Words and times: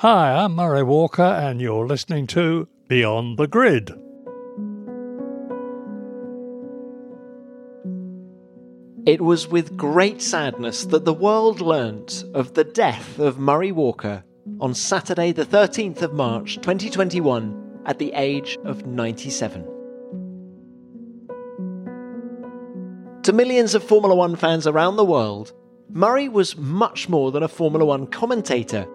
Hi, 0.00 0.30
I'm 0.30 0.54
Murray 0.54 0.82
Walker, 0.82 1.22
and 1.22 1.58
you're 1.58 1.86
listening 1.86 2.26
to 2.26 2.68
Beyond 2.86 3.38
the 3.38 3.46
Grid. 3.46 3.88
It 9.06 9.22
was 9.22 9.48
with 9.48 9.74
great 9.78 10.20
sadness 10.20 10.84
that 10.84 11.06
the 11.06 11.14
world 11.14 11.62
learnt 11.62 12.24
of 12.34 12.52
the 12.52 12.62
death 12.62 13.18
of 13.18 13.38
Murray 13.38 13.72
Walker 13.72 14.22
on 14.60 14.74
Saturday, 14.74 15.32
the 15.32 15.46
13th 15.46 16.02
of 16.02 16.12
March 16.12 16.56
2021, 16.56 17.80
at 17.86 17.98
the 17.98 18.12
age 18.12 18.58
of 18.66 18.84
97. 18.84 19.64
To 23.22 23.32
millions 23.32 23.74
of 23.74 23.82
Formula 23.82 24.14
One 24.14 24.36
fans 24.36 24.66
around 24.66 24.96
the 24.96 25.06
world, 25.06 25.54
Murray 25.88 26.28
was 26.28 26.54
much 26.54 27.08
more 27.08 27.32
than 27.32 27.42
a 27.42 27.48
Formula 27.48 27.86
One 27.86 28.06
commentator. 28.06 28.86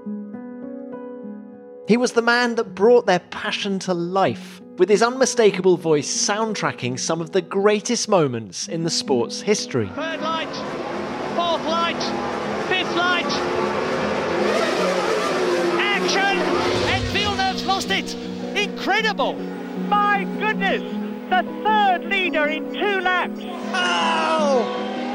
He 1.92 1.98
was 1.98 2.14
the 2.14 2.22
man 2.22 2.56
that 2.56 2.74
brought 2.74 3.06
their 3.06 3.20
passion 3.20 3.78
to 3.80 3.94
life, 3.94 4.62
with 4.78 4.88
his 4.88 5.04
unmistakable 5.04 5.76
voice 5.76 6.08
soundtracking 6.10 6.98
some 6.98 7.20
of 7.20 7.34
the 7.34 7.42
greatest 7.42 8.08
moments 8.08 8.70
in 8.70 8.86
the 8.86 8.90
sport's 8.90 9.42
history. 9.42 9.88
Third 9.88 10.22
light, 10.22 10.48
fourth 11.36 11.66
light, 11.66 12.02
fifth 12.70 12.96
light. 12.96 13.26
Action! 15.82 16.38
Ed 16.88 17.04
Villeneuve's 17.12 17.66
lost 17.66 17.92
it. 17.92 18.16
Incredible! 18.56 19.34
My 19.90 20.24
goodness! 20.40 20.84
The 21.30 21.44
third 21.62 22.06
leader 22.06 22.48
in 22.48 22.74
two 22.74 23.02
laps. 23.02 23.42
Oh! 23.74 24.64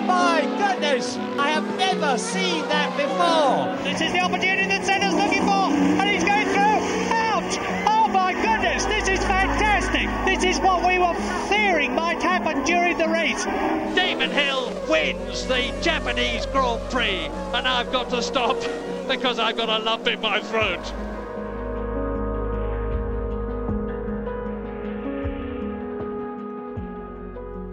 My 0.07 0.43
goodness! 0.59 1.17
I 1.39 1.49
have 1.49 1.65
never 1.79 2.19
seen 2.19 2.69
that 2.69 2.95
before. 2.99 3.83
This 3.83 4.03
is 4.03 4.13
the 4.13 4.21
opportunity 4.21 4.69
that 4.69 4.85
Senna's 4.85 5.15
looking 5.15 5.43
for, 5.43 5.73
and 5.73 6.11
he's 6.11 6.23
going 6.23 6.56
through. 7.53 7.65
Oh 7.87 8.09
my 8.09 8.33
goodness! 8.33 8.85
This 8.87 9.09
is 9.09 9.21
fantastic. 9.25 10.09
This 10.25 10.57
is 10.57 10.61
what 10.61 10.87
we 10.87 10.99
were 10.99 11.15
fearing 11.49 11.95
might 11.95 12.23
happen 12.23 12.65
during 12.65 12.99
the 12.99 13.09
race. 13.09 13.45
Damon 13.95 14.31
Hill 14.31 14.73
wins 14.89 15.47
the 15.47 15.75
Japanese 15.83 16.47
Grand 16.47 16.81
Prix, 16.91 17.27
and 17.55 17.67
I've 17.67 17.91
got 17.93 18.11
to 18.11 18.23
stop 18.23 18.57
because 19.09 19.39
I've 19.39 19.57
got 19.57 19.69
a 19.69 19.83
lump 19.83 20.07
in 20.07 20.21
my 20.21 20.41
throat. 20.41 20.93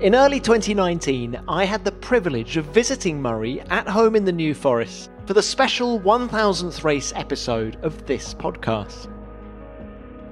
In 0.03 0.15
early 0.15 0.41
2019, 0.41 1.39
I 1.47 1.63
had 1.63 1.85
the 1.85 1.91
privilege 1.93 2.57
of 2.57 2.65
visiting 2.65 3.21
Murray 3.21 3.61
at 3.61 3.87
home 3.87 4.17
in 4.17 4.25
the 4.25 4.33
New 4.33 4.53
Forest 4.53 5.09
for 5.25 5.33
the 5.33 5.41
special 5.41 5.97
1000th 6.01 6.83
race 6.83 7.13
episode 7.15 7.77
of 7.83 8.05
this 8.05 8.33
podcast. 8.33 9.12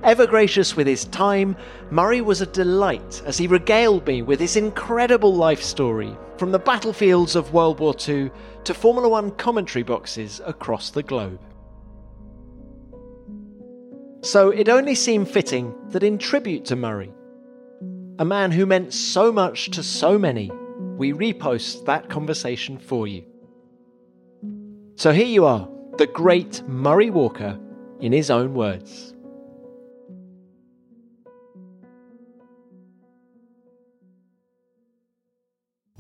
Ever 0.04 0.26
gracious 0.26 0.76
with 0.76 0.88
his 0.88 1.06
time, 1.06 1.56
Murray 1.92 2.22
was 2.22 2.42
a 2.42 2.48
delight 2.48 3.22
as 3.24 3.38
he 3.38 3.46
regaled 3.46 4.08
me 4.08 4.24
with 4.24 4.40
his 4.40 4.56
incredible 4.56 5.36
life 5.36 5.62
story 5.62 6.18
from 6.38 6.52
the 6.52 6.58
battlefields 6.58 7.36
of 7.36 7.54
World 7.54 7.80
War 7.80 7.94
II 8.08 8.32
to 8.64 8.74
Formula 8.74 9.08
One 9.08 9.30
commentary 9.32 9.84
boxes 9.84 10.42
across 10.44 10.90
the 10.90 11.04
globe. 11.04 11.40
So 14.24 14.50
it 14.50 14.70
only 14.70 14.96
seemed 14.96 15.30
fitting 15.30 15.76
that 15.90 16.04
in 16.04 16.18
tribute 16.18 16.66
to 16.66 16.76
Murray, 16.76 17.14
a 18.18 18.26
man 18.26 18.52
who 18.52 18.66
meant 18.66 18.94
so 18.94 19.32
much 19.32 19.70
to 19.72 19.84
so 19.84 20.18
many, 20.18 20.52
we 20.98 21.14
repost 21.14 21.86
that 21.86 22.10
conversation 22.10 22.80
for 22.80 23.08
you. 23.08 23.24
So 24.96 25.12
here 25.12 25.26
you 25.26 25.46
are, 25.46 25.70
the 25.98 26.08
great 26.08 26.64
Murray 26.68 27.12
Walker, 27.12 27.60
in 28.00 28.12
his 28.12 28.32
own 28.32 28.56
words. 28.56 29.11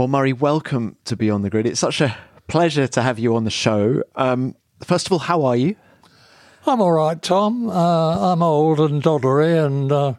Well, 0.01 0.07
Murray, 0.07 0.33
welcome 0.33 0.97
to 1.05 1.15
Beyond 1.15 1.45
the 1.45 1.51
Grid. 1.51 1.67
It's 1.67 1.79
such 1.79 2.01
a 2.01 2.17
pleasure 2.47 2.87
to 2.87 3.03
have 3.03 3.19
you 3.19 3.35
on 3.35 3.43
the 3.43 3.51
show. 3.51 4.01
Um, 4.15 4.55
first 4.83 5.05
of 5.05 5.11
all, 5.11 5.19
how 5.19 5.45
are 5.45 5.55
you? 5.55 5.75
I'm 6.65 6.81
all 6.81 6.93
right, 6.93 7.21
Tom. 7.21 7.69
Uh, 7.69 8.33
I'm 8.33 8.41
old 8.41 8.79
and 8.79 9.03
doddery, 9.03 9.63
and 9.63 9.91
uh, 9.91 10.15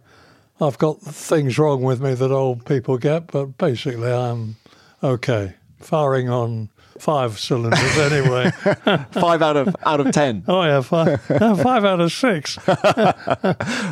I've 0.61 0.79
got 0.79 1.01
things 1.01 1.59
wrong 1.59 1.83
with 1.83 2.01
me 2.01 2.15
that 2.15 2.31
old 2.31 2.65
people 2.65 2.97
get, 2.97 3.27
but 3.27 3.59
basically 3.59 4.13
I'm 4.13 4.55
okay. 5.03 5.55
Firing 5.81 6.29
on 6.29 6.69
five 7.03 7.37
cylinders 7.37 7.99
anyway. 7.99 8.49
five 9.11 9.43
out 9.43 9.57
of 9.57 9.75
out 9.85 9.99
of 9.99 10.13
ten. 10.13 10.45
Oh 10.53 10.63
yeah, 10.63 10.81
five, 10.83 11.21
five 11.23 11.85
out 11.85 12.01
of 12.01 12.13
six. 12.13 12.59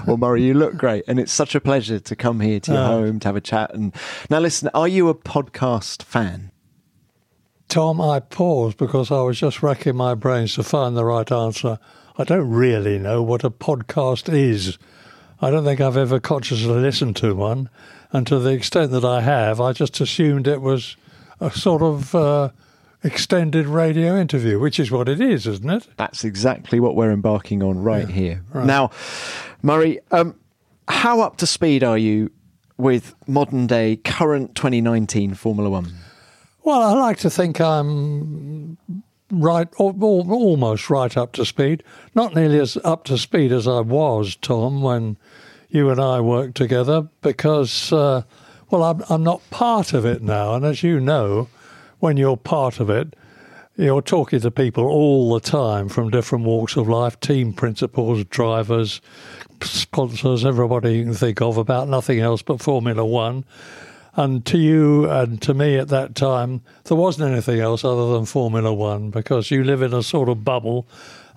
well, 0.06 0.16
Murray, 0.16 0.43
you 0.43 0.54
look 0.54 0.76
great, 0.76 1.04
and 1.09 1.19
it's 1.19 1.32
such 1.32 1.54
a 1.54 1.60
pleasure 1.60 1.98
to 1.98 2.16
come 2.16 2.41
here 2.41 2.60
to 2.60 2.72
your 2.72 2.81
uh, 2.81 2.87
home 2.87 3.21
to 3.21 3.28
have 3.28 3.37
a 3.37 3.41
chat. 3.41 3.75
And 3.75 3.94
now, 4.28 4.41
listen, 4.41 4.69
are 4.75 4.87
you 4.87 5.09
a 5.09 5.15
podcast 5.15 6.03
fan? 6.03 6.50
Tom, 7.69 8.00
I 8.00 8.21
paused 8.21 8.76
because 8.76 9.10
I 9.10 9.22
was 9.22 9.41
just 9.41 9.62
racking 9.62 9.97
my 9.97 10.15
brains 10.15 10.54
to 10.54 10.62
find 10.62 10.97
the 10.97 11.04
right 11.04 11.31
answer. 11.32 11.78
I 12.19 12.25
don't 12.25 12.50
really 12.50 12.98
know 12.98 13.22
what 13.22 13.42
a 13.42 13.50
podcast 13.50 14.32
is. 14.32 14.78
I 15.41 15.50
don't 15.50 15.65
think 15.65 15.81
I've 15.81 15.97
ever 15.97 16.21
consciously 16.21 16.75
listened 16.75 17.16
to 17.16 17.34
one, 17.34 17.71
and 18.12 18.27
to 18.27 18.38
the 18.38 18.50
extent 18.50 18.92
that 18.92 19.04
I 19.04 19.22
have, 19.22 19.60
I 19.60 19.72
just 19.72 20.00
assumed 20.00 20.47
it 20.47 20.60
was 20.60 20.97
a 21.41 21.50
sort 21.50 21.82
of 21.82 22.15
uh, 22.15 22.50
extended 23.03 23.66
radio 23.66 24.16
interview, 24.16 24.59
which 24.59 24.78
is 24.78 24.91
what 24.91 25.09
it 25.09 25.21
is, 25.21 25.47
isn't 25.47 25.71
it? 25.71 25.88
That's 25.97 26.25
exactly 26.25 26.81
what 26.81 26.94
we're 26.97 27.12
embarking 27.12 27.62
on 27.62 27.83
right 27.83 28.09
yeah, 28.09 28.15
here. 28.15 28.44
Right. 28.53 28.66
Now, 28.66 28.91
Murray, 29.62 30.00
um, 30.11 30.34
how 30.88 31.21
up 31.21 31.37
to 31.39 31.47
speed 31.47 31.83
are 31.83 31.99
you 31.99 32.31
with 32.77 33.15
modern 33.27 33.66
day, 33.66 33.97
current 33.97 34.55
2019 34.55 35.34
Formula 35.34 35.71
One? 35.71 35.93
Well, 36.62 36.83
I 36.83 36.93
like 36.93 37.19
to 37.19 37.31
think 37.31 37.60
I'm 37.60 38.77
right, 39.31 39.69
almost 39.78 40.91
right 40.91 41.16
up 41.16 41.33
to 41.33 41.44
speed. 41.44 41.83
Not 42.15 42.34
nearly 42.34 42.59
as 42.59 42.77
up 42.84 43.05
to 43.05 43.19
speed 43.19 43.53
as 43.53 43.66
I 43.66 43.81
was, 43.81 44.37
Tom, 44.37 44.83
when 44.83 45.16
you 45.69 45.91
and 45.91 46.00
I 46.00 46.21
worked 46.21 46.56
together, 46.56 47.09
because, 47.22 47.93
uh, 47.93 48.22
well, 48.71 48.83
I'm, 48.83 49.03
I'm 49.09 49.22
not 49.22 49.49
part 49.50 49.93
of 49.93 50.05
it 50.05 50.22
now. 50.22 50.55
And 50.55 50.65
as 50.65 50.83
you 50.83 51.00
know, 51.00 51.49
when 52.00 52.16
you're 52.16 52.37
part 52.37 52.81
of 52.81 52.91
it, 52.91 53.15
you're 53.77 54.03
talking 54.03 54.41
to 54.41 54.50
people 54.50 54.84
all 54.84 55.33
the 55.33 55.41
time 55.41 55.88
from 55.88 56.11
different 56.11 56.44
walks 56.44 56.77
of 56.77 56.88
life 56.88 57.19
team 57.21 57.53
principals, 57.53 58.25
drivers, 58.25 59.00
sponsors, 59.62 60.44
everybody 60.44 60.97
you 60.97 61.05
can 61.05 61.15
think 61.15 61.41
of 61.41 61.56
about 61.56 61.89
nothing 61.89 62.19
else 62.19 62.43
but 62.43 62.60
Formula 62.60 63.05
One. 63.05 63.44
And 64.16 64.44
to 64.47 64.59
you 64.59 65.09
and 65.09 65.41
to 65.43 65.55
me 65.55 65.77
at 65.77 65.89
that 65.89 66.15
time, 66.15 66.62
there 66.84 66.97
wasn't 66.97 67.31
anything 67.31 67.60
else 67.60 67.84
other 67.84 68.12
than 68.12 68.27
Formula 68.27 68.75
One 68.75 69.10
because 69.10 69.50
you 69.50 69.62
live 69.62 69.83
in 69.83 69.94
a 69.94 70.03
sort 70.03 70.28
of 70.28 70.44
bubble 70.44 70.89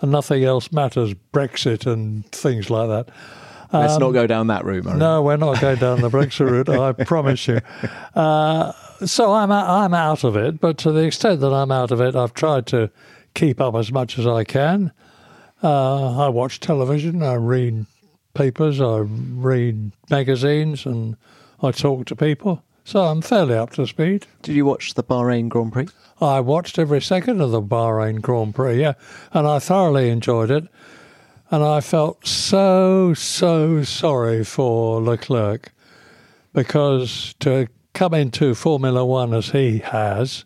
and 0.01 0.11
nothing 0.11 0.43
else 0.43 0.71
matters, 0.71 1.13
Brexit 1.31 1.85
and 1.85 2.25
things 2.31 2.69
like 2.69 2.89
that. 2.89 3.09
Let's 3.73 3.93
um, 3.93 3.99
not 4.01 4.11
go 4.11 4.27
down 4.27 4.47
that 4.47 4.65
route, 4.65 4.85
Murray. 4.85 4.97
No, 4.97 5.23
we're 5.23 5.37
not 5.37 5.59
going 5.59 5.79
down 5.79 6.01
the 6.01 6.09
Brexit 6.09 6.49
route, 6.49 6.69
I 6.69 6.91
promise 7.05 7.47
you. 7.47 7.59
Uh, 8.13 8.71
so 9.03 9.33
I'm, 9.33 9.51
I'm 9.51 9.93
out 9.95 10.23
of 10.23 10.35
it, 10.35 10.61
but 10.61 10.77
to 10.79 10.91
the 10.91 11.03
extent 11.03 11.41
that 11.41 11.51
I'm 11.51 11.71
out 11.71 11.91
of 11.91 11.99
it, 11.99 12.15
I've 12.15 12.33
tried 12.33 12.67
to 12.67 12.91
keep 13.33 13.59
up 13.59 13.73
as 13.75 13.91
much 13.91 14.19
as 14.19 14.27
I 14.27 14.43
can. 14.43 14.91
Uh, 15.63 16.25
I 16.25 16.29
watch 16.29 16.59
television, 16.59 17.23
I 17.23 17.33
read 17.33 17.85
papers, 18.35 18.79
I 18.79 18.99
read 18.99 19.91
magazines, 20.09 20.85
and 20.85 21.15
I 21.61 21.71
talk 21.71 22.05
to 22.07 22.15
people, 22.15 22.61
so 22.83 23.05
I'm 23.05 23.21
fairly 23.21 23.55
up 23.55 23.71
to 23.71 23.87
speed. 23.87 24.27
Did 24.43 24.55
you 24.55 24.65
watch 24.65 24.93
the 24.93 25.03
Bahrain 25.03 25.49
Grand 25.49 25.73
Prix? 25.73 25.87
I 26.21 26.41
watched 26.41 26.77
every 26.77 27.01
second 27.01 27.41
of 27.41 27.51
the 27.51 27.61
Bahrain 27.61 28.21
Grand 28.21 28.53
Prix, 28.53 28.81
yeah, 28.81 28.93
and 29.31 29.47
I 29.47 29.59
thoroughly 29.59 30.09
enjoyed 30.09 30.51
it. 30.51 30.67
And 31.53 31.63
I 31.63 31.81
felt 31.81 32.25
so, 32.25 33.13
so 33.13 33.83
sorry 33.83 34.43
for 34.43 34.99
Leclerc 34.99 35.71
because 36.51 37.35
to 37.41 37.67
come 37.93 38.15
into 38.15 38.55
Formula 38.55 39.05
One 39.05 39.35
as 39.35 39.51
he 39.51 39.77
has, 39.77 40.45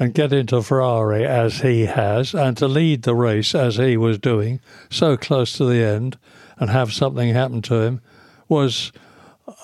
and 0.00 0.12
get 0.12 0.32
into 0.32 0.60
Ferrari 0.60 1.24
as 1.24 1.60
he 1.60 1.86
has 1.86 2.34
and 2.34 2.56
to 2.56 2.66
lead 2.66 3.04
the 3.04 3.14
race 3.14 3.54
as 3.54 3.76
he 3.76 3.96
was 3.96 4.18
doing, 4.18 4.58
so 4.90 5.16
close 5.16 5.52
to 5.58 5.64
the 5.64 5.80
end, 5.80 6.18
and 6.58 6.70
have 6.70 6.92
something 6.92 7.32
happen 7.32 7.62
to 7.62 7.76
him 7.76 8.00
was. 8.48 8.90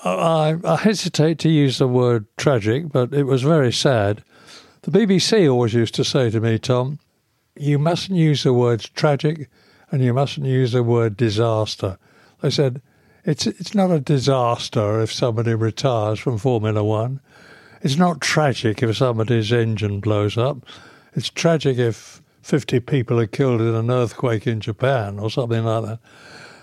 I, 0.05 0.55
I 0.63 0.77
hesitate 0.77 1.39
to 1.39 1.49
use 1.49 1.77
the 1.77 1.89
word 1.89 2.25
tragic, 2.37 2.89
but 2.89 3.13
it 3.13 3.23
was 3.23 3.41
very 3.41 3.73
sad. 3.73 4.23
The 4.83 4.91
BBC 4.91 5.51
always 5.51 5.73
used 5.73 5.95
to 5.95 6.05
say 6.05 6.29
to 6.29 6.39
me, 6.39 6.57
Tom, 6.57 6.99
you 7.57 7.77
mustn't 7.77 8.17
use 8.17 8.43
the 8.43 8.53
words 8.53 8.87
tragic 8.87 9.49
and 9.91 10.03
you 10.03 10.13
mustn't 10.13 10.45
use 10.45 10.71
the 10.71 10.83
word 10.83 11.17
disaster. 11.17 11.97
They 12.41 12.49
said, 12.49 12.81
it's, 13.25 13.47
it's 13.47 13.75
not 13.75 13.91
a 13.91 13.99
disaster 13.99 15.01
if 15.01 15.11
somebody 15.11 15.53
retires 15.53 16.19
from 16.19 16.37
Formula 16.37 16.83
One. 16.83 17.19
It's 17.81 17.97
not 17.97 18.21
tragic 18.21 18.81
if 18.83 18.97
somebody's 18.97 19.51
engine 19.51 19.99
blows 19.99 20.37
up. 20.37 20.65
It's 21.13 21.29
tragic 21.29 21.77
if 21.77 22.21
50 22.41 22.79
people 22.81 23.19
are 23.19 23.27
killed 23.27 23.61
in 23.61 23.75
an 23.75 23.91
earthquake 23.91 24.47
in 24.47 24.59
Japan 24.59 25.19
or 25.19 25.29
something 25.29 25.63
like 25.63 25.85
that. 25.85 25.99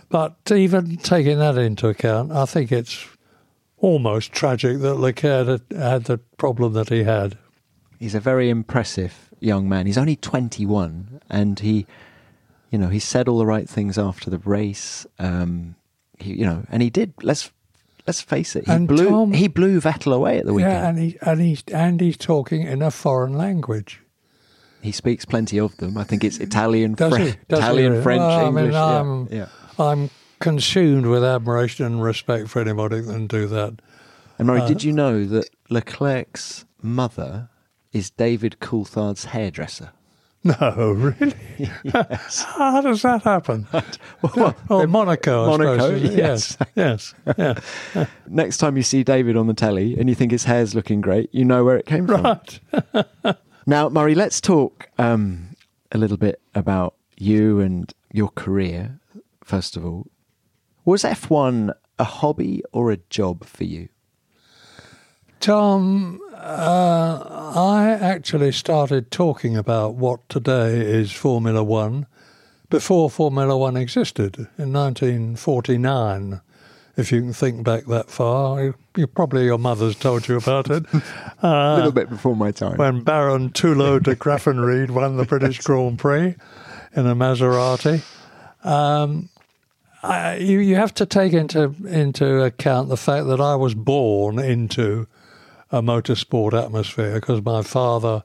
But 0.09 0.37
even 0.51 0.97
taking 0.99 1.39
that 1.39 1.59
into 1.59 1.89
account, 1.89 2.33
I 2.33 2.45
think 2.45 2.71
it's 2.71 3.07
almost 3.79 4.33
tragic 4.33 4.79
that 4.81 4.95
Leclerc 4.95 5.63
had, 5.73 6.05
the 6.05 6.19
problem 6.39 6.73
that 6.75 6.89
he 6.89 7.05
had. 7.05 7.37
He's 7.99 8.15
a 8.15 8.21
very 8.21 8.51
impressive 8.51 9.31
young 9.41 9.69
man. 9.69 9.87
He's 9.87 9.99
only 9.99 10.17
21 10.17 11.21
and 11.29 11.59
he, 11.59 11.87
you 12.71 12.79
know, 12.79 12.89
he 12.89 12.99
said 12.99 13.29
all 13.29 13.39
the 13.39 13.47
right 13.47 13.69
things 13.69 13.97
after 13.99 14.31
the 14.31 14.39
race. 14.39 15.07
Um, 15.19 15.77
he, 16.19 16.35
you 16.35 16.45
know, 16.47 16.65
and 16.71 16.83
he 16.83 16.91
did. 16.91 17.13
Let's 17.23 17.51
let's 18.07 18.21
face 18.21 18.57
it. 18.57 18.67
He 18.67 18.73
And 18.73 18.87
blew 18.89 19.09
Tom- 19.11 19.33
he 19.33 19.49
blew 19.49 19.81
Vettel 19.81 20.15
away 20.15 20.39
at 20.39 20.47
the 20.47 20.55
weekend. 20.55 20.73
Yeah, 20.73 20.89
and 20.89 20.99
he 20.99 21.19
and 21.23 21.41
he's 21.41 21.63
and 21.73 22.01
he's 22.01 22.17
talking 22.17 22.63
in 22.63 22.83
a 22.83 22.91
foreign 22.91 23.35
language. 23.35 24.03
He 24.83 24.93
speaks 24.93 25.25
plenty 25.25 25.59
of 25.59 25.77
them. 25.79 25.97
I 25.99 26.05
think 26.05 26.23
it's 26.23 26.39
Italian, 26.39 26.95
Does 26.95 27.13
Fre- 27.13 27.19
he? 27.23 27.35
Does 27.49 27.59
Italian, 27.59 27.93
really? 27.93 28.03
French, 28.05 28.21
Well, 28.21 28.47
I 28.47 28.51
mean, 28.51 28.59
English. 28.59 28.73
yeah, 28.75 28.85
I'm- 28.85 29.29
yeah. 29.33 29.47
I'm 29.79 30.11
consumed 30.39 31.07
with 31.07 31.25
admiration 31.25 31.87
and 31.87 32.03
respect 32.03 32.49
for 32.49 32.61
anybody 32.61 33.01
that 33.01 33.13
can 33.13 33.27
do 33.27 33.47
that. 33.49 33.81
And 34.39 34.47
Murray, 34.47 34.61
uh, 34.61 34.69
did 34.69 34.85
you 34.85 34.93
know 34.93 35.25
that 35.25 35.49
Leclerc's 35.71 36.67
mother 36.83 37.49
is 37.93 38.11
David 38.11 38.59
Coulthard's 38.61 39.25
hairdresser? 39.27 39.91
No, 40.61 40.93
really? 40.93 41.35
How 41.93 42.81
does 42.81 43.03
that 43.03 43.23
happen? 43.25 43.67
Well, 44.37 44.57
Oh, 44.71 44.87
Monaco, 44.87 45.45
I 45.45 45.47
Monaco, 45.49 45.95
yes. 45.95 46.57
yes, 46.75 47.15
yes, 47.37 47.59
yeah. 47.95 48.07
Next 48.29 48.59
time 48.59 48.77
you 48.77 48.83
see 48.83 49.03
David 49.05 49.37
on 49.37 49.47
the 49.47 49.55
telly 49.55 49.99
and 49.99 50.09
you 50.09 50.15
think 50.15 50.31
his 50.33 50.45
hair's 50.45 50.75
looking 50.75 51.01
great, 51.01 51.29
you 51.35 51.45
know 51.45 51.65
where 51.65 51.77
it 51.77 51.87
came 51.87 52.07
from. 52.07 52.23
Right. 52.23 52.61
Now, 53.67 53.89
Murray, 53.89 54.15
let's 54.15 54.41
talk 54.41 54.89
um, 54.99 55.57
a 55.93 55.99
little 55.99 56.17
bit 56.17 56.41
about 56.55 56.95
you 57.19 57.61
and 57.61 57.93
your 58.13 58.29
career, 58.29 58.99
first 59.45 59.77
of 59.77 59.85
all. 59.85 60.07
Was 60.85 61.03
F1 61.03 61.75
a 61.99 62.05
hobby 62.05 62.63
or 62.73 62.93
a 62.93 62.99
job 63.11 63.45
for 63.45 63.65
you? 63.65 63.89
Tom, 65.41 66.21
uh, 66.35 67.53
I 67.55 67.99
actually 68.01 68.53
started 68.53 69.11
talking 69.11 69.57
about 69.57 69.95
what 69.95 70.29
today 70.29 70.81
is 70.81 71.13
Formula 71.13 71.63
One 71.63 72.07
before 72.71 73.11
Formula 73.11 73.57
One 73.57 73.77
existed 73.77 74.39
in 74.59 74.73
1949. 74.73 76.41
If 76.97 77.13
you 77.13 77.21
can 77.21 77.33
think 77.35 77.63
back 77.63 77.85
that 77.87 78.11
far, 78.11 78.63
you, 78.63 78.75
you 78.97 79.07
probably 79.07 79.45
your 79.45 79.59
mother's 79.59 79.97
told 79.97 80.27
you 80.29 80.39
about 80.39 80.71
it. 80.71 80.85
a 81.43 81.77
little 81.77 81.93
bit 81.93 82.09
before 82.09 82.35
my 82.35 82.51
time. 82.51 82.79
when 82.79 83.03
Baron 83.03 83.51
Toulo 83.51 84.03
de 84.03 84.17
Graffenried 84.17 84.91
won 84.91 85.17
the 85.17 85.25
British 85.25 85.59
Grand 85.65 85.99
Prix 85.99 86.35
in 86.95 87.07
a 87.07 87.15
Maserati. 87.15 88.03
Um, 88.65 89.29
I, 90.03 90.37
you, 90.37 90.59
you 90.61 90.77
have 90.77 90.95
to 90.95 91.07
take 91.07 91.33
into 91.33 91.75
into 91.87 92.43
account 92.43 92.89
the 92.89 92.97
fact 92.97 93.27
that 93.27 93.41
I 93.41 93.57
was 93.57 93.75
born 93.75 94.39
into 94.39 95.07
a 95.71 95.83
motorsport 95.83 96.53
atmosphere 96.53 97.15
because 97.15 97.43
my 97.45 97.63
father 97.63 98.23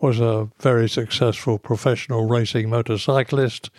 was 0.00 0.20
a 0.20 0.48
very 0.60 0.88
successful 0.88 1.58
professional 1.58 2.26
racing 2.26 2.68
motorcyclist. 2.68 3.70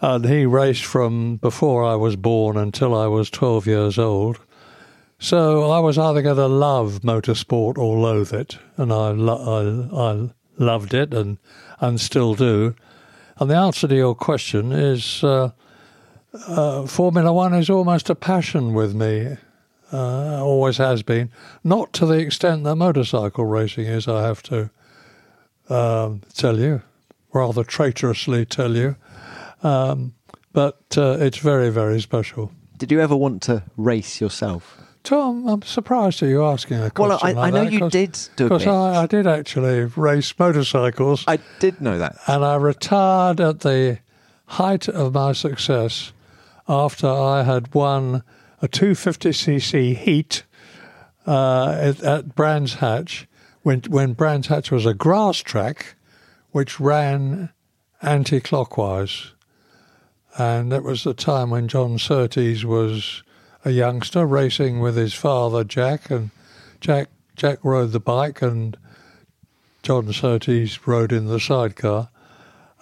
And 0.00 0.24
he 0.24 0.46
raced 0.46 0.84
from 0.84 1.36
before 1.36 1.84
I 1.84 1.96
was 1.96 2.14
born 2.14 2.56
until 2.56 2.94
I 2.94 3.06
was 3.06 3.30
12 3.30 3.66
years 3.66 3.98
old. 3.98 4.38
So 5.18 5.70
I 5.70 5.80
was 5.80 5.98
either 5.98 6.22
going 6.22 6.36
to 6.36 6.46
love 6.46 7.00
motorsport 7.02 7.76
or 7.76 7.98
loathe 7.98 8.32
it, 8.32 8.58
and 8.76 8.92
I, 8.92 9.10
lo- 9.10 9.90
I, 9.92 10.10
I 10.12 10.30
loved 10.58 10.94
it 10.94 11.12
and, 11.12 11.38
and 11.80 12.00
still 12.00 12.34
do. 12.34 12.76
And 13.38 13.50
the 13.50 13.56
answer 13.56 13.88
to 13.88 13.94
your 13.96 14.14
question 14.14 14.70
is 14.70 15.24
uh, 15.24 15.50
uh, 16.46 16.86
Formula 16.86 17.32
One 17.32 17.54
is 17.54 17.68
almost 17.68 18.10
a 18.10 18.14
passion 18.14 18.74
with 18.74 18.94
me, 18.94 19.36
uh, 19.92 20.42
always 20.44 20.76
has 20.78 21.02
been. 21.02 21.30
Not 21.64 21.92
to 21.94 22.06
the 22.06 22.18
extent 22.18 22.64
that 22.64 22.76
motorcycle 22.76 23.44
racing 23.44 23.86
is, 23.86 24.06
I 24.08 24.22
have 24.22 24.42
to 24.44 24.70
um, 25.68 26.22
tell 26.34 26.58
you, 26.58 26.82
rather 27.32 27.64
traitorously 27.64 28.46
tell 28.46 28.74
you. 28.76 28.96
Um, 29.62 30.14
but 30.52 30.78
uh, 30.96 31.16
it's 31.20 31.38
very, 31.38 31.70
very 31.70 32.00
special. 32.00 32.52
Did 32.76 32.90
you 32.92 33.00
ever 33.00 33.16
want 33.16 33.42
to 33.42 33.62
race 33.76 34.20
yourself? 34.20 34.76
Tom, 35.04 35.46
I'm 35.48 35.62
surprised 35.62 36.22
at 36.22 36.28
you're 36.28 36.44
asking 36.44 36.78
a 36.78 36.90
Well, 36.96 37.18
question 37.18 37.28
I- 37.28 37.32
like 37.32 37.52
I 37.54 37.56
know 37.56 37.64
that, 37.64 37.72
you 37.72 37.90
did 37.90 38.18
Because. 38.36 38.66
I, 38.66 39.02
I 39.02 39.06
did 39.06 39.26
actually 39.26 39.84
race 39.96 40.34
motorcycles, 40.38 41.24
I 41.26 41.38
did 41.60 41.80
know 41.80 41.98
that. 41.98 42.16
and 42.26 42.44
I 42.44 42.56
retired 42.56 43.40
at 43.40 43.60
the 43.60 43.98
height 44.46 44.88
of 44.88 45.14
my 45.14 45.32
success 45.32 46.12
after 46.68 47.06
I 47.06 47.42
had 47.44 47.72
won 47.74 48.22
a 48.60 48.68
250cc 48.68 49.96
heat 49.96 50.44
uh, 51.26 51.70
at, 51.70 52.00
at 52.02 52.34
Brands 52.34 52.74
Hatch, 52.74 53.28
when, 53.62 53.82
when 53.88 54.14
Brands 54.14 54.48
Hatch 54.48 54.70
was 54.70 54.86
a 54.86 54.94
grass 54.94 55.38
track 55.38 55.94
which 56.50 56.80
ran 56.80 57.50
anti 58.02 58.40
clockwise. 58.40 59.32
And 60.38 60.70
that 60.72 60.84
was 60.84 61.04
the 61.04 61.14
time 61.14 61.50
when 61.50 61.68
John 61.68 61.98
Surtees 61.98 62.64
was 62.64 63.22
a 63.64 63.70
youngster 63.70 64.24
racing 64.24 64.80
with 64.80 64.96
his 64.96 65.14
father 65.14 65.64
Jack, 65.64 66.10
and 66.10 66.30
Jack 66.80 67.08
Jack 67.36 67.58
rode 67.64 67.92
the 67.92 68.00
bike, 68.00 68.40
and 68.40 68.76
John 69.82 70.12
Surtees 70.12 70.86
rode 70.86 71.12
in 71.12 71.26
the 71.26 71.40
sidecar. 71.40 72.08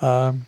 Um, 0.01 0.47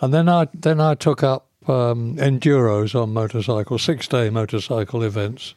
and 0.00 0.12
then 0.12 0.28
I 0.28 0.48
then 0.52 0.80
I 0.80 0.94
took 0.94 1.22
up 1.22 1.45
um, 1.68 2.16
enduros 2.16 3.00
on 3.00 3.12
motorcycle, 3.12 3.78
six 3.78 4.08
day 4.08 4.30
motorcycle 4.30 5.02
events. 5.02 5.54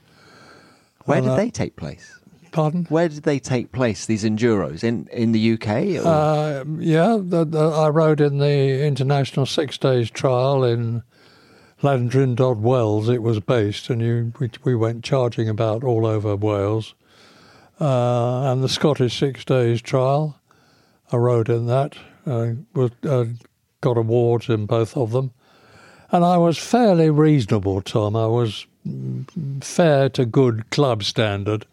Where 1.05 1.17
And, 1.17 1.27
did 1.27 1.33
uh, 1.33 1.35
they 1.37 1.49
take 1.49 1.75
place? 1.75 2.19
Pardon? 2.51 2.85
Where 2.89 3.09
did 3.09 3.23
they 3.23 3.39
take 3.39 3.71
place? 3.71 4.05
These 4.05 4.23
enduros 4.23 4.83
in 4.83 5.07
in 5.11 5.31
the 5.31 5.53
UK? 5.53 6.03
Or? 6.03 6.07
Uh, 6.07 6.63
yeah, 6.79 7.17
the, 7.19 7.45
the, 7.45 7.59
I 7.59 7.89
rode 7.89 8.21
in 8.21 8.39
the 8.39 8.85
international 8.85 9.45
six 9.45 9.77
days 9.77 10.09
trial 10.09 10.63
in 10.63 11.03
Llandrindod, 11.81 12.57
Wells, 12.57 13.07
It 13.07 13.21
was 13.21 13.39
based, 13.39 13.89
and 13.89 14.01
you 14.01 14.33
we, 14.39 14.49
we 14.63 14.75
went 14.75 15.03
charging 15.03 15.47
about 15.47 15.83
all 15.83 16.05
over 16.05 16.35
Wales. 16.35 16.93
Uh, 17.79 18.51
and 18.51 18.61
the 18.61 18.67
Scottish 18.67 19.17
six 19.17 19.45
days 19.45 19.81
trial, 19.81 20.37
I 21.11 21.17
rode 21.17 21.49
in 21.49 21.67
that. 21.67 21.95
Uh, 22.25 22.51
was, 22.73 22.91
uh, 23.07 23.25
got 23.79 23.97
awards 23.97 24.49
in 24.49 24.65
both 24.65 24.97
of 24.97 25.11
them, 25.11 25.31
and 26.11 26.25
I 26.25 26.37
was 26.37 26.57
fairly 26.57 27.09
reasonable, 27.09 27.81
Tom. 27.81 28.15
I 28.15 28.27
was 28.27 28.65
fair 29.61 30.09
to 30.09 30.25
good 30.25 30.69
club 30.69 31.03
standard 31.03 31.65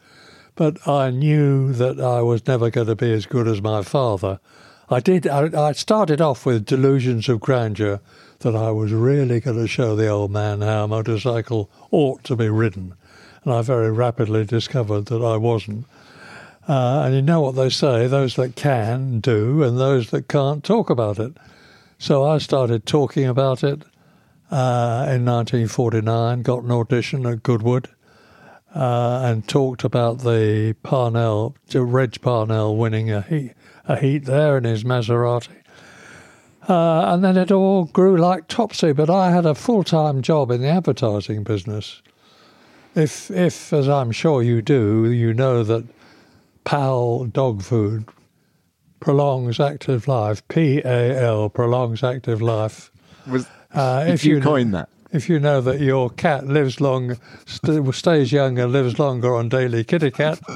but 0.57 0.89
I 0.89 1.11
knew 1.11 1.73
that 1.75 2.01
I 2.01 2.23
was 2.23 2.47
never 2.47 2.71
going 2.71 2.87
to 2.89 2.97
be 2.97 3.13
as 3.13 3.27
good 3.27 3.47
as 3.47 3.63
my 3.63 3.83
father. 3.83 4.41
I 4.89 5.01
did. 5.01 5.27
I, 5.27 5.69
I 5.69 5.73
started 5.73 6.21
off 6.21 6.47
with 6.47 6.65
delusions 6.65 7.29
of 7.29 7.41
grandeur 7.41 8.01
that 8.41 8.57
I 8.57 8.71
was 8.71 8.93
really 8.93 9.41
going 9.41 9.59
to 9.59 9.69
show 9.69 9.95
the 9.95 10.09
old 10.09 10.31
man 10.31 10.63
how 10.63 10.85
a 10.85 10.89
motorcycle 10.89 11.71
ought 11.91 12.25
to 12.25 12.37
be 12.37 12.49
ridden, 12.49 12.95
and 13.45 13.53
I 13.53 13.63
very 13.63 13.93
rapidly 13.93 14.45
discovered 14.45 15.07
that 15.07 15.23
I 15.23 15.37
wasn't. 15.37 15.87
Uh, 16.69 17.03
and 17.05 17.15
you 17.15 17.23
know 17.23 17.43
what 17.43 17.57
they 17.57 17.69
say: 17.69 18.07
those 18.07 18.37
that 18.37 18.57
can 18.57 19.21
do, 19.21 19.63
and 19.63 19.79
those 19.79 20.11
that 20.11 20.29
can't 20.29 20.65
talk 20.65 20.89
about 20.89 21.19
it. 21.19 21.37
So 21.99 22.25
I 22.25 22.39
started 22.39 22.87
talking 22.87 23.27
about 23.27 23.63
it 23.63 23.83
uh, 24.51 25.07
in 25.09 25.25
1949. 25.25 26.43
Got 26.43 26.65
an 26.65 26.71
audition 26.71 27.27
at 27.27 27.43
Goodwood 27.43 27.89
uh, 28.75 29.23
and 29.25 29.47
talked 29.49 29.85
about 29.85 30.21
the 30.21 30.75
Parnell, 30.83 31.57
Reg 31.75 32.21
Parnell 32.21 32.77
winning 32.77 33.11
a 33.11 33.23
heat, 33.23 33.53
a 33.87 33.97
heat 33.97 34.25
there 34.25 34.59
in 34.59 34.65
his 34.65 34.85
Maserati. 34.85 35.63
Uh, 36.69 37.15
and 37.15 37.23
then 37.23 37.37
it 37.37 37.53
all 37.53 37.85
grew 37.85 38.17
like 38.17 38.49
topsy, 38.49 38.93
but 38.93 39.09
I 39.09 39.31
had 39.31 39.47
a 39.47 39.55
full 39.55 39.85
time 39.85 40.21
job 40.21 40.51
in 40.51 40.63
the 40.63 40.69
advertising 40.69 41.45
business. 41.45 42.03
If, 42.95 43.31
if, 43.31 43.73
as 43.73 43.89
I'm 43.89 44.11
sure 44.11 44.43
you 44.43 44.63
do, 44.63 45.11
you 45.11 45.33
know 45.33 45.63
that 45.63 45.85
Pal 46.65 47.27
dog 47.27 47.63
food 47.63 48.09
prolongs 48.99 49.61
active 49.61 50.09
life. 50.09 50.47
P 50.49 50.79
A 50.85 51.23
L 51.23 51.49
prolongs 51.49 52.03
active 52.03 52.43
life. 52.43 52.91
Was, 53.29 53.47
Uh, 53.77 54.05
if 54.09 54.25
you, 54.25 54.37
you 54.37 54.41
coin 54.43 54.71
that? 54.73 54.89
If 55.13 55.29
you 55.29 55.39
know 55.39 55.61
that 55.61 55.81
your 55.81 56.11
cat 56.11 56.47
lives 56.47 56.81
long, 56.81 57.17
st- 57.47 57.95
stays 57.95 58.33
young, 58.33 58.59
and 58.59 58.73
lives 58.73 58.99
longer 58.99 59.35
on 59.37 59.49
daily 59.49 59.85
Kit-E-Kat. 59.85 60.41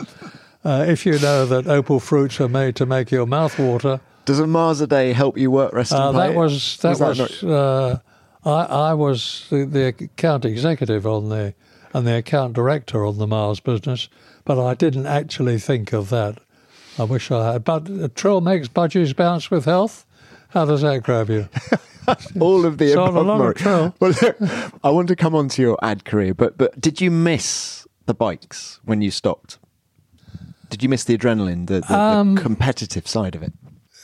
Uh, 0.62 0.84
if 0.86 1.06
you 1.06 1.18
know 1.20 1.46
that 1.46 1.66
opal 1.66 1.98
fruits 1.98 2.38
are 2.38 2.46
made 2.46 2.76
to 2.76 2.84
make 2.84 3.10
your 3.10 3.24
mouth 3.24 3.58
water. 3.58 3.98
Does 4.26 4.38
a 4.40 4.46
Mars 4.46 4.82
a 4.82 4.86
day 4.86 5.14
help 5.14 5.38
you 5.38 5.50
work, 5.50 5.72
rest, 5.72 5.90
Uh, 5.90 6.12
that 6.12 6.34
was 6.34 6.76
that 6.82 6.98
Was 7.00 7.16
that 7.16 7.18
was. 7.18 7.42
uh, 7.44 7.98
I 8.44 8.90
I 8.90 8.92
was 8.92 9.46
the, 9.48 9.64
the 9.64 9.86
account 9.86 10.44
executive 10.44 11.06
on 11.06 11.30
the 11.30 11.54
and 11.94 12.06
the 12.06 12.14
account 12.14 12.52
director 12.52 13.06
on 13.06 13.16
the 13.16 13.26
Mars 13.26 13.58
business, 13.58 14.10
but 14.44 14.62
I 14.62 14.74
didn't 14.74 15.06
actually 15.06 15.58
think 15.58 15.94
of 15.94 16.10
that. 16.10 16.40
I 16.98 17.04
wish 17.04 17.30
I 17.30 17.54
had. 17.54 17.64
But 17.64 17.88
uh, 17.88 18.08
Trill 18.14 18.42
makes 18.42 18.68
budgies 18.68 19.16
bounce 19.16 19.50
with 19.50 19.64
health. 19.64 20.04
How 20.50 20.64
does 20.64 20.82
that 20.82 21.02
grab 21.02 21.30
you? 21.30 21.48
all 22.40 22.64
of 22.66 22.78
the 22.78 22.88
So 22.92 23.02
on 23.04 23.16
a 23.16 23.20
above, 23.20 23.38
lot 23.38 23.56
trail. 23.56 23.94
Well, 24.00 24.12
look, 24.22 24.36
I 24.84 24.90
want 24.90 25.08
to 25.08 25.16
come 25.16 25.34
on 25.34 25.48
to 25.50 25.62
your 25.62 25.78
ad 25.82 26.04
career, 26.04 26.34
but 26.34 26.58
but 26.58 26.80
did 26.80 27.00
you 27.00 27.10
miss 27.10 27.86
the 28.06 28.14
bikes 28.14 28.80
when 28.84 29.00
you 29.02 29.10
stopped? 29.10 29.58
Did 30.70 30.82
you 30.82 30.88
miss 30.88 31.04
the 31.04 31.16
adrenaline, 31.18 31.66
the, 31.66 31.80
the, 31.80 31.94
Um, 31.98 32.34
the 32.36 32.40
competitive 32.42 33.06
side 33.08 33.34
of 33.34 33.42
it? 33.42 33.52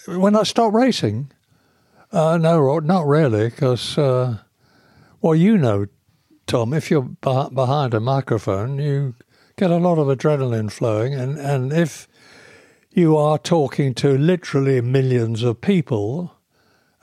when 0.07 0.37
I 0.37 0.43
stopped 0.45 0.75
racing, 0.75 1.31
uh, 2.13 2.37
no, 2.39 2.79
not 2.79 3.07
really, 3.07 3.49
because, 3.51 3.99
uh, 3.99 4.39
well, 5.21 5.35
you 5.35 5.59
know, 5.59 5.87
Tom, 6.47 6.73
if 6.73 6.91
you're 6.93 7.03
beh- 7.23 7.53
behind 7.55 7.93
a 7.95 7.99
microphone, 8.01 8.79
you 8.79 9.15
get 9.57 9.71
a 9.73 9.79
lot 9.79 9.99
of 9.99 10.07
adrenaline 10.07 10.71
flowing, 10.71 11.13
and, 11.15 11.39
and 11.39 11.73
if 11.73 12.07
you 12.93 13.17
are 13.17 13.37
talking 13.39 13.95
to 13.95 14.17
literally 14.17 14.81
millions 14.81 15.43
of 15.43 15.61
people, 15.61 16.36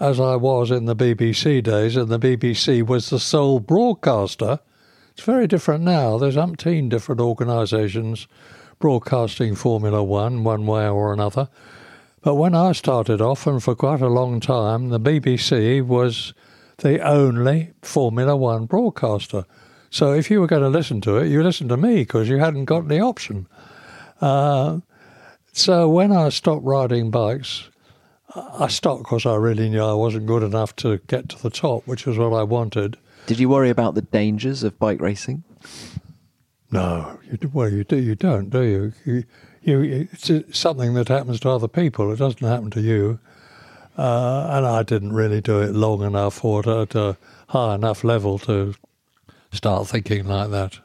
as 0.03 0.19
I 0.19 0.35
was 0.35 0.69
in 0.69 0.83
the 0.83 0.97
BBC 0.97 1.63
days, 1.63 1.95
and 1.95 2.09
the 2.09 2.19
BBC 2.19 2.85
was 2.85 3.09
the 3.09 3.19
sole 3.19 3.61
broadcaster, 3.61 4.59
it's 5.13 5.23
very 5.23 5.47
different 5.47 5.85
now. 5.85 6.17
There's 6.17 6.35
umpteen 6.35 6.89
different 6.89 7.21
organisations 7.21 8.27
broadcasting 8.79 9.55
Formula 9.55 10.03
One, 10.03 10.43
one 10.43 10.65
way 10.65 10.89
or 10.89 11.13
another. 11.13 11.47
But 12.21 12.35
when 12.35 12.53
I 12.53 12.73
started 12.73 13.21
off, 13.21 13.47
and 13.47 13.63
for 13.63 13.75
quite 13.75 14.01
a 14.01 14.09
long 14.09 14.41
time, 14.41 14.89
the 14.89 14.99
BBC 14.99 15.81
was 15.81 16.33
the 16.79 16.99
only 16.99 17.71
Formula 17.81 18.35
One 18.35 18.65
broadcaster. 18.65 19.45
So 19.89 20.11
if 20.11 20.29
you 20.29 20.41
were 20.41 20.47
going 20.47 20.63
to 20.63 20.69
listen 20.69 20.99
to 21.01 21.15
it, 21.15 21.29
you 21.29 21.41
listened 21.41 21.69
to 21.69 21.77
me 21.77 22.01
because 22.01 22.27
you 22.27 22.39
hadn't 22.39 22.65
got 22.65 22.89
the 22.89 22.99
option. 22.99 23.47
Uh, 24.19 24.79
so 25.53 25.87
when 25.87 26.11
I 26.11 26.27
stopped 26.27 26.65
riding 26.65 27.09
bikes, 27.09 27.69
I 28.35 28.67
stopped 28.67 29.03
because 29.03 29.25
I 29.25 29.35
really 29.35 29.69
knew 29.69 29.83
I 29.83 29.93
wasn't 29.93 30.25
good 30.25 30.43
enough 30.43 30.75
to 30.77 30.97
get 31.07 31.29
to 31.29 31.41
the 31.41 31.49
top, 31.49 31.85
which 31.85 32.05
was 32.05 32.17
what 32.17 32.33
I 32.33 32.43
wanted. 32.43 32.97
Did 33.27 33.39
you 33.39 33.47
worry 33.47 33.69
about 33.69 33.95
the 33.95 34.01
dangers 34.01 34.63
of 34.63 34.77
bike 34.79 34.99
racing? 34.99 35.43
No, 36.71 37.19
you 37.29 37.37
do, 37.37 37.51
well, 37.53 37.69
you 37.69 37.83
do. 37.83 37.97
You 37.97 38.15
don't, 38.15 38.49
do 38.49 38.61
you? 38.63 38.93
You, 39.05 39.23
you 39.61 40.07
it's 40.11 40.57
something 40.57 40.95
that 40.95 41.07
happens 41.07 41.39
to 41.41 41.49
other 41.49 41.67
people. 41.67 42.11
It 42.11 42.17
doesn't 42.17 42.45
happen 42.45 42.71
to 42.71 42.81
you. 42.81 43.19
Uh, 43.97 44.47
and 44.49 44.65
I 44.65 44.81
didn't 44.81 45.13
really 45.13 45.39
do 45.39 45.61
it 45.61 45.73
long 45.73 46.01
enough 46.01 46.43
or 46.43 46.67
at 46.67 46.95
a 46.95 47.15
high 47.49 47.75
enough 47.75 48.03
level 48.03 48.39
to 48.39 48.73
start 49.51 49.87
thinking 49.87 50.25
like 50.25 50.49
that. 50.49 50.79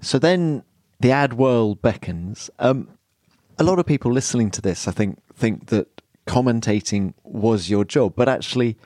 So 0.00 0.18
then 0.18 0.64
the 1.00 1.10
ad 1.10 1.34
world 1.34 1.82
beckons. 1.82 2.48
Um, 2.58 2.88
a 3.58 3.64
lot 3.64 3.78
of 3.78 3.86
people 3.86 4.10
listening 4.10 4.50
to 4.52 4.62
this, 4.62 4.88
I 4.88 4.92
think, 4.92 5.18
think 5.34 5.66
that 5.66 5.93
commentating 6.26 7.14
was 7.24 7.68
your 7.70 7.84
job, 7.84 8.14
but 8.16 8.28
actually, 8.28 8.76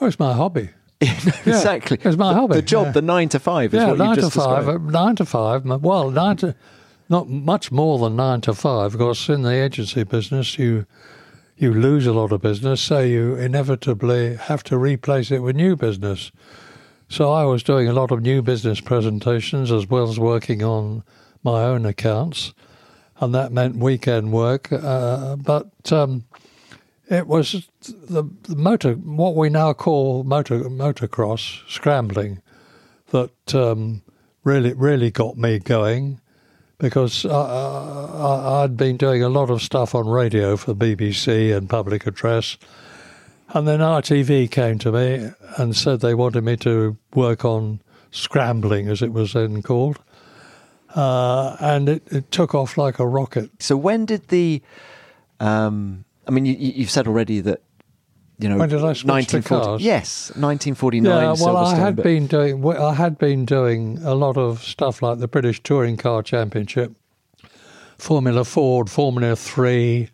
Oh, 0.00 0.06
it's 0.06 0.18
my 0.18 0.32
hobby. 0.32 0.70
exactly, 1.00 1.98
it's 2.02 2.16
my 2.16 2.32
the, 2.32 2.40
hobby, 2.40 2.54
The 2.56 2.62
job, 2.62 2.86
yeah. 2.86 2.92
the 2.92 3.02
nine 3.02 3.28
to 3.30 3.38
five, 3.38 3.72
is 3.74 3.78
yeah, 3.80 3.88
what 3.88 3.98
you 3.98 4.04
nine 4.04 4.16
to 4.16 4.30
five. 4.30 4.64
described. 4.64 4.92
Nine 4.92 5.16
to 5.16 5.24
five. 5.24 5.64
Well, 5.64 6.10
nine 6.10 6.36
to 6.38 6.54
not 7.08 7.28
much 7.28 7.70
more 7.70 7.98
than 7.98 8.16
nine 8.16 8.40
to 8.42 8.54
five. 8.54 8.92
Because 8.92 9.28
in 9.28 9.42
the 9.42 9.50
agency 9.52 10.04
business, 10.04 10.58
you 10.58 10.86
you 11.56 11.72
lose 11.72 12.06
a 12.06 12.12
lot 12.12 12.32
of 12.32 12.40
business, 12.42 12.80
so 12.80 12.98
you 13.00 13.36
inevitably 13.36 14.34
have 14.36 14.64
to 14.64 14.76
replace 14.78 15.30
it 15.30 15.38
with 15.40 15.54
new 15.54 15.76
business. 15.76 16.32
So 17.08 17.30
I 17.32 17.44
was 17.44 17.62
doing 17.62 17.86
a 17.86 17.92
lot 17.92 18.10
of 18.10 18.22
new 18.22 18.42
business 18.42 18.80
presentations 18.80 19.70
as 19.70 19.86
well 19.86 20.08
as 20.08 20.18
working 20.18 20.64
on 20.64 21.04
my 21.44 21.62
own 21.62 21.86
accounts, 21.86 22.54
and 23.20 23.32
that 23.34 23.52
meant 23.52 23.76
weekend 23.76 24.32
work. 24.32 24.72
Uh, 24.72 25.36
but 25.36 25.92
um, 25.92 26.24
it 27.08 27.26
was 27.26 27.68
the, 27.80 28.28
the 28.42 28.56
motor, 28.56 28.94
what 28.94 29.36
we 29.36 29.48
now 29.50 29.72
call 29.72 30.24
motor 30.24 30.60
motocross 30.64 31.68
scrambling, 31.68 32.40
that 33.10 33.54
um, 33.54 34.02
really 34.42 34.72
really 34.72 35.10
got 35.10 35.36
me 35.36 35.58
going 35.58 36.20
because 36.78 37.24
I, 37.24 37.30
I, 37.30 38.62
I'd 38.62 38.76
been 38.76 38.96
doing 38.96 39.22
a 39.22 39.28
lot 39.28 39.50
of 39.50 39.62
stuff 39.62 39.94
on 39.94 40.08
radio 40.08 40.56
for 40.56 40.74
BBC 40.74 41.56
and 41.56 41.68
public 41.68 42.06
address. 42.06 42.58
And 43.48 43.68
then 43.68 43.80
RTV 43.80 44.50
came 44.50 44.78
to 44.80 44.92
me 44.92 45.30
and 45.58 45.76
said 45.76 46.00
they 46.00 46.14
wanted 46.14 46.42
me 46.42 46.56
to 46.58 46.96
work 47.14 47.44
on 47.44 47.80
scrambling, 48.10 48.88
as 48.88 49.02
it 49.02 49.12
was 49.12 49.34
then 49.34 49.62
called. 49.62 49.98
Uh, 50.94 51.56
and 51.60 51.88
it, 51.88 52.02
it 52.10 52.30
took 52.30 52.54
off 52.54 52.76
like 52.76 52.98
a 52.98 53.06
rocket. 53.06 53.62
So 53.62 53.76
when 53.76 54.06
did 54.06 54.28
the? 54.28 54.62
Um, 55.40 56.04
I 56.26 56.30
mean, 56.30 56.46
you, 56.46 56.54
you've 56.54 56.90
said 56.90 57.06
already 57.06 57.40
that 57.40 57.62
you 58.38 58.48
know 58.48 58.56
When 58.58 58.68
did 58.68 58.84
I 58.84 58.92
switch 58.92 59.28
to 59.28 59.42
cars? 59.42 59.82
Yes, 59.82 60.28
1949. 60.30 61.04
Yeah, 61.04 61.34
well, 61.44 61.56
I 61.56 61.76
had 61.76 61.96
been 61.96 62.26
doing 62.26 62.66
I 62.66 62.94
had 62.94 63.18
been 63.18 63.44
doing 63.44 63.98
a 64.02 64.14
lot 64.14 64.36
of 64.36 64.62
stuff 64.62 65.02
like 65.02 65.18
the 65.18 65.28
British 65.28 65.62
Touring 65.62 65.96
Car 65.96 66.22
Championship, 66.22 66.92
Formula 67.98 68.44
Ford, 68.44 68.90
Formula 68.90 69.36
Three. 69.36 70.10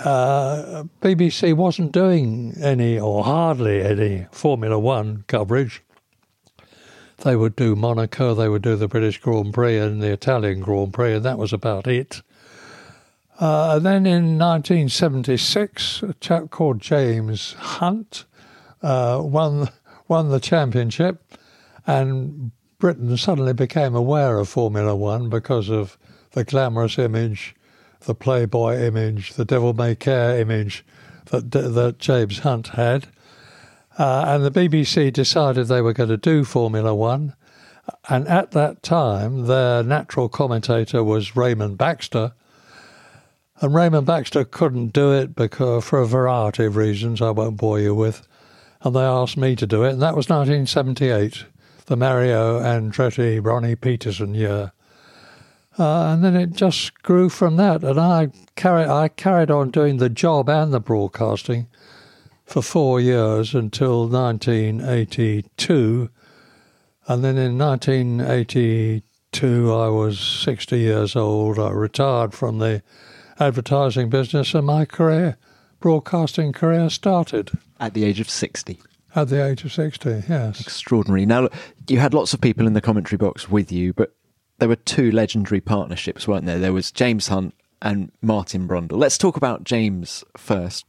Uh, 0.00 0.82
BBC 1.00 1.54
wasn't 1.54 1.92
doing 1.92 2.52
any 2.60 2.98
or 2.98 3.22
hardly 3.22 3.80
any 3.80 4.26
Formula 4.32 4.78
One 4.78 5.24
coverage. 5.28 5.82
They 7.18 7.36
would 7.36 7.54
do 7.54 7.76
Monaco, 7.76 8.34
they 8.34 8.48
would 8.48 8.62
do 8.62 8.74
the 8.76 8.88
British 8.88 9.18
Grand 9.18 9.54
Prix 9.54 9.78
and 9.78 10.02
the 10.02 10.10
Italian 10.10 10.60
Grand 10.60 10.92
Prix, 10.92 11.14
and 11.14 11.24
that 11.24 11.38
was 11.38 11.52
about 11.52 11.86
it. 11.86 12.22
Uh, 13.38 13.78
then 13.80 14.06
in 14.06 14.38
1976, 14.38 16.02
a 16.02 16.14
chap 16.14 16.50
called 16.50 16.80
James 16.80 17.54
Hunt 17.54 18.24
uh, 18.82 19.20
won 19.22 19.68
won 20.06 20.28
the 20.28 20.38
championship, 20.38 21.36
and 21.86 22.52
Britain 22.78 23.16
suddenly 23.16 23.52
became 23.54 23.94
aware 23.94 24.38
of 24.38 24.48
Formula 24.48 24.94
One 24.94 25.28
because 25.28 25.68
of 25.68 25.98
the 26.32 26.44
glamorous 26.44 26.98
image, 26.98 27.56
the 28.00 28.14
Playboy 28.14 28.78
image, 28.78 29.34
the 29.34 29.44
Devil 29.44 29.72
May 29.72 29.94
Care 29.94 30.38
image 30.38 30.84
that 31.26 31.50
that 31.50 31.98
James 31.98 32.40
Hunt 32.40 32.68
had, 32.68 33.08
uh, 33.98 34.24
and 34.28 34.44
the 34.44 34.50
BBC 34.50 35.12
decided 35.12 35.66
they 35.66 35.80
were 35.80 35.92
going 35.92 36.10
to 36.10 36.16
do 36.16 36.44
Formula 36.44 36.94
One. 36.94 37.34
And 38.08 38.26
at 38.28 38.52
that 38.52 38.82
time, 38.82 39.46
their 39.46 39.82
natural 39.82 40.30
commentator 40.30 41.04
was 41.04 41.36
Raymond 41.36 41.76
Baxter, 41.76 42.32
and 43.60 43.74
Raymond 43.74 44.06
Baxter 44.06 44.44
couldn't 44.44 44.92
do 44.92 45.12
it 45.12 45.34
because 45.34 45.84
for 45.84 46.00
a 46.00 46.06
variety 46.06 46.64
of 46.64 46.76
reasons 46.76 47.22
I 47.22 47.30
won't 47.30 47.56
bore 47.56 47.78
you 47.78 47.94
with. 47.94 48.26
And 48.82 48.94
they 48.94 49.00
asked 49.00 49.36
me 49.36 49.56
to 49.56 49.66
do 49.66 49.84
it, 49.84 49.94
and 49.94 50.02
that 50.02 50.16
was 50.16 50.28
1978, 50.28 51.44
the 51.86 51.96
Mario 51.96 52.60
Andretti 52.60 53.42
Ronnie 53.42 53.76
Peterson 53.76 54.34
year. 54.34 54.72
Uh, 55.78 56.12
and 56.12 56.22
then 56.22 56.36
it 56.36 56.52
just 56.52 57.02
grew 57.02 57.28
from 57.28 57.56
that, 57.56 57.82
and 57.82 57.98
I 57.98 58.30
carried 58.54 58.88
I 58.88 59.08
carried 59.08 59.50
on 59.50 59.70
doing 59.70 59.96
the 59.96 60.08
job 60.08 60.48
and 60.48 60.72
the 60.72 60.78
broadcasting 60.78 61.66
for 62.44 62.62
four 62.62 63.00
years 63.00 63.54
until 63.54 64.06
1982, 64.06 66.10
and 67.08 67.24
then 67.24 67.36
in 67.36 67.58
1982 67.58 69.72
I 69.72 69.88
was 69.88 70.20
60 70.20 70.78
years 70.78 71.16
old. 71.16 71.58
I 71.58 71.70
retired 71.70 72.34
from 72.34 72.58
the 72.58 72.84
advertising 73.40 74.08
business, 74.10 74.54
and 74.54 74.66
my 74.66 74.84
career, 74.84 75.36
broadcasting 75.80 76.52
career, 76.52 76.88
started 76.90 77.50
at 77.80 77.94
the 77.94 78.04
age 78.04 78.20
of 78.20 78.28
60. 78.30 78.80
at 79.16 79.28
the 79.28 79.44
age 79.44 79.64
of 79.64 79.72
60. 79.72 80.24
Yes. 80.28 80.60
Extraordinary. 80.60 81.24
Now, 81.26 81.42
look, 81.42 81.52
you 81.88 81.98
had 82.00 82.14
lots 82.14 82.34
of 82.34 82.40
people 82.40 82.66
in 82.66 82.72
the 82.72 82.80
commentary 82.80 83.16
box 83.16 83.48
with 83.48 83.70
you, 83.70 83.92
but 83.92 84.14
there 84.58 84.68
were 84.68 84.76
two 84.76 85.10
legendary 85.12 85.60
partnerships, 85.60 86.26
weren't 86.26 86.46
there? 86.46 86.58
There 86.58 86.72
was 86.72 86.90
James 86.90 87.28
Hunt 87.28 87.54
and 87.82 88.10
Martin 88.22 88.66
Brundle. 88.66 88.96
Let's 88.98 89.18
talk 89.18 89.36
about 89.36 89.62
James 89.64 90.24
first. 90.36 90.84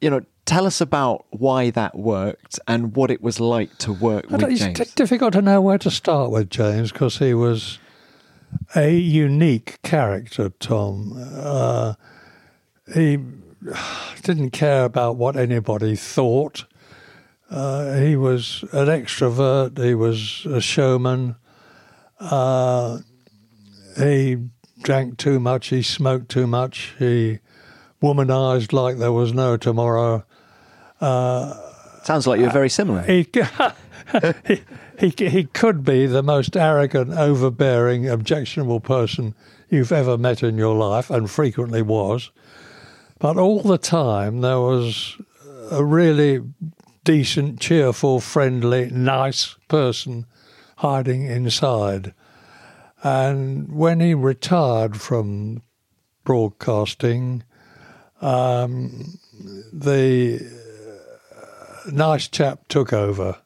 You 0.00 0.10
know, 0.10 0.20
tell 0.44 0.66
us 0.66 0.80
about 0.80 1.24
why 1.30 1.70
that 1.70 1.96
worked 1.96 2.60
and 2.68 2.94
what 2.94 3.10
it 3.10 3.22
was 3.22 3.40
like 3.40 3.76
to 3.78 3.92
work 3.92 4.30
with 4.30 4.40
don't- 4.40 4.52
it's 4.52 4.94
difficult 4.94 5.32
to 5.32 5.42
know 5.42 5.60
where 5.60 5.78
to 5.78 5.90
start 5.90 6.30
with 6.30 6.50
James 6.50 6.92
because 6.92 7.18
he 7.18 7.34
was 7.34 7.78
a 8.74 8.96
unique 8.96 9.80
character, 9.82 10.50
Tom. 10.60 11.12
Uh, 11.16 11.94
he 12.94 13.18
didn't 14.22 14.50
care 14.50 14.84
about 14.84 15.16
what 15.16 15.36
anybody 15.36 15.96
thought. 15.96 16.64
Uh, 17.48 17.94
he 17.94 18.16
was 18.16 18.64
an 18.72 18.88
extrovert. 18.88 19.82
He 19.82 19.94
was 19.94 20.46
a 20.46 20.60
showman. 20.60 21.36
Uh, 22.18 22.98
he 23.96 24.38
drank 24.82 25.16
too 25.16 25.38
much. 25.38 25.68
He 25.68 25.82
smoked 25.82 26.28
too 26.28 26.46
much. 26.46 26.94
He 26.98 27.38
womanized 28.02 28.72
like 28.72 28.98
there 28.98 29.12
was 29.12 29.32
no 29.32 29.56
tomorrow. 29.56 30.24
Sounds 32.06 32.24
like 32.26 32.38
you're 32.38 32.50
very 32.50 32.70
similar. 32.70 33.02
He, 33.06 33.26
he, 34.46 34.62
he, 34.98 35.14
he 35.16 35.44
could 35.44 35.84
be 35.84 36.06
the 36.06 36.22
most 36.22 36.56
arrogant, 36.56 37.12
overbearing, 37.12 38.08
objectionable 38.08 38.80
person 38.80 39.34
you've 39.68 39.92
ever 39.92 40.16
met 40.16 40.42
in 40.42 40.56
your 40.56 40.74
life, 40.74 41.10
and 41.10 41.30
frequently 41.30 41.82
was. 41.82 42.30
But 43.18 43.36
all 43.36 43.62
the 43.62 43.78
time, 43.78 44.40
there 44.40 44.60
was 44.60 45.16
a 45.70 45.84
really 45.84 46.42
decent, 47.04 47.60
cheerful, 47.60 48.20
friendly, 48.20 48.90
nice 48.90 49.56
person 49.68 50.26
hiding 50.78 51.24
inside. 51.24 52.12
And 53.02 53.72
when 53.72 54.00
he 54.00 54.14
retired 54.14 55.00
from 55.00 55.62
broadcasting, 56.24 57.44
um, 58.20 59.18
the 59.72 60.40
uh, 61.36 61.90
nice 61.90 62.28
chap 62.28 62.68
took 62.68 62.92
over. 62.92 63.38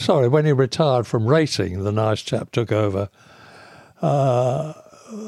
Sorry, 0.00 0.28
when 0.28 0.46
he 0.46 0.52
retired 0.52 1.06
from 1.06 1.26
racing, 1.26 1.84
the 1.84 1.92
nice 1.92 2.22
chap 2.22 2.52
took 2.52 2.72
over. 2.72 3.10
Uh, 4.00 4.72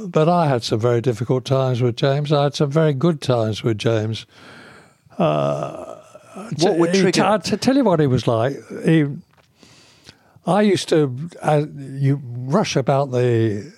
but 0.07 0.31
I 0.31 0.49
had 0.49 0.63
some 0.63 0.81
very 0.81 1.03
difficult 1.03 1.45
times 1.45 1.83
with 1.83 1.95
James. 1.95 2.33
I 2.33 2.45
had 2.45 2.55
some 2.55 2.71
very 2.71 2.95
good 2.95 3.21
times 3.21 3.63
with 3.63 3.77
James. 3.77 4.25
what 5.17 6.79
would 6.79 6.95
trigger? 6.95 7.23
I- 7.23 7.39
to 7.39 7.57
tell 7.59 7.77
you 7.77 7.85
what 7.85 8.01
he 8.01 8.07
was 8.07 8.27
like, 8.27 8.57
he, 8.83 9.05
I 10.47 10.63
used 10.63 10.89
to 10.89 11.19
uh, 11.43 11.67
you 11.77 12.23
rush 12.25 12.75
about 12.75 13.11
the 13.11 13.71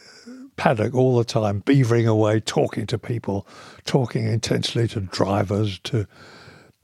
paddock 0.56 0.94
all 0.94 1.18
the 1.18 1.24
time, 1.24 1.62
beavering 1.62 2.06
away, 2.06 2.38
talking 2.38 2.86
to 2.86 2.98
people, 2.98 3.48
talking 3.84 4.26
intensely 4.26 4.86
to 4.88 5.00
drivers, 5.00 5.80
to 5.80 6.06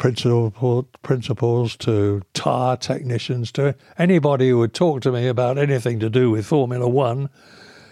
principal, 0.01 0.89
principals, 1.03 1.77
to 1.77 2.23
tyre 2.33 2.77
technicians, 2.77 3.53
to 3.53 3.77
anybody 3.99 4.49
who 4.49 4.59
would 4.59 4.73
talk 4.73 5.03
to 5.03 5.13
me 5.13 5.29
about 5.29 5.59
anything 5.59 6.01
to 6.01 6.09
do 6.09 6.31
with 6.31 6.47
Formula 6.47 6.89
One, 6.89 7.29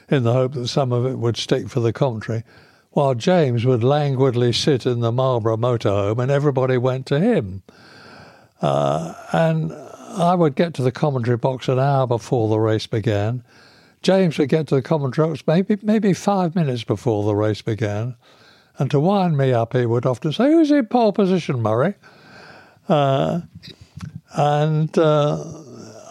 in 0.09 0.23
the 0.23 0.33
hope 0.33 0.55
that 0.55 0.69
some 0.69 0.91
of 0.91 1.05
it 1.05 1.19
would 1.19 1.37
stick 1.37 1.69
for 1.69 1.81
the 1.81 1.93
commentary. 1.93 2.45
While 2.93 3.15
James 3.15 3.67
would 3.67 3.85
languidly 3.85 4.55
sit 4.55 4.87
in 4.87 5.01
the 5.01 5.13
Marlboro 5.13 5.59
motorhome 5.59 6.19
and 6.21 6.31
everybody 6.31 6.79
went 6.79 7.05
to 7.07 7.21
him. 7.21 7.63
Uh, 8.63 9.13
and 9.33 9.71
I 9.73 10.35
would 10.35 10.57
get 10.57 10.73
to 10.75 10.83
the 10.83 10.91
commentary 10.91 11.37
box 11.37 11.69
an 11.69 11.79
hour 11.79 12.07
before 12.07 12.49
the 12.49 12.59
race 12.59 12.87
began. 12.87 13.45
James 14.01 14.39
would 14.39 14.49
get 14.49 14.67
to 14.69 14.77
the 14.77 14.83
commentary 14.83 15.29
box 15.29 15.43
maybe 15.47 15.77
maybe 15.83 16.15
five 16.15 16.57
minutes 16.57 16.85
before 16.85 17.25
the 17.25 17.37
race 17.37 17.61
began. 17.61 18.17
And 18.79 18.91
to 18.93 19.01
wind 19.01 19.37
me 19.37 19.53
up, 19.53 19.73
he 19.73 19.87
would 19.87 20.07
often 20.07 20.33
say, 20.33 20.53
Who's 20.53 20.71
in 20.71 20.87
pole 20.87 21.13
position, 21.13 21.61
Murray? 21.61 21.95
Uh, 22.89 23.41
and 24.35 24.97
uh, 24.97 25.45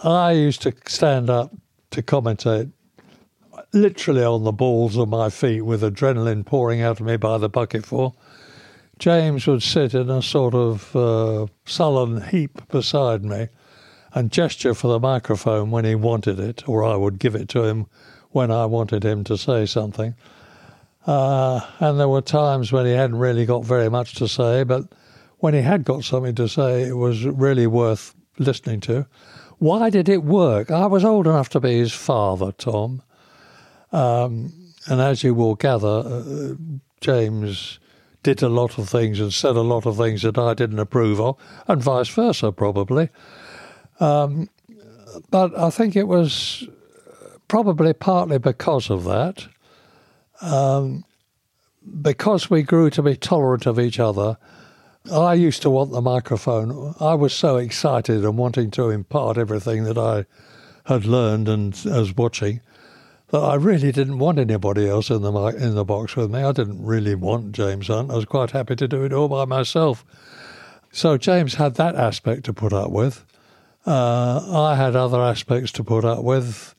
I 0.04 0.32
used 0.32 0.62
to 0.62 0.74
stand 0.86 1.30
up 1.30 1.54
to 1.90 2.02
commentate 2.02 2.70
literally 3.72 4.22
on 4.24 4.44
the 4.44 4.52
balls 4.52 4.96
of 4.96 5.08
my 5.08 5.30
feet 5.30 5.62
with 5.62 5.82
adrenaline 5.82 6.44
pouring 6.44 6.80
out 6.80 7.00
of 7.00 7.06
me 7.06 7.16
by 7.16 7.38
the 7.38 7.48
bucketful. 7.48 8.16
James 8.98 9.46
would 9.46 9.62
sit 9.62 9.94
in 9.94 10.10
a 10.10 10.22
sort 10.22 10.54
of 10.54 10.94
uh, 10.96 11.46
sullen 11.64 12.20
heap 12.28 12.66
beside 12.68 13.24
me 13.24 13.48
and 14.12 14.32
gesture 14.32 14.74
for 14.74 14.88
the 14.88 14.98
microphone 14.98 15.70
when 15.70 15.84
he 15.84 15.94
wanted 15.94 16.40
it, 16.40 16.68
or 16.68 16.84
I 16.84 16.96
would 16.96 17.18
give 17.18 17.34
it 17.34 17.48
to 17.50 17.64
him 17.64 17.86
when 18.30 18.50
I 18.50 18.66
wanted 18.66 19.04
him 19.04 19.24
to 19.24 19.38
say 19.38 19.66
something. 19.66 20.14
Uh, 21.08 21.66
and 21.80 21.98
there 21.98 22.06
were 22.06 22.20
times 22.20 22.70
when 22.70 22.84
he 22.84 22.92
hadn't 22.92 23.16
really 23.16 23.46
got 23.46 23.64
very 23.64 23.88
much 23.88 24.12
to 24.16 24.28
say, 24.28 24.62
but 24.62 24.84
when 25.38 25.54
he 25.54 25.62
had 25.62 25.82
got 25.82 26.04
something 26.04 26.34
to 26.34 26.46
say, 26.46 26.82
it 26.82 26.98
was 26.98 27.24
really 27.24 27.66
worth 27.66 28.14
listening 28.38 28.78
to. 28.78 29.06
Why 29.56 29.88
did 29.88 30.10
it 30.10 30.22
work? 30.22 30.70
I 30.70 30.84
was 30.84 31.06
old 31.06 31.26
enough 31.26 31.48
to 31.50 31.60
be 31.60 31.78
his 31.78 31.94
father, 31.94 32.52
Tom. 32.52 33.00
Um, 33.90 34.52
and 34.86 35.00
as 35.00 35.24
you 35.24 35.32
will 35.32 35.54
gather, 35.54 36.02
uh, 36.04 36.54
James 37.00 37.80
did 38.22 38.42
a 38.42 38.50
lot 38.50 38.76
of 38.76 38.86
things 38.90 39.18
and 39.18 39.32
said 39.32 39.56
a 39.56 39.62
lot 39.62 39.86
of 39.86 39.96
things 39.96 40.20
that 40.20 40.36
I 40.36 40.52
didn't 40.52 40.78
approve 40.78 41.22
of, 41.22 41.38
and 41.66 41.82
vice 41.82 42.10
versa, 42.10 42.52
probably. 42.52 43.08
Um, 43.98 44.50
but 45.30 45.58
I 45.58 45.70
think 45.70 45.96
it 45.96 46.06
was 46.06 46.68
probably 47.48 47.94
partly 47.94 48.36
because 48.36 48.90
of 48.90 49.04
that. 49.04 49.48
Um, 50.40 51.04
because 52.02 52.50
we 52.50 52.62
grew 52.62 52.90
to 52.90 53.02
be 53.02 53.16
tolerant 53.16 53.66
of 53.66 53.78
each 53.78 53.98
other, 53.98 54.36
I 55.10 55.34
used 55.34 55.62
to 55.62 55.70
want 55.70 55.92
the 55.92 56.02
microphone. 56.02 56.94
I 57.00 57.14
was 57.14 57.32
so 57.32 57.56
excited 57.56 58.24
and 58.24 58.36
wanting 58.36 58.70
to 58.72 58.90
impart 58.90 59.38
everything 59.38 59.84
that 59.84 59.96
I 59.96 60.26
had 60.84 61.04
learned 61.04 61.48
and 61.48 61.72
was 61.84 62.16
watching 62.16 62.60
that 63.30 63.38
I 63.38 63.54
really 63.54 63.92
didn't 63.92 64.18
want 64.18 64.38
anybody 64.38 64.88
else 64.88 65.10
in 65.10 65.22
the 65.22 65.32
in 65.60 65.74
the 65.74 65.84
box 65.84 66.16
with 66.16 66.30
me. 66.30 66.40
I 66.40 66.52
didn't 66.52 66.84
really 66.84 67.14
want 67.14 67.52
James 67.52 67.88
Hunt. 67.88 68.10
I 68.10 68.14
was 68.14 68.24
quite 68.24 68.50
happy 68.52 68.76
to 68.76 68.88
do 68.88 69.04
it 69.04 69.12
all 69.12 69.28
by 69.28 69.44
myself. 69.44 70.04
So 70.92 71.18
James 71.18 71.54
had 71.54 71.74
that 71.74 71.94
aspect 71.94 72.44
to 72.44 72.54
put 72.54 72.72
up 72.72 72.90
with. 72.90 73.24
Uh, 73.86 74.40
I 74.52 74.76
had 74.76 74.96
other 74.96 75.20
aspects 75.20 75.72
to 75.72 75.84
put 75.84 76.04
up 76.04 76.24
with. 76.24 76.74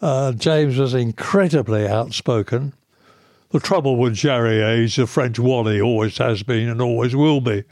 Uh, 0.00 0.32
James 0.32 0.78
was 0.78 0.94
incredibly 0.94 1.86
outspoken. 1.86 2.72
The 3.52 3.60
trouble 3.60 3.98
with 3.98 4.14
Jarier, 4.14 4.80
he's 4.80 4.96
a 4.98 5.06
French 5.06 5.38
Wally, 5.38 5.78
always 5.78 6.16
has 6.16 6.42
been 6.42 6.70
and 6.70 6.80
always 6.80 7.14
will 7.14 7.42
be. 7.42 7.64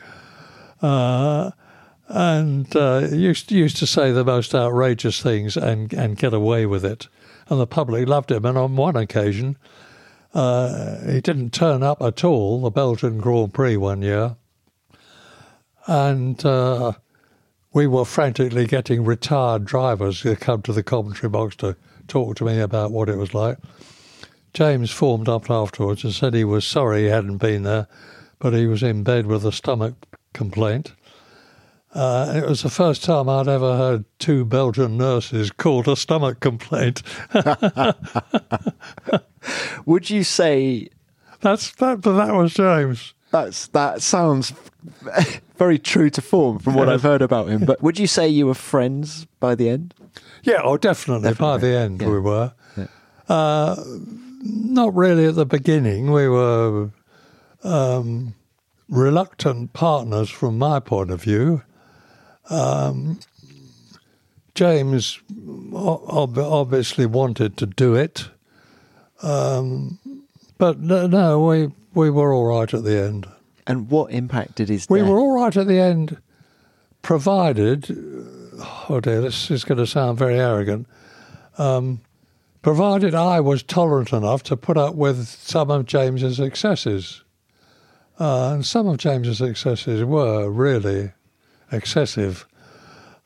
Uh, 0.82 1.52
and 2.06 2.76
uh, 2.76 3.08
used 3.10 3.50
used 3.50 3.78
to 3.78 3.86
say 3.86 4.12
the 4.12 4.24
most 4.24 4.54
outrageous 4.54 5.22
things 5.22 5.56
and 5.56 5.90
and 5.94 6.18
get 6.18 6.34
away 6.34 6.66
with 6.66 6.84
it, 6.84 7.08
and 7.48 7.58
the 7.58 7.66
public 7.66 8.06
loved 8.06 8.30
him. 8.30 8.44
And 8.44 8.58
on 8.58 8.76
one 8.76 8.94
occasion, 8.94 9.56
uh, 10.34 11.00
he 11.06 11.22
didn't 11.22 11.54
turn 11.54 11.82
up 11.82 12.02
at 12.02 12.24
all, 12.24 12.60
the 12.60 12.70
Belgian 12.70 13.18
Grand 13.18 13.54
Prix 13.54 13.78
one 13.78 14.02
year, 14.02 14.36
and 15.86 16.44
uh, 16.44 16.92
we 17.72 17.86
were 17.86 18.04
frantically 18.04 18.66
getting 18.66 19.02
retired 19.02 19.64
drivers 19.64 20.20
to 20.22 20.36
come 20.36 20.60
to 20.62 20.74
the 20.74 20.82
commentary 20.82 21.30
box 21.30 21.56
to 21.56 21.74
talk 22.06 22.36
to 22.36 22.44
me 22.44 22.60
about 22.60 22.90
what 22.90 23.08
it 23.08 23.16
was 23.16 23.32
like. 23.32 23.56
James 24.52 24.90
formed 24.90 25.28
up 25.28 25.50
afterwards 25.50 26.04
and 26.04 26.12
said 26.12 26.34
he 26.34 26.44
was 26.44 26.66
sorry 26.66 27.02
he 27.02 27.08
hadn't 27.08 27.38
been 27.38 27.62
there, 27.62 27.86
but 28.38 28.52
he 28.52 28.66
was 28.66 28.82
in 28.82 29.02
bed 29.02 29.26
with 29.26 29.44
a 29.44 29.52
stomach 29.52 29.94
complaint. 30.32 30.92
Uh, 31.92 32.32
it 32.36 32.48
was 32.48 32.62
the 32.62 32.70
first 32.70 33.02
time 33.02 33.28
I'd 33.28 33.48
ever 33.48 33.76
heard 33.76 34.04
two 34.20 34.44
Belgian 34.44 34.96
nurses 34.96 35.50
called 35.50 35.88
a 35.88 35.96
stomach 35.96 36.38
complaint. 36.40 37.02
Would 39.86 40.08
you 40.08 40.22
say 40.22 40.88
That's 41.40 41.72
that. 41.76 42.00
But 42.00 42.12
that 42.24 42.34
was 42.34 42.54
James. 42.54 43.14
that's 43.30 43.68
that 43.68 44.02
sounds 44.02 44.52
very 45.56 45.78
true 45.78 46.10
to 46.10 46.20
form 46.20 46.58
from 46.58 46.74
what 46.74 46.88
I've 46.88 47.02
heard 47.02 47.22
about 47.22 47.48
him? 47.48 47.64
But 47.64 47.82
would 47.82 47.98
you 47.98 48.06
say 48.06 48.28
you 48.28 48.46
were 48.46 48.54
friends 48.54 49.26
by 49.40 49.54
the 49.54 49.68
end? 49.68 49.94
Yeah, 50.42 50.60
oh, 50.62 50.76
definitely. 50.76 51.34
By 51.34 51.56
the 51.58 51.68
end, 51.68 52.00
yeah. 52.00 52.08
we 52.08 52.18
were. 52.18 52.52
Yeah. 52.76 52.86
Uh, 53.28 53.82
not 54.40 54.94
really 54.94 55.26
at 55.26 55.34
the 55.34 55.46
beginning. 55.46 56.10
We 56.12 56.28
were 56.28 56.90
um, 57.62 58.34
reluctant 58.88 59.72
partners 59.72 60.30
from 60.30 60.58
my 60.58 60.80
point 60.80 61.10
of 61.10 61.22
view. 61.22 61.62
Um, 62.48 63.20
James 64.54 65.20
ob- 65.72 66.38
obviously 66.38 67.06
wanted 67.06 67.56
to 67.58 67.66
do 67.66 67.94
it, 67.94 68.28
um, 69.22 69.98
but 70.58 70.80
no, 70.80 71.06
no, 71.06 71.44
we 71.44 71.70
we 71.94 72.10
were 72.10 72.32
all 72.34 72.46
right 72.46 72.72
at 72.74 72.82
the 72.84 72.98
end. 73.00 73.26
And 73.66 73.88
what 73.88 74.10
impact 74.10 74.56
did 74.56 74.68
his 74.68 74.88
We 74.88 74.98
death? 74.98 75.08
were 75.08 75.18
all 75.20 75.34
right 75.34 75.56
at 75.56 75.66
the 75.68 75.78
end, 75.78 76.18
provided. 77.02 77.86
Oh 78.88 79.00
dear, 79.00 79.20
this 79.20 79.50
is 79.50 79.64
going 79.64 79.78
to 79.78 79.86
sound 79.86 80.18
very 80.18 80.38
arrogant. 80.38 80.86
Um, 81.56 82.00
provided 82.62 83.14
I 83.14 83.40
was 83.40 83.62
tolerant 83.62 84.12
enough 84.12 84.42
to 84.44 84.56
put 84.56 84.76
up 84.76 84.94
with 84.94 85.26
some 85.26 85.70
of 85.70 85.86
James's 85.86 86.40
excesses, 86.40 87.22
uh, 88.18 88.52
and 88.52 88.66
some 88.66 88.86
of 88.86 88.98
James's 88.98 89.40
excesses 89.40 90.04
were 90.04 90.50
really 90.50 91.12
excessive. 91.72 92.46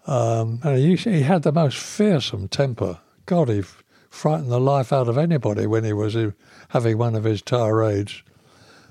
Um, 0.07 0.61
and 0.62 0.79
he, 0.79 0.97
he 0.97 1.23
had 1.23 1.42
the 1.42 1.53
most 1.53 1.77
fearsome 1.79 2.49
temper. 2.49 3.01
God, 3.27 3.49
he 3.49 3.62
frightened 4.11 4.51
the 4.51 4.61
life 4.61 4.92
out 4.92 5.09
of 5.09 5.18
anybody 5.18 5.66
when 5.66 5.85
he 5.85 5.92
was 5.92 6.14
uh, 6.14 6.31
having 6.68 6.99
one 6.99 7.14
of 7.14 7.25
his 7.25 7.42
tirades. 7.42 8.23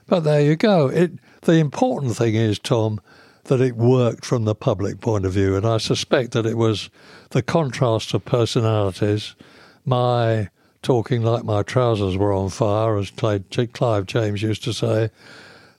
But 0.07 0.21
there 0.21 0.41
you 0.41 0.55
go. 0.55 0.87
It 0.89 1.13
the 1.41 1.53
important 1.53 2.15
thing 2.15 2.35
is, 2.35 2.59
Tom, 2.59 2.99
that 3.45 3.61
it 3.61 3.75
worked 3.75 4.25
from 4.25 4.45
the 4.45 4.55
public 4.55 5.01
point 5.01 5.25
of 5.25 5.33
view, 5.33 5.55
and 5.55 5.65
I 5.65 5.77
suspect 5.77 6.31
that 6.31 6.45
it 6.45 6.57
was 6.57 6.89
the 7.29 7.41
contrast 7.41 8.13
of 8.13 8.25
personalities, 8.25 9.35
my 9.85 10.49
talking 10.81 11.23
like 11.23 11.43
my 11.43 11.63
trousers 11.63 12.17
were 12.17 12.33
on 12.33 12.49
fire, 12.49 12.97
as 12.97 13.09
Clive 13.11 14.05
James 14.05 14.41
used 14.41 14.63
to 14.63 14.73
say, 14.73 15.09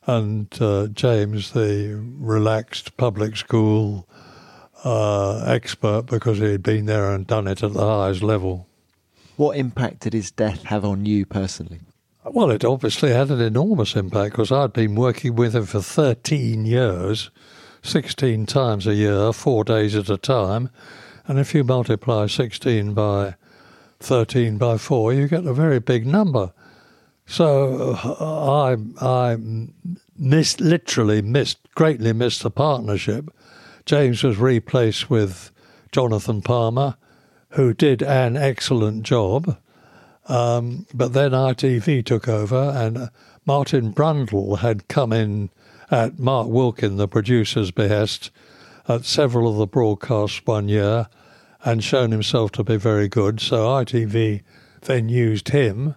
and 0.07 0.49
uh, 0.61 0.89
James, 0.89 1.53
the 1.53 2.03
relaxed 2.19 2.97
public 2.97 3.37
school 3.37 4.09
uh, 4.85 5.45
expert, 5.47 6.07
because 6.07 6.39
he 6.39 6.53
had 6.53 6.63
been 6.63 6.87
there 6.87 7.15
and 7.15 7.27
done 7.27 7.47
it 7.47 7.63
at 7.63 7.73
the 7.73 7.87
highest 7.87 8.23
level. 8.23 8.67
What 9.37 9.57
impact 9.57 10.01
did 10.01 10.13
his 10.13 10.31
death 10.31 10.65
have 10.65 10.85
on 10.85 11.07
you 11.07 11.27
personally? 11.27 11.81
Well, 12.25 12.51
it 12.51 12.65
obviously 12.65 13.11
had 13.11 13.31
an 13.31 13.41
enormous 13.41 13.97
impact 13.97 14.33
because 14.33 14.51
I'd 14.51 14.73
been 14.73 14.95
working 14.95 15.37
with 15.37 15.55
him 15.55 15.67
for 15.67 15.83
13 15.83 16.65
years, 16.65 17.31
16 17.83 18.47
times 18.47 18.87
a 18.87 18.95
year, 18.95 19.33
four 19.33 19.65
days 19.65 19.95
at 19.95 20.09
a 20.09 20.17
time. 20.17 20.71
And 21.27 21.39
if 21.39 21.55
you 21.55 21.65
multiply 21.65 22.27
16 22.27 22.95
by 22.95 23.35
13 24.01 24.59
by 24.59 24.79
4, 24.79 25.13
you 25.13 25.29
get 25.29 25.47
a 25.47 25.55
very 25.55 25.79
big 25.79 26.07
number. 26.07 26.53
So 27.27 27.99
uh, 28.05 28.77
I, 29.01 29.33
I 29.33 29.37
missed, 30.17 30.61
literally 30.61 31.23
missed, 31.23 31.59
greatly 31.75 32.13
missed 32.13 32.43
the 32.43 32.51
partnership. 32.51 33.31
James 33.87 34.23
was 34.23 34.39
replaced 34.39 35.11
with 35.11 35.51
Jonathan 35.93 36.43
Palmer, 36.43 36.97
who 37.51 37.73
did 37.73 38.03
an 38.03 38.37
excellent 38.37 39.05
job. 39.05 39.57
Um, 40.27 40.87
but 40.95 41.13
then 41.13 41.33
ITV 41.33 42.05
took 42.05 42.29
over, 42.29 42.73
and 42.75 42.97
uh, 42.97 43.09
Martin 43.47 43.93
Brundle 43.93 44.59
had 44.59 44.89
come 44.89 45.13
in 45.13 45.51
at 45.91 46.19
Mark 46.19 46.49
Wilkin, 46.49 46.97
the 46.97 47.07
producer's 47.07 47.71
behest, 47.71 48.31
at 48.89 49.05
several 49.05 49.51
of 49.51 49.57
the 49.57 49.67
broadcasts 49.67 50.41
one 50.45 50.69
year 50.69 51.09
and 51.65 51.83
shown 51.83 52.11
himself 52.11 52.53
to 52.53 52.65
be 52.65 52.77
very 52.77 53.09
good. 53.09 53.41
So 53.41 53.67
ITV 53.67 54.43
then 54.83 55.09
used 55.09 55.49
him. 55.49 55.97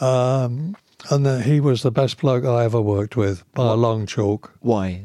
Um, 0.00 0.76
and 1.10 1.44
he 1.44 1.60
was 1.60 1.82
the 1.82 1.90
best 1.90 2.18
bloke 2.18 2.44
I 2.44 2.64
ever 2.64 2.80
worked 2.80 3.16
with 3.16 3.44
by 3.52 3.64
what? 3.64 3.72
a 3.72 3.76
long 3.76 4.06
chalk. 4.06 4.52
Why? 4.60 5.04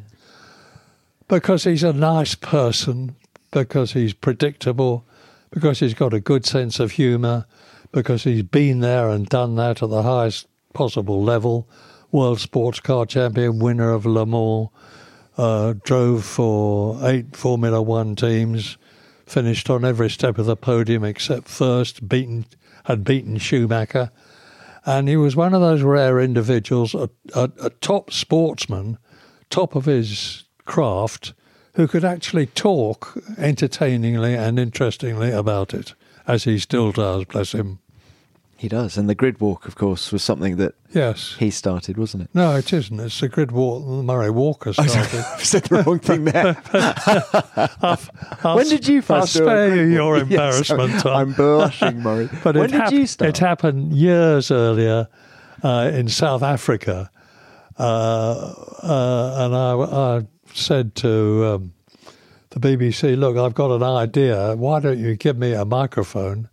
Because 1.27 1.63
he's 1.63 1.83
a 1.83 1.93
nice 1.93 2.35
person, 2.35 3.15
because 3.51 3.93
he's 3.93 4.13
predictable, 4.13 5.05
because 5.51 5.79
he's 5.79 5.93
got 5.93 6.13
a 6.13 6.19
good 6.19 6.45
sense 6.45 6.79
of 6.79 6.91
humour, 6.91 7.45
because 7.91 8.23
he's 8.23 8.43
been 8.43 8.79
there 8.79 9.09
and 9.09 9.27
done 9.27 9.55
that 9.55 9.83
at 9.83 9.89
the 9.89 10.03
highest 10.03 10.47
possible 10.73 11.23
level. 11.23 11.67
World 12.11 12.39
Sports 12.39 12.79
Car 12.79 13.05
Champion, 13.05 13.59
winner 13.59 13.91
of 13.91 14.05
Le 14.05 14.25
Mans, 14.25 14.69
uh, 15.37 15.73
drove 15.83 16.23
for 16.23 16.99
eight 17.07 17.35
Formula 17.35 17.81
One 17.81 18.15
teams, 18.15 18.77
finished 19.33 19.67
on 19.67 19.83
every 19.83 20.11
step 20.11 20.37
of 20.37 20.45
the 20.45 20.55
podium 20.55 21.03
except 21.03 21.47
first, 21.47 22.07
beaten 22.07 22.45
had 22.85 23.03
beaten 23.03 23.39
Schumacher. 23.39 24.11
And 24.85 25.09
he 25.09 25.17
was 25.17 25.35
one 25.35 25.55
of 25.55 25.61
those 25.61 25.81
rare 25.81 26.19
individuals, 26.19 26.93
a, 26.93 27.09
a, 27.33 27.49
a 27.59 27.69
top 27.71 28.11
sportsman, 28.11 28.99
top 29.49 29.75
of 29.75 29.85
his 29.85 30.43
craft, 30.65 31.33
who 31.73 31.87
could 31.87 32.05
actually 32.05 32.45
talk 32.45 33.17
entertainingly 33.39 34.35
and 34.35 34.59
interestingly 34.59 35.31
about 35.31 35.73
it, 35.73 35.95
as 36.27 36.43
he 36.43 36.59
still 36.59 36.91
does, 36.91 37.25
bless 37.25 37.53
him. 37.53 37.79
He 38.63 38.69
does, 38.69 38.97
and 38.97 39.09
the 39.09 39.13
grid 39.13 39.41
walk, 39.41 39.67
of 39.67 39.75
course, 39.75 40.09
was 40.13 40.23
something 40.23 40.55
that 40.55 40.75
yes 40.93 41.35
he 41.37 41.51
started, 41.51 41.97
wasn't 41.97 42.23
it? 42.23 42.29
No, 42.33 42.55
it 42.55 42.71
isn't. 42.71 42.97
It's 42.97 43.19
the 43.19 43.27
grid 43.27 43.51
walk. 43.51 43.83
Murray 43.83 44.29
Walker 44.29 44.71
started. 44.73 45.19
I've 45.19 45.43
said 45.43 45.63
the 45.63 45.83
wrong 45.83 45.99
thing 45.99 46.23
there. 46.23 46.55
I've, 47.81 48.09
when 48.41 48.69
did 48.69 48.87
you 48.87 49.01
first? 49.01 49.35
I'll 49.35 49.43
spare 49.43 49.75
you 49.75 49.81
your 49.81 50.15
embarrassment. 50.15 50.93
Yes, 50.93 51.05
I'm 51.05 51.33
blushing, 51.33 51.99
Murray. 51.99 52.29
but 52.41 52.55
when 52.55 52.63
it 52.63 52.71
did 52.71 52.79
hap- 52.79 52.93
you 52.93 53.05
start? 53.05 53.31
It 53.31 53.37
happened 53.39 53.91
years 53.91 54.49
earlier 54.49 55.09
uh, 55.61 55.91
in 55.93 56.07
South 56.07 56.41
Africa, 56.41 57.11
uh, 57.77 57.83
uh, 58.81 59.45
and 59.45 59.55
I, 59.57 59.73
I, 59.73 60.21
said 60.53 60.95
to 60.95 61.45
um, 61.47 61.73
the 62.51 62.61
BBC, 62.61 63.17
"Look, 63.17 63.35
I've 63.35 63.55
got 63.55 63.75
an 63.75 63.83
idea. 63.83 64.55
Why 64.55 64.79
don't 64.79 64.99
you 64.99 65.17
give 65.17 65.37
me 65.37 65.51
a 65.51 65.65
microphone?" 65.65 66.47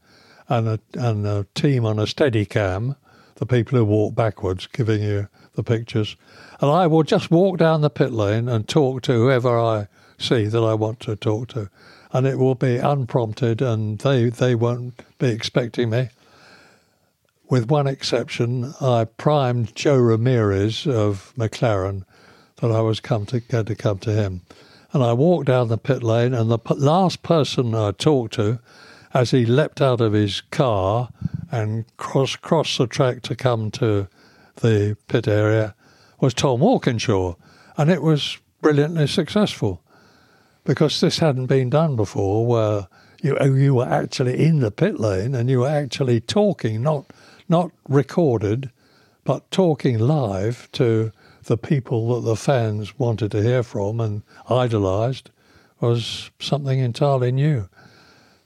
And 0.51 0.69
a, 0.69 0.81
and 0.95 1.27
a 1.27 1.47
team 1.55 1.87
on 1.87 1.99
a 1.99 2.07
steady 2.07 2.45
cam, 2.45 2.97
the 3.37 3.47
people 3.47 3.79
who 3.79 3.85
walk 3.85 4.15
backwards, 4.15 4.67
giving 4.67 5.01
you 5.03 5.29
the 5.55 5.63
pictures. 5.63 6.17
And 6.61 6.71
I 6.71 6.87
will 6.87 7.05
just 7.05 7.31
walk 7.31 7.57
down 7.57 7.81
the 7.81 7.89
pit 7.89 8.13
lane 8.13 8.49
and 8.49 8.69
talk 8.69 9.03
to 9.03 9.13
whoever 9.13 9.59
I 9.59 9.87
see 10.19 10.47
that 10.47 10.61
I 10.61 10.75
want 10.75 11.01
to 11.01 11.17
talk 11.17 11.49
to. 11.51 11.71
And 12.13 12.27
it 12.27 12.39
will 12.39 12.55
be 12.57 12.77
unprompted 12.77 13.63
and 13.63 13.99
they, 14.01 14.29
they 14.29 14.55
won't 14.55 15.03
be 15.19 15.29
expecting 15.29 15.91
me. 15.91 16.09
With 17.49 17.71
one 17.71 17.87
exception, 17.87 18.75
I 18.81 19.05
primed 19.05 19.75
Jo 19.75 19.97
Ramirez 19.97 20.87
of 20.87 21.33
McLaren 21.37 22.05
that 22.57 22.71
I 22.71 22.81
was 22.81 23.01
come 23.01 23.27
to, 23.27 23.41
going 23.41 23.65
to 23.67 23.75
come 23.75 23.99
to 24.01 24.13
him. 24.13 24.43
And 24.93 25.03
I 25.03 25.13
walked 25.13 25.47
down 25.47 25.69
the 25.69 25.79
pit 25.79 26.03
lane, 26.03 26.35
and 26.35 26.51
the 26.51 26.59
last 26.75 27.23
person 27.23 27.75
I 27.75 27.93
talked 27.93 28.35
to 28.35 28.59
as 29.13 29.31
he 29.31 29.45
leapt 29.45 29.81
out 29.81 30.01
of 30.01 30.13
his 30.13 30.41
car 30.41 31.11
and 31.51 31.85
cross 31.97 32.37
crossed 32.37 32.79
the 32.79 32.87
track 32.87 33.23
to 33.23 33.35
come 33.35 33.71
to 33.71 34.07
the 34.57 34.97
pit 35.09 35.27
area 35.27 35.75
was 36.21 36.35
Tom 36.35 36.61
Walkinshaw, 36.61 37.35
and 37.77 37.91
it 37.91 38.03
was 38.03 38.39
brilliantly 38.61 39.07
successful 39.07 39.83
because 40.65 41.01
this 41.01 41.19
hadn't 41.19 41.47
been 41.47 41.71
done 41.71 41.97
before, 41.97 42.47
where 42.47 42.89
you 43.23 43.37
oh, 43.41 43.55
you 43.55 43.75
were 43.75 43.89
actually 43.89 44.45
in 44.45 44.61
the 44.61 44.71
pit 44.71 45.01
lane 45.01 45.35
and 45.35 45.49
you 45.51 45.61
were 45.61 45.69
actually 45.69 46.21
talking, 46.21 46.83
not 46.83 47.07
not 47.49 47.71
recorded, 47.89 48.71
but 49.25 49.51
talking 49.51 49.99
live 49.99 50.69
to 50.73 51.11
the 51.45 51.57
people 51.57 52.15
that 52.15 52.29
the 52.29 52.37
fans 52.37 52.99
wanted 52.99 53.31
to 53.31 53.43
hear 53.43 53.63
from 53.63 54.01
and 54.01 54.23
idolised 54.49 55.31
was 55.81 56.31
something 56.39 56.79
entirely 56.79 57.33
new. 57.33 57.69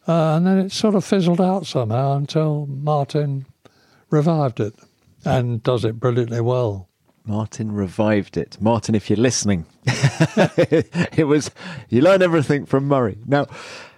Uh, 0.06 0.36
and 0.36 0.46
then 0.46 0.58
it 0.58 0.72
sort 0.72 0.94
of 0.94 1.04
fizzled 1.04 1.40
out 1.40 1.66
somehow 1.66 2.16
until 2.16 2.66
Martin 2.66 3.46
revived 4.10 4.60
it 4.60 4.74
and 5.24 5.62
does 5.62 5.84
it 5.84 5.98
brilliantly 5.98 6.40
well. 6.40 6.88
Martin 7.26 7.72
revived 7.72 8.36
it. 8.36 8.58
Martin, 8.60 8.94
if 8.94 9.08
you're 9.08 9.16
listening, 9.16 9.64
it 9.86 11.26
was 11.26 11.50
you 11.88 12.02
learn 12.02 12.20
everything 12.20 12.66
from 12.66 12.86
Murray. 12.86 13.16
Now, 13.26 13.46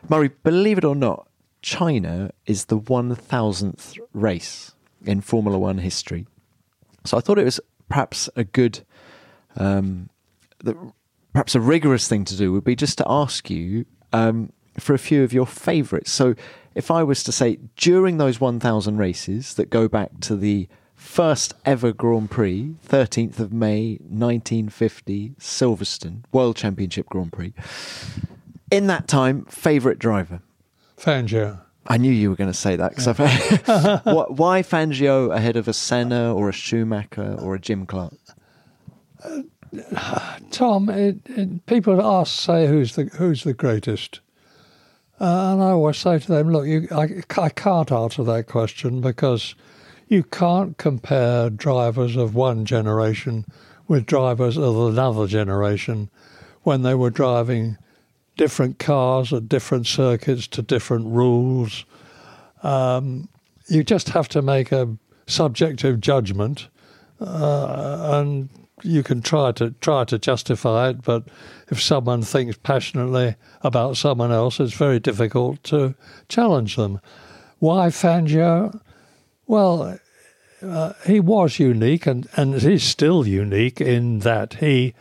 Murray, 0.08 0.30
believe 0.44 0.78
it 0.78 0.84
or 0.84 0.94
not, 0.94 1.28
China 1.60 2.30
is 2.46 2.66
the 2.66 2.76
one 2.76 3.14
thousandth 3.16 3.96
race 4.12 4.72
in 5.04 5.20
Formula 5.20 5.58
One 5.58 5.78
history. 5.78 6.26
So 7.04 7.18
I 7.18 7.20
thought 7.20 7.38
it 7.38 7.44
was 7.44 7.60
perhaps 7.88 8.28
a 8.36 8.44
good, 8.44 8.84
um, 9.56 10.08
the, 10.58 10.76
perhaps 11.32 11.56
a 11.56 11.60
rigorous 11.60 12.06
thing 12.06 12.24
to 12.26 12.36
do 12.36 12.52
would 12.52 12.64
be 12.64 12.76
just 12.76 12.98
to 12.98 13.04
ask 13.08 13.50
you 13.50 13.86
um, 14.12 14.52
for 14.78 14.94
a 14.94 14.98
few 14.98 15.22
of 15.22 15.32
your 15.32 15.46
favourites. 15.46 16.10
So, 16.10 16.34
if 16.74 16.90
I 16.90 17.02
was 17.02 17.22
to 17.24 17.32
say 17.32 17.58
during 17.76 18.18
those 18.18 18.38
1,000 18.38 18.98
races 18.98 19.54
that 19.54 19.70
go 19.70 19.88
back 19.88 20.20
to 20.20 20.36
the 20.36 20.68
first 20.94 21.54
ever 21.64 21.92
Grand 21.92 22.30
Prix, 22.30 22.74
13th 22.86 23.38
of 23.38 23.52
May 23.52 23.98
1950, 24.02 25.30
Silverstone, 25.38 26.24
World 26.32 26.56
Championship 26.56 27.08
Grand 27.08 27.32
Prix, 27.32 27.54
in 28.70 28.88
that 28.88 29.08
time, 29.08 29.44
favourite 29.46 29.98
driver? 29.98 30.40
Fangio. 30.98 31.60
I 31.86 31.98
knew 31.98 32.10
you 32.10 32.30
were 32.30 32.36
going 32.36 32.50
to 32.50 32.58
say 32.58 32.76
that. 32.76 32.96
Cause 32.96 33.06
yeah. 33.18 34.00
why 34.04 34.62
Fangio 34.62 35.34
ahead 35.34 35.56
of 35.56 35.68
a 35.68 35.72
Senna 35.72 36.34
or 36.34 36.48
a 36.48 36.52
Schumacher 36.52 37.36
or 37.40 37.54
a 37.54 37.60
Jim 37.60 37.86
Clark? 37.86 38.14
Uh, 39.24 39.42
Tom, 40.50 40.88
it, 40.88 41.18
it, 41.26 41.66
people 41.66 42.00
ask, 42.00 42.40
say, 42.40 42.66
who's 42.66 42.96
the 42.96 43.04
who's 43.04 43.44
the 43.44 43.54
greatest? 43.54 44.20
Uh, 45.18 45.52
and 45.52 45.62
I 45.62 45.70
always 45.70 45.96
say 45.96 46.18
to 46.18 46.28
them, 46.28 46.50
look, 46.50 46.66
you, 46.66 46.88
I, 46.90 47.22
I 47.40 47.48
can't 47.48 47.90
answer 47.90 48.22
that 48.24 48.46
question 48.46 49.00
because 49.00 49.54
you 50.08 50.22
can't 50.22 50.76
compare 50.76 51.50
drivers 51.50 52.16
of 52.16 52.34
one 52.34 52.64
generation 52.64 53.46
with 53.88 54.06
drivers 54.06 54.58
of 54.58 54.76
another 54.76 55.26
generation 55.26 56.10
when 56.62 56.82
they 56.82 56.94
were 56.94 57.10
driving 57.10 57.78
different 58.36 58.78
cars 58.78 59.32
at 59.32 59.48
different 59.48 59.86
circuits 59.86 60.46
to 60.48 60.62
different 60.62 61.06
rules. 61.06 61.84
Um, 62.62 63.28
you 63.68 63.82
just 63.82 64.10
have 64.10 64.28
to 64.30 64.42
make 64.42 64.72
a 64.72 64.96
subjective 65.26 66.00
judgment, 66.00 66.68
uh, 67.20 68.18
and 68.20 68.48
you 68.82 69.02
can 69.02 69.22
try 69.22 69.52
to 69.52 69.70
try 69.80 70.04
to 70.04 70.18
justify 70.18 70.90
it, 70.90 71.02
but 71.02 71.24
if 71.68 71.80
someone 71.80 72.22
thinks 72.22 72.58
passionately 72.62 73.36
about 73.62 73.96
someone 73.96 74.32
else, 74.32 74.60
it's 74.60 74.74
very 74.74 75.00
difficult 75.00 75.62
to 75.64 75.94
challenge 76.28 76.76
them. 76.76 77.00
Why 77.58 77.88
Fangio? 77.88 78.80
Well, 79.46 79.98
uh, 80.62 80.92
he 81.06 81.20
was 81.20 81.58
unique 81.58 82.06
and, 82.06 82.28
and 82.36 82.54
is 82.54 82.82
still 82.82 83.26
unique 83.26 83.80
in 83.80 84.20
that 84.20 84.54
he 84.54 84.94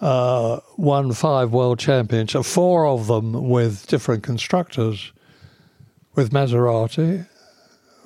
uh, 0.00 0.60
won 0.76 1.12
five 1.12 1.52
world 1.52 1.78
championships, 1.78 2.52
four 2.52 2.86
of 2.86 3.06
them 3.06 3.48
with 3.48 3.86
different 3.86 4.22
constructors, 4.22 5.12
with 6.14 6.30
Maserati, 6.30 7.26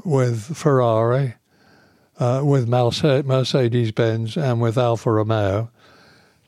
with 0.04 0.56
Ferrari, 0.56 1.34
uh, 2.18 2.42
with 2.44 2.68
Mercedes 2.68 3.92
Benz, 3.92 4.36
and 4.36 4.60
with 4.60 4.78
Alfa 4.78 5.10
Romeo. 5.10 5.70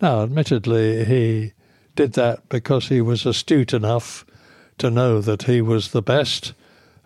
Now, 0.00 0.22
admittedly, 0.22 1.04
he 1.04 1.52
did 1.94 2.12
that 2.12 2.48
because 2.48 2.88
he 2.88 3.00
was 3.00 3.26
astute 3.26 3.72
enough 3.72 4.24
to 4.78 4.90
know 4.90 5.20
that 5.20 5.44
he 5.44 5.60
was 5.60 5.90
the 5.90 6.02
best 6.02 6.52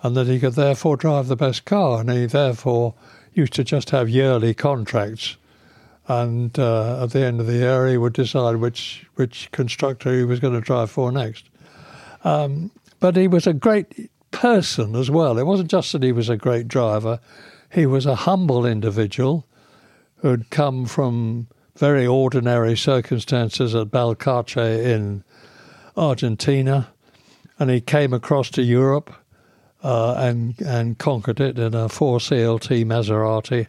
and 0.03 0.17
that 0.17 0.27
he 0.27 0.41
could 0.41 0.55
therefore 0.55 0.97
drive 0.97 1.29
the 1.29 1.37
best 1.37 1.65
car. 1.65 2.01
And 2.01 2.11
he 2.11 2.27
therefore 2.27 2.95
used 3.33 3.53
to 3.55 3.65
just 3.65 3.91
have 3.91 4.09
yearly 4.09 4.55
contracts. 4.55 5.37
And 6.09 6.59
uh, 6.59 7.05
at 7.05 7.11
the 7.11 7.21
end 7.21 7.41
of 7.41 7.47
the 7.47 7.59
year, 7.59 7.87
he 7.87 7.97
would 7.97 8.15
decide 8.15 8.57
which, 8.57 9.07
which 9.15 9.51
constructor 9.53 10.13
he 10.13 10.25
was 10.25 10.41
going 10.41 10.55
to 10.55 10.61
drive 10.61 10.91
for 10.91 11.13
next. 11.13 11.49
Um, 12.25 12.73
but 12.99 13.17
he 13.17 13.29
was 13.29 13.47
a 13.47 13.53
great 13.53 14.11
person 14.31 14.97
as 14.97 15.11
well. 15.11 15.39
It 15.39 15.47
wasn't 15.47 15.71
just 15.71 15.93
that 15.93 16.03
he 16.03 16.13
was 16.13 16.29
a 16.29 16.37
great 16.37 16.67
driver, 16.67 17.21
he 17.71 17.87
was 17.87 18.05
a 18.05 18.15
humble 18.17 18.67
individual 18.67 19.47
who'd 20.17 20.51
come 20.51 20.87
from 20.87 21.47
very 21.77 22.07
ordinary 22.07 22.77
circumstances 22.77 23.75
at 23.75 23.89
Balcarce 23.89 24.85
in 24.85 25.25
Argentina, 25.97 26.89
and 27.59 27.71
he 27.71 27.81
came 27.81 28.13
across 28.13 28.51
to 28.51 28.63
Europe 28.63 29.15
uh, 29.83 30.15
and 30.19 30.61
and 30.61 30.99
conquered 30.99 31.41
it 31.41 31.59
in 31.59 31.75
a 31.75 31.89
four 31.89 32.19
CLT 32.19 32.85
Maserati, 32.85 33.67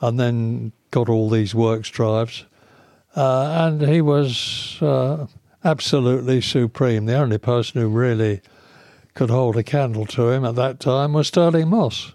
and 0.00 0.18
then 0.18 0.72
got 0.90 1.08
all 1.08 1.28
these 1.28 1.54
works 1.54 1.88
drives, 1.90 2.46
uh, 3.14 3.66
and 3.66 3.82
he 3.82 4.00
was 4.00 4.78
uh, 4.80 5.26
absolutely 5.62 6.40
supreme. 6.40 7.06
The 7.06 7.18
only 7.18 7.38
person 7.38 7.80
who 7.80 7.88
really 7.88 8.40
could 9.14 9.30
hold 9.30 9.56
a 9.56 9.62
candle 9.62 10.06
to 10.06 10.30
him 10.30 10.44
at 10.44 10.56
that 10.56 10.80
time 10.80 11.12
was 11.12 11.28
Stirling 11.28 11.68
Moss 11.68 12.12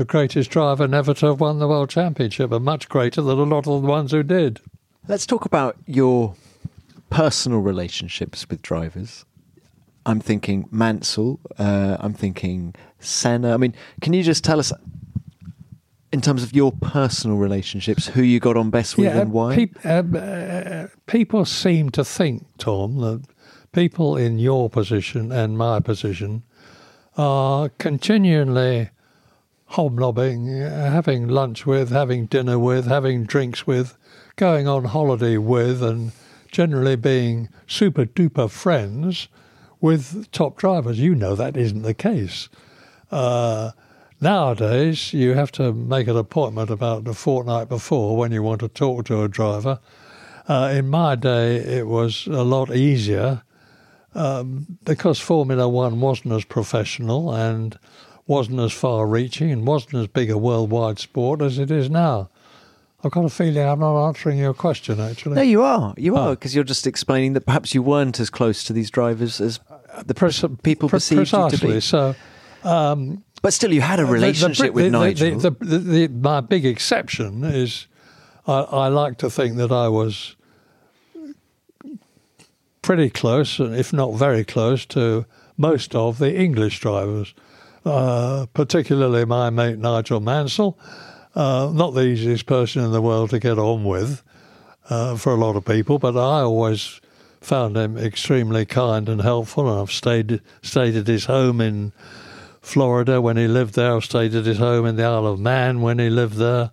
the 0.00 0.06
greatest 0.06 0.48
driver 0.48 0.88
never 0.88 1.12
to 1.12 1.26
have 1.26 1.42
won 1.42 1.58
the 1.58 1.68
world 1.68 1.90
championship, 1.90 2.50
and 2.52 2.64
much 2.64 2.88
greater 2.88 3.20
than 3.20 3.38
a 3.38 3.42
lot 3.42 3.66
of 3.66 3.82
the 3.82 3.86
ones 3.86 4.12
who 4.12 4.22
did. 4.22 4.58
Let's 5.06 5.26
talk 5.26 5.44
about 5.44 5.76
your 5.84 6.34
personal 7.10 7.58
relationships 7.58 8.48
with 8.48 8.62
drivers. 8.62 9.26
I'm 10.06 10.18
thinking 10.18 10.66
Mansell. 10.70 11.38
Uh, 11.58 11.98
I'm 12.00 12.14
thinking 12.14 12.74
Senna. 12.98 13.52
I 13.52 13.58
mean, 13.58 13.74
can 14.00 14.14
you 14.14 14.22
just 14.22 14.42
tell 14.42 14.58
us, 14.58 14.72
in 16.10 16.22
terms 16.22 16.42
of 16.42 16.54
your 16.54 16.72
personal 16.72 17.36
relationships, 17.36 18.06
who 18.06 18.22
you 18.22 18.40
got 18.40 18.56
on 18.56 18.70
best 18.70 18.96
with 18.96 19.04
yeah, 19.04 19.20
and 19.20 19.32
why? 19.32 19.54
Pe- 19.54 19.68
uh, 19.84 20.16
uh, 20.16 20.86
people 21.08 21.44
seem 21.44 21.90
to 21.90 22.06
think, 22.06 22.46
Tom, 22.56 22.96
that 23.00 23.22
people 23.72 24.16
in 24.16 24.38
your 24.38 24.70
position 24.70 25.30
and 25.30 25.58
my 25.58 25.78
position 25.78 26.42
are 27.18 27.68
continually 27.76 28.88
hobnobbing, 29.70 30.48
having 30.48 31.28
lunch 31.28 31.64
with, 31.64 31.90
having 31.90 32.26
dinner 32.26 32.58
with, 32.58 32.86
having 32.86 33.24
drinks 33.24 33.66
with, 33.66 33.96
going 34.36 34.66
on 34.66 34.84
holiday 34.84 35.36
with, 35.36 35.82
and 35.82 36.10
generally 36.50 36.96
being 36.96 37.48
super 37.68 38.04
duper 38.04 38.50
friends 38.50 39.28
with 39.80 40.30
top 40.32 40.56
drivers. 40.56 40.98
You 40.98 41.14
know 41.14 41.36
that 41.36 41.56
isn't 41.56 41.82
the 41.82 41.94
case. 41.94 42.48
Uh, 43.12 43.70
nowadays, 44.20 45.12
you 45.12 45.34
have 45.34 45.52
to 45.52 45.72
make 45.72 46.08
an 46.08 46.16
appointment 46.16 46.70
about 46.70 47.06
a 47.06 47.14
fortnight 47.14 47.68
before 47.68 48.16
when 48.16 48.32
you 48.32 48.42
want 48.42 48.60
to 48.60 48.68
talk 48.68 49.04
to 49.06 49.22
a 49.22 49.28
driver. 49.28 49.78
Uh, 50.48 50.72
in 50.74 50.88
my 50.88 51.14
day, 51.14 51.56
it 51.56 51.86
was 51.86 52.26
a 52.26 52.42
lot 52.42 52.74
easier 52.74 53.42
um, 54.16 54.78
because 54.82 55.20
Formula 55.20 55.68
One 55.68 56.00
wasn't 56.00 56.34
as 56.34 56.44
professional 56.44 57.32
and 57.32 57.78
wasn't 58.30 58.60
as 58.60 58.72
far 58.72 59.08
reaching 59.08 59.50
and 59.50 59.66
wasn't 59.66 59.96
as 59.96 60.06
big 60.06 60.30
a 60.30 60.38
worldwide 60.38 61.00
sport 61.00 61.42
as 61.42 61.58
it 61.58 61.68
is 61.68 61.90
now. 61.90 62.30
I've 63.02 63.10
got 63.10 63.24
a 63.24 63.28
feeling 63.28 63.66
I'm 63.66 63.80
not 63.80 64.06
answering 64.06 64.38
your 64.38 64.54
question, 64.54 65.00
actually. 65.00 65.34
No, 65.34 65.42
you 65.42 65.62
are. 65.62 65.94
You 65.96 66.16
are, 66.16 66.30
because 66.30 66.54
you're 66.54 66.62
just 66.62 66.86
explaining 66.86 67.32
that 67.32 67.40
perhaps 67.40 67.74
you 67.74 67.82
weren't 67.82 68.20
as 68.20 68.30
close 68.30 68.62
to 68.64 68.72
these 68.72 68.88
drivers 68.88 69.40
as 69.40 69.58
the 70.06 70.14
Pre- 70.14 70.30
people 70.62 70.88
pre- 70.88 70.96
perceived 70.98 71.18
precisely. 71.18 71.56
you 71.56 71.58
to 71.58 71.74
be. 71.74 71.80
So, 71.80 72.14
um, 72.62 73.24
but 73.42 73.52
still, 73.52 73.72
you 73.72 73.80
had 73.80 73.98
a 73.98 74.06
relationship 74.06 74.58
the, 74.58 74.64
the, 74.66 74.72
with 74.72 74.84
the, 74.84 74.90
Nigel. 74.90 75.38
The, 75.40 76.08
my 76.08 76.40
big 76.40 76.64
exception 76.64 77.42
is 77.42 77.88
I, 78.46 78.60
I 78.60 78.88
like 78.88 79.18
to 79.18 79.30
think 79.30 79.56
that 79.56 79.72
I 79.72 79.88
was 79.88 80.36
pretty 82.80 83.10
close, 83.10 83.58
if 83.58 83.92
not 83.92 84.14
very 84.14 84.44
close, 84.44 84.86
to 84.86 85.26
most 85.56 85.96
of 85.96 86.18
the 86.18 86.32
English 86.32 86.78
drivers. 86.78 87.34
Uh, 87.84 88.44
particularly 88.52 89.24
my 89.24 89.48
mate 89.48 89.78
Nigel 89.78 90.20
Mansell. 90.20 90.78
Uh, 91.34 91.70
not 91.72 91.94
the 91.94 92.02
easiest 92.02 92.44
person 92.44 92.84
in 92.84 92.92
the 92.92 93.00
world 93.00 93.30
to 93.30 93.38
get 93.38 93.58
on 93.58 93.84
with 93.84 94.22
uh, 94.90 95.16
for 95.16 95.32
a 95.32 95.36
lot 95.36 95.56
of 95.56 95.64
people, 95.64 95.98
but 95.98 96.16
I 96.16 96.42
always 96.42 97.00
found 97.40 97.76
him 97.76 97.96
extremely 97.96 98.66
kind 98.66 99.08
and 99.08 99.22
helpful. 99.22 99.70
And 99.70 99.80
I've 99.80 99.92
stayed 99.92 100.42
stayed 100.62 100.96
at 100.96 101.06
his 101.06 101.24
home 101.24 101.60
in 101.60 101.92
Florida 102.60 103.20
when 103.20 103.36
he 103.36 103.48
lived 103.48 103.74
there. 103.74 103.96
I've 103.96 104.04
stayed 104.04 104.34
at 104.34 104.44
his 104.44 104.58
home 104.58 104.84
in 104.84 104.96
the 104.96 105.04
Isle 105.04 105.26
of 105.26 105.40
Man 105.40 105.80
when 105.80 105.98
he 105.98 106.10
lived 106.10 106.36
there. 106.36 106.70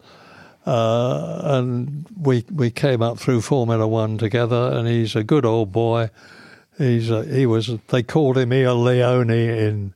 Uh, 0.65 1.39
and 1.43 2.05
we 2.19 2.43
we 2.51 2.69
came 2.69 3.01
up 3.01 3.17
through 3.17 3.41
Formula 3.41 3.87
One 3.87 4.17
together, 4.17 4.71
and 4.73 4.87
he's 4.87 5.15
a 5.15 5.23
good 5.23 5.45
old 5.45 5.71
boy. 5.71 6.09
He's 6.77 7.09
a, 7.09 7.23
he 7.23 7.45
was 7.45 7.71
they 7.87 8.03
called 8.03 8.37
him 8.37 8.51
Il 8.51 8.83
Leone 8.83 9.29
in 9.29 9.93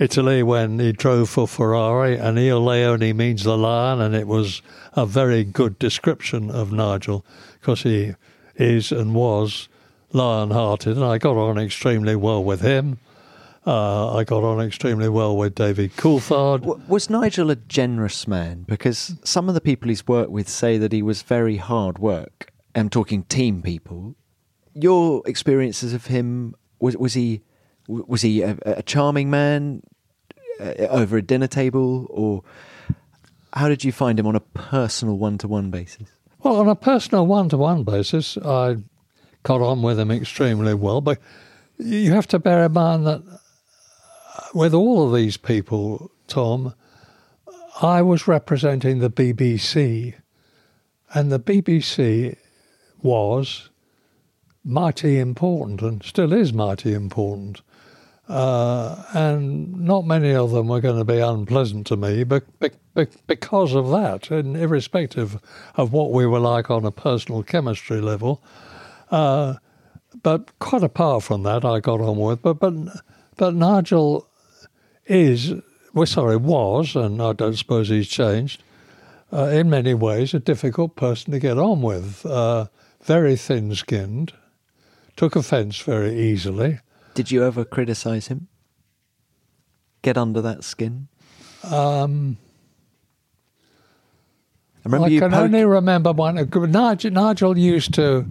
Italy 0.00 0.42
when 0.42 0.78
he 0.78 0.92
drove 0.92 1.28
for 1.28 1.46
Ferrari, 1.46 2.16
and 2.16 2.38
Il 2.38 2.64
Leone 2.64 3.14
means 3.14 3.44
the 3.44 3.56
lion, 3.56 4.00
and 4.00 4.14
it 4.14 4.26
was 4.26 4.62
a 4.94 5.04
very 5.04 5.44
good 5.44 5.78
description 5.78 6.50
of 6.50 6.72
Nigel 6.72 7.24
because 7.60 7.82
he 7.82 8.14
is 8.56 8.90
and 8.92 9.14
was 9.14 9.68
lion-hearted, 10.12 10.96
and 10.96 11.04
I 11.04 11.18
got 11.18 11.36
on 11.36 11.58
extremely 11.58 12.16
well 12.16 12.42
with 12.42 12.62
him. 12.62 12.98
Uh, 13.66 14.16
I 14.16 14.24
got 14.24 14.42
on 14.42 14.58
extremely 14.58 15.10
well 15.10 15.36
with 15.36 15.54
David 15.54 15.94
Coulthard. 15.96 16.88
Was 16.88 17.10
Nigel 17.10 17.50
a 17.50 17.56
generous 17.56 18.26
man? 18.26 18.64
Because 18.66 19.16
some 19.22 19.50
of 19.50 19.54
the 19.54 19.60
people 19.60 19.90
he's 19.90 20.08
worked 20.08 20.30
with 20.30 20.48
say 20.48 20.78
that 20.78 20.92
he 20.92 21.02
was 21.02 21.20
very 21.20 21.58
hard 21.58 21.98
work. 21.98 22.50
I'm 22.74 22.88
talking 22.88 23.24
team 23.24 23.60
people. 23.60 24.16
Your 24.72 25.22
experiences 25.26 25.92
of 25.92 26.06
him 26.06 26.54
was 26.78 26.96
was 26.96 27.12
he 27.12 27.42
was 28.08 28.22
he 28.22 28.42
a, 28.42 28.56
a 28.64 28.82
charming 28.82 29.30
man? 29.30 29.82
uh, 30.60 30.86
over 30.90 31.16
a 31.16 31.22
dinner 31.22 31.46
table, 31.46 32.06
or 32.10 32.42
how 33.52 33.68
did 33.68 33.82
you 33.82 33.92
find 33.92 34.18
him 34.18 34.26
on 34.26 34.36
a 34.36 34.40
personal 34.40 35.16
one-to-one 35.16 35.70
basis? 35.70 36.08
Well, 36.42 36.56
on 36.56 36.68
a 36.68 36.76
personal 36.76 37.26
one-to-one 37.26 37.84
basis, 37.84 38.36
I 38.38 38.76
got 39.42 39.60
on 39.60 39.82
with 39.82 39.98
him 39.98 40.10
extremely 40.10 40.74
well. 40.74 41.00
But 41.00 41.18
you 41.78 42.12
have 42.12 42.26
to 42.28 42.38
bear 42.38 42.64
in 42.64 42.72
mind 42.72 43.06
that 43.06 43.22
with 44.54 44.74
all 44.74 45.06
of 45.06 45.14
these 45.14 45.36
people, 45.36 46.10
Tom, 46.28 46.74
I 47.82 48.02
was 48.02 48.28
representing 48.28 48.98
the 48.98 49.10
BBC, 49.10 50.14
and 51.14 51.32
the 51.32 51.40
BBC 51.40 52.36
was 53.02 53.70
mighty 54.62 55.18
important 55.18 55.80
and 55.80 56.02
still 56.02 56.34
is 56.34 56.52
mighty 56.52 56.92
important. 56.92 57.62
Uh, 58.30 59.02
and 59.12 59.80
not 59.80 60.06
many 60.06 60.32
of 60.32 60.52
them 60.52 60.68
were 60.68 60.80
going 60.80 60.96
to 60.96 61.04
be 61.04 61.18
unpleasant 61.18 61.84
to 61.84 61.96
me 61.96 62.22
but, 62.22 62.44
because 63.26 63.74
of 63.74 63.90
that, 63.90 64.30
and 64.30 64.56
irrespective 64.56 65.40
of 65.74 65.92
what 65.92 66.12
we 66.12 66.24
were 66.24 66.38
like 66.38 66.70
on 66.70 66.84
a 66.84 66.92
personal 66.92 67.42
chemistry 67.42 68.00
level. 68.00 68.40
Uh, 69.10 69.54
but 70.22 70.56
quite 70.60 70.84
apart 70.84 71.24
from 71.24 71.42
that, 71.42 71.64
I 71.64 71.80
got 71.80 72.00
on 72.00 72.18
with. 72.18 72.40
But 72.40 72.60
but 72.60 72.72
but 73.36 73.52
Nigel 73.52 74.28
is, 75.06 75.52
well, 75.92 76.06
sorry, 76.06 76.36
was, 76.36 76.94
and 76.94 77.20
I 77.20 77.32
don't 77.32 77.56
suppose 77.56 77.88
he's 77.88 78.08
changed. 78.08 78.62
Uh, 79.32 79.46
in 79.46 79.68
many 79.68 79.94
ways, 79.94 80.34
a 80.34 80.38
difficult 80.38 80.94
person 80.94 81.32
to 81.32 81.40
get 81.40 81.58
on 81.58 81.82
with. 81.82 82.24
Uh, 82.24 82.66
very 83.02 83.34
thin-skinned, 83.34 84.34
took 85.16 85.34
offence 85.34 85.80
very 85.80 86.16
easily. 86.16 86.78
Did 87.20 87.30
you 87.30 87.44
ever 87.44 87.66
criticize 87.66 88.28
him? 88.28 88.48
Get 90.00 90.16
under 90.16 90.40
that 90.40 90.64
skin? 90.64 91.08
Um, 91.62 92.38
I, 94.90 94.96
I 94.96 95.08
can 95.10 95.30
poke- 95.30 95.34
only 95.34 95.66
remember 95.66 96.12
one. 96.12 96.36
Nigel, 96.36 97.10
Nigel 97.10 97.58
used 97.58 97.92
to 97.92 98.24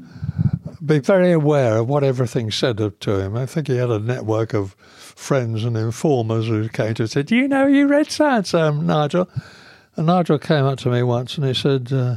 be 0.84 0.98
very 0.98 1.32
aware 1.32 1.78
of 1.78 1.88
what 1.88 2.04
everything 2.04 2.50
said 2.50 2.78
to 2.78 3.20
him. 3.20 3.38
I 3.38 3.46
think 3.46 3.68
he 3.68 3.78
had 3.78 3.92
a 3.92 4.00
network 4.00 4.56
of 4.56 4.72
friends 4.74 5.64
and 5.64 5.78
informers 5.78 6.48
who 6.48 6.68
came 6.68 6.96
to 6.96 7.08
say, 7.08 7.22
Do 7.22 7.36
you 7.36 7.48
know 7.48 7.68
you 7.68 7.86
read 7.86 8.20
and 8.20 8.48
so, 8.48 8.72
Nigel? 8.72 9.30
And 9.98 10.08
Nigel 10.08 10.40
came 10.40 10.66
up 10.66 10.80
to 10.80 10.90
me 10.90 11.04
once 11.04 11.38
and 11.38 11.46
he 11.46 11.54
said, 11.54 11.94
uh, 11.94 12.16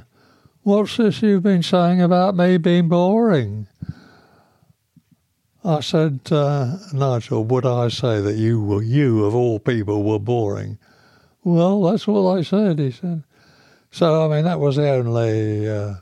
What's 0.63 0.97
this 0.97 1.21
you've 1.21 1.43
been 1.43 1.63
saying 1.63 2.01
about 2.01 2.35
me 2.35 2.57
being 2.57 2.89
boring? 2.89 3.67
I 5.65 5.81
said, 5.81 6.21
uh, 6.31 6.77
Nigel, 6.93 7.45
would 7.45 7.65
I 7.65 7.89
say 7.89 8.21
that 8.21 8.35
you 8.35 8.61
were, 8.61 8.83
you 8.83 9.25
of 9.25 9.35
all 9.35 9.59
people 9.61 10.03
were 10.03 10.19
boring? 10.19 10.79
Well, 11.45 11.83
that's 11.83 12.07
what 12.07 12.39
I 12.39 12.43
said, 12.43 12.79
he 12.79 12.91
said. 12.91 13.23
So, 13.91 14.25
I 14.25 14.35
mean, 14.35 14.45
that 14.45 14.59
was 14.59 14.77
the 14.77 14.89
only. 14.89 15.69
Uh, 15.69 15.95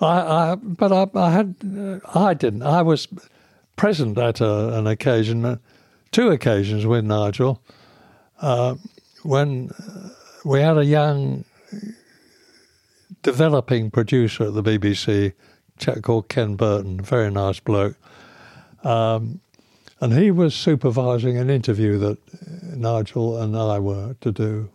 I, 0.00 0.52
I, 0.52 0.54
but 0.54 0.92
I, 0.92 1.18
I 1.18 1.30
had, 1.30 1.54
uh, 1.64 1.98
I 2.14 2.34
didn't. 2.34 2.62
I 2.62 2.82
was 2.82 3.08
present 3.76 4.16
at 4.18 4.40
a, 4.40 4.78
an 4.78 4.86
occasion, 4.86 5.44
uh, 5.44 5.56
two 6.10 6.30
occasions 6.30 6.86
with 6.86 7.04
Nigel, 7.04 7.60
uh, 8.40 8.76
when 9.22 9.70
we 10.44 10.60
had 10.60 10.78
a 10.78 10.84
young 10.84 11.44
developing 13.22 13.90
producer 13.90 14.44
at 14.44 14.54
the 14.54 14.62
BBC, 14.62 15.32
chap 15.78 16.02
called 16.02 16.28
Ken 16.28 16.56
Burton, 16.56 17.00
very 17.00 17.30
nice 17.30 17.58
bloke. 17.60 17.96
Um, 18.84 19.40
and 20.00 20.12
he 20.12 20.30
was 20.30 20.54
supervising 20.54 21.38
an 21.38 21.50
interview 21.50 21.98
that 21.98 22.18
Nigel 22.76 23.40
and 23.40 23.56
I 23.56 23.78
were 23.78 24.16
to 24.20 24.32
do. 24.32 24.70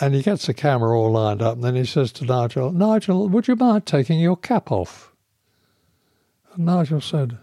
And 0.00 0.14
he 0.14 0.22
gets 0.22 0.46
the 0.46 0.54
camera 0.54 0.98
all 0.98 1.12
lined 1.12 1.42
up, 1.42 1.54
and 1.54 1.64
then 1.64 1.76
he 1.76 1.84
says 1.84 2.12
to 2.12 2.24
Nigel, 2.24 2.72
Nigel, 2.72 3.28
would 3.28 3.46
you 3.46 3.56
mind 3.56 3.86
taking 3.86 4.18
your 4.18 4.36
cap 4.36 4.72
off? 4.72 5.12
And 6.54 6.64
Nigel 6.66 7.00
said, 7.00 7.38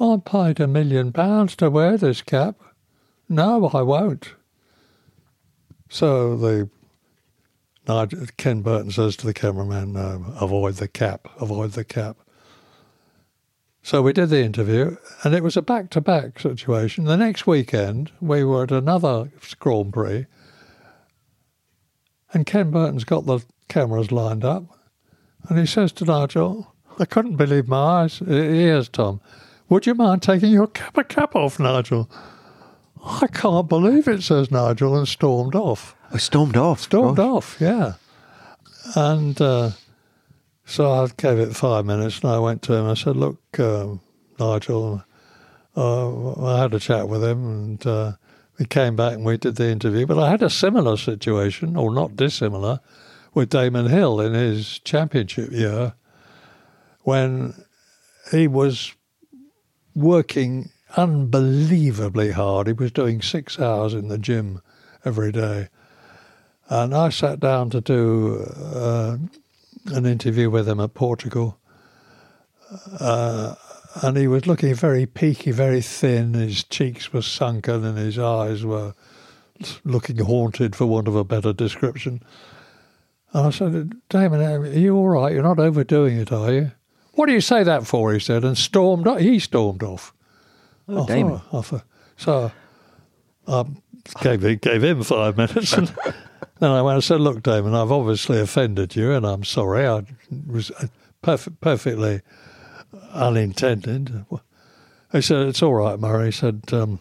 I'm 0.00 0.20
paid 0.20 0.58
a 0.58 0.66
million 0.66 1.12
pounds 1.12 1.54
to 1.56 1.70
wear 1.70 1.96
this 1.96 2.20
cap. 2.20 2.56
No, 3.28 3.70
I 3.72 3.82
won't. 3.82 4.34
So 5.88 6.36
the 6.36 6.68
Nigel, 7.86 8.26
Ken 8.36 8.62
Burton 8.62 8.90
says 8.90 9.16
to 9.18 9.26
the 9.26 9.34
cameraman, 9.34 9.92
no, 9.92 10.34
avoid 10.40 10.74
the 10.74 10.88
cap, 10.88 11.28
avoid 11.40 11.72
the 11.72 11.84
cap. 11.84 12.16
So 13.84 14.00
we 14.00 14.12
did 14.12 14.28
the 14.28 14.44
interview, 14.44 14.96
and 15.24 15.34
it 15.34 15.42
was 15.42 15.56
a 15.56 15.62
back 15.62 15.90
to 15.90 16.00
back 16.00 16.38
situation. 16.38 17.04
The 17.04 17.16
next 17.16 17.48
weekend, 17.48 18.12
we 18.20 18.44
were 18.44 18.62
at 18.62 18.70
another 18.70 19.32
Grand 19.58 19.92
Prix, 19.92 20.26
and 22.32 22.46
Ken 22.46 22.70
Burton's 22.70 23.02
got 23.04 23.26
the 23.26 23.40
cameras 23.68 24.12
lined 24.12 24.44
up, 24.44 24.64
and 25.48 25.58
he 25.58 25.66
says 25.66 25.90
to 25.92 26.04
Nigel, 26.04 26.72
I 27.00 27.06
couldn't 27.06 27.36
believe 27.36 27.66
my 27.66 28.02
eyes. 28.02 28.18
Here's 28.24 28.88
Tom. 28.88 29.20
Would 29.68 29.86
you 29.86 29.94
mind 29.94 30.22
taking 30.22 30.52
your 30.52 30.68
cap, 30.68 31.08
cap 31.08 31.34
off, 31.34 31.58
Nigel? 31.58 32.08
I 33.04 33.26
can't 33.26 33.68
believe 33.68 34.06
it, 34.06 34.22
says 34.22 34.52
Nigel, 34.52 34.96
and 34.96 35.08
stormed 35.08 35.56
off. 35.56 35.96
Oh, 36.12 36.18
stormed 36.18 36.56
off. 36.56 36.82
Stormed 36.82 37.16
Gosh. 37.16 37.26
off, 37.26 37.56
yeah. 37.58 37.94
And 38.94 39.40
uh, 39.40 39.70
so 40.72 40.90
I 40.90 41.06
gave 41.18 41.38
it 41.38 41.54
five 41.54 41.84
minutes 41.84 42.20
and 42.20 42.30
I 42.30 42.38
went 42.38 42.62
to 42.62 42.72
him. 42.72 42.86
I 42.88 42.94
said, 42.94 43.14
Look, 43.14 43.60
um, 43.60 44.00
Nigel, 44.40 45.04
uh, 45.76 46.42
I 46.46 46.62
had 46.62 46.72
a 46.72 46.78
chat 46.78 47.10
with 47.10 47.22
him 47.22 47.44
and 47.44 47.86
uh, 47.86 48.12
we 48.58 48.64
came 48.64 48.96
back 48.96 49.12
and 49.12 49.24
we 49.26 49.36
did 49.36 49.56
the 49.56 49.68
interview. 49.68 50.06
But 50.06 50.18
I 50.18 50.30
had 50.30 50.42
a 50.42 50.48
similar 50.48 50.96
situation, 50.96 51.76
or 51.76 51.92
not 51.92 52.16
dissimilar, 52.16 52.80
with 53.34 53.50
Damon 53.50 53.90
Hill 53.90 54.18
in 54.18 54.32
his 54.32 54.78
championship 54.78 55.52
year 55.52 55.92
when 57.00 57.52
he 58.30 58.48
was 58.48 58.94
working 59.94 60.70
unbelievably 60.96 62.30
hard. 62.30 62.66
He 62.66 62.72
was 62.72 62.92
doing 62.92 63.20
six 63.20 63.60
hours 63.60 63.92
in 63.92 64.08
the 64.08 64.16
gym 64.16 64.62
every 65.04 65.32
day. 65.32 65.68
And 66.70 66.94
I 66.94 67.10
sat 67.10 67.40
down 67.40 67.68
to 67.70 67.82
do 67.82 68.46
uh, 68.74 69.18
an 69.86 70.06
interview 70.06 70.50
with 70.50 70.68
him 70.68 70.80
at 70.80 70.94
Portugal. 70.94 71.58
Uh, 72.98 73.54
and 74.02 74.16
he 74.16 74.26
was 74.26 74.46
looking 74.46 74.74
very 74.74 75.06
peaky, 75.06 75.50
very 75.50 75.82
thin. 75.82 76.34
His 76.34 76.64
cheeks 76.64 77.12
were 77.12 77.22
sunken 77.22 77.84
and 77.84 77.98
his 77.98 78.18
eyes 78.18 78.64
were 78.64 78.94
looking 79.84 80.18
haunted, 80.18 80.74
for 80.74 80.86
want 80.86 81.08
of 81.08 81.16
a 81.16 81.24
better 81.24 81.52
description. 81.52 82.22
And 83.32 83.46
I 83.46 83.50
said, 83.50 83.92
Damon, 84.08 84.40
are 84.40 84.66
you 84.66 84.96
all 84.96 85.08
right? 85.08 85.32
You're 85.32 85.42
not 85.42 85.58
overdoing 85.58 86.18
it, 86.18 86.32
are 86.32 86.52
you? 86.52 86.72
What 87.12 87.26
do 87.26 87.32
you 87.32 87.40
say 87.40 87.62
that 87.62 87.86
for? 87.86 88.12
He 88.12 88.18
said, 88.20 88.44
and 88.44 88.56
stormed. 88.56 89.06
Off. 89.06 89.20
He 89.20 89.38
stormed 89.38 89.82
off. 89.82 90.14
Oh, 90.88 91.06
Damon. 91.06 91.40
Thought, 91.50 91.84
so 92.16 92.50
I 93.46 93.64
gave, 94.22 94.60
gave 94.60 94.82
him 94.84 95.02
five 95.02 95.36
minutes, 95.36 95.72
and 95.76 95.92
then 96.58 96.70
I 96.70 96.82
went 96.82 96.96
and 96.96 97.04
said, 97.04 97.20
"Look, 97.20 97.42
Damon, 97.42 97.74
I've 97.74 97.92
obviously 97.92 98.40
offended 98.40 98.96
you, 98.96 99.12
and 99.12 99.26
I'm 99.26 99.44
sorry. 99.44 99.86
I 99.86 100.04
was 100.46 100.70
perfect, 101.22 101.60
perfectly 101.60 102.22
unintended." 103.12 104.24
He 105.12 105.22
said, 105.22 105.46
"It's 105.48 105.62
all 105.62 105.74
right, 105.74 105.98
Murray." 105.98 106.26
He 106.26 106.32
said, 106.32 106.62
um, 106.72 106.98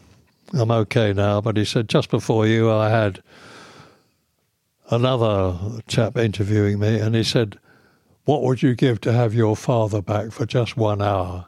"I'm 0.54 0.72
okay 0.72 1.14
now," 1.14 1.42
but 1.42 1.58
he 1.58 1.66
said, 1.66 1.90
"Just 1.90 2.10
before 2.10 2.46
you, 2.48 2.72
I 2.72 2.90
had." 2.90 3.22
Another 4.94 5.58
chap 5.88 6.18
interviewing 6.18 6.78
me, 6.78 7.00
and 7.00 7.16
he 7.16 7.24
said, 7.24 7.58
What 8.26 8.42
would 8.44 8.62
you 8.62 8.76
give 8.76 9.00
to 9.02 9.14
have 9.14 9.34
your 9.34 9.56
father 9.56 10.02
back 10.02 10.34
for 10.34 10.46
just 10.46 10.76
one 10.76 11.02
hour? 11.02 11.48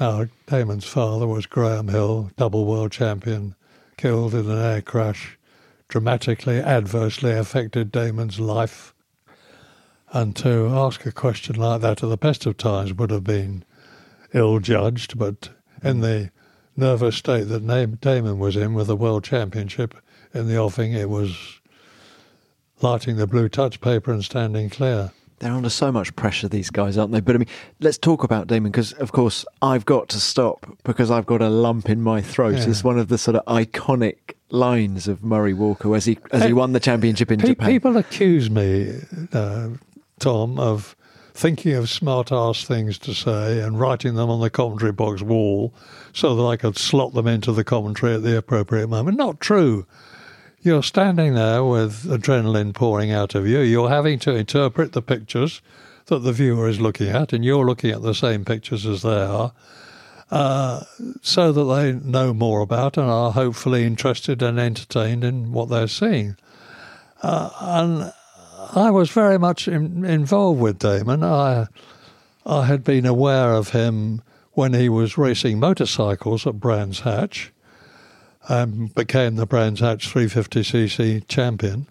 Now, 0.00 0.28
Damon's 0.46 0.86
father 0.86 1.26
was 1.26 1.44
Graham 1.44 1.88
Hill, 1.88 2.30
double 2.38 2.64
world 2.64 2.90
champion, 2.90 3.54
killed 3.98 4.32
in 4.32 4.50
an 4.50 4.58
air 4.58 4.80
crash, 4.80 5.38
dramatically 5.88 6.58
adversely 6.58 7.32
affected 7.32 7.92
Damon's 7.92 8.40
life. 8.40 8.94
And 10.10 10.34
to 10.36 10.68
ask 10.68 11.04
a 11.04 11.12
question 11.12 11.56
like 11.56 11.82
that 11.82 12.02
at 12.02 12.08
the 12.08 12.16
best 12.16 12.46
of 12.46 12.56
times 12.56 12.94
would 12.94 13.10
have 13.10 13.24
been 13.24 13.62
ill 14.32 14.58
judged, 14.58 15.18
but 15.18 15.50
in 15.82 16.00
the 16.00 16.30
nervous 16.78 17.16
state 17.16 17.48
that 17.48 18.00
Damon 18.00 18.38
was 18.38 18.56
in 18.56 18.72
with 18.72 18.86
the 18.86 18.96
World 18.96 19.22
Championship 19.22 19.94
in 20.32 20.48
the 20.48 20.56
offing, 20.56 20.94
it 20.94 21.10
was 21.10 21.60
lighting 22.80 23.16
the 23.16 23.26
blue 23.26 23.50
touch 23.50 23.82
paper 23.82 24.12
and 24.12 24.24
standing 24.24 24.70
clear 24.70 25.12
they're 25.40 25.52
under 25.52 25.70
so 25.70 25.90
much 25.90 26.14
pressure, 26.16 26.48
these 26.48 26.70
guys, 26.70 26.96
aren't 26.96 27.12
they? 27.12 27.20
But 27.20 27.34
I 27.34 27.38
mean, 27.38 27.48
let's 27.80 27.98
talk 27.98 28.22
about 28.22 28.46
Damon 28.46 28.70
because, 28.70 28.92
of 28.92 29.12
course, 29.12 29.44
I've 29.62 29.84
got 29.86 30.08
to 30.10 30.20
stop 30.20 30.66
because 30.84 31.10
I've 31.10 31.26
got 31.26 31.42
a 31.42 31.48
lump 31.48 31.88
in 31.88 32.02
my 32.02 32.20
throat. 32.20 32.56
Yeah. 32.56 32.68
It's 32.68 32.84
one 32.84 32.98
of 32.98 33.08
the 33.08 33.18
sort 33.18 33.36
of 33.36 33.44
iconic 33.46 34.34
lines 34.50 35.08
of 35.08 35.24
Murray 35.24 35.54
Walker 35.54 35.94
as 35.96 36.04
he 36.04 36.18
as 36.32 36.44
he 36.44 36.52
won 36.52 36.72
the 36.72 36.80
championship 36.80 37.30
in 37.30 37.40
pe- 37.40 37.48
Japan. 37.48 37.68
People 37.68 37.96
accuse 37.96 38.50
me, 38.50 39.00
uh, 39.32 39.70
Tom, 40.18 40.58
of 40.58 40.94
thinking 41.32 41.72
of 41.74 41.88
smart 41.88 42.30
ass 42.32 42.64
things 42.64 42.98
to 42.98 43.14
say 43.14 43.60
and 43.60 43.80
writing 43.80 44.16
them 44.16 44.28
on 44.28 44.40
the 44.40 44.50
commentary 44.50 44.92
box 44.92 45.22
wall 45.22 45.72
so 46.12 46.36
that 46.36 46.44
I 46.44 46.56
could 46.56 46.76
slot 46.76 47.14
them 47.14 47.26
into 47.26 47.52
the 47.52 47.64
commentary 47.64 48.14
at 48.14 48.22
the 48.22 48.36
appropriate 48.36 48.88
moment. 48.88 49.16
Not 49.16 49.40
true. 49.40 49.86
You're 50.62 50.82
standing 50.82 51.32
there 51.34 51.64
with 51.64 52.04
adrenaline 52.04 52.74
pouring 52.74 53.10
out 53.10 53.34
of 53.34 53.46
you. 53.46 53.60
You're 53.60 53.88
having 53.88 54.18
to 54.20 54.34
interpret 54.34 54.92
the 54.92 55.00
pictures 55.00 55.62
that 56.06 56.18
the 56.18 56.32
viewer 56.32 56.68
is 56.68 56.78
looking 56.78 57.08
at, 57.08 57.32
and 57.32 57.42
you're 57.42 57.64
looking 57.64 57.90
at 57.90 58.02
the 58.02 58.12
same 58.12 58.44
pictures 58.44 58.84
as 58.84 59.00
they 59.00 59.22
are, 59.22 59.52
uh, 60.30 60.82
so 61.22 61.50
that 61.50 61.64
they 61.64 61.92
know 61.92 62.34
more 62.34 62.60
about 62.60 62.98
and 62.98 63.08
are 63.08 63.32
hopefully 63.32 63.86
interested 63.86 64.42
and 64.42 64.60
entertained 64.60 65.24
in 65.24 65.52
what 65.52 65.70
they're 65.70 65.88
seeing. 65.88 66.36
Uh, 67.22 67.48
and 67.60 68.12
I 68.76 68.90
was 68.90 69.10
very 69.10 69.38
much 69.38 69.66
in, 69.66 70.04
involved 70.04 70.60
with 70.60 70.78
Damon. 70.78 71.24
I 71.24 71.68
I 72.44 72.66
had 72.66 72.84
been 72.84 73.06
aware 73.06 73.54
of 73.54 73.70
him 73.70 74.22
when 74.52 74.74
he 74.74 74.90
was 74.90 75.16
racing 75.16 75.58
motorcycles 75.58 76.46
at 76.46 76.60
Brands 76.60 77.00
Hatch 77.00 77.50
and 78.48 78.94
became 78.94 79.36
the 79.36 79.46
Brands 79.46 79.80
Hatch 79.80 80.12
350cc 80.12 81.26
champion. 81.28 81.86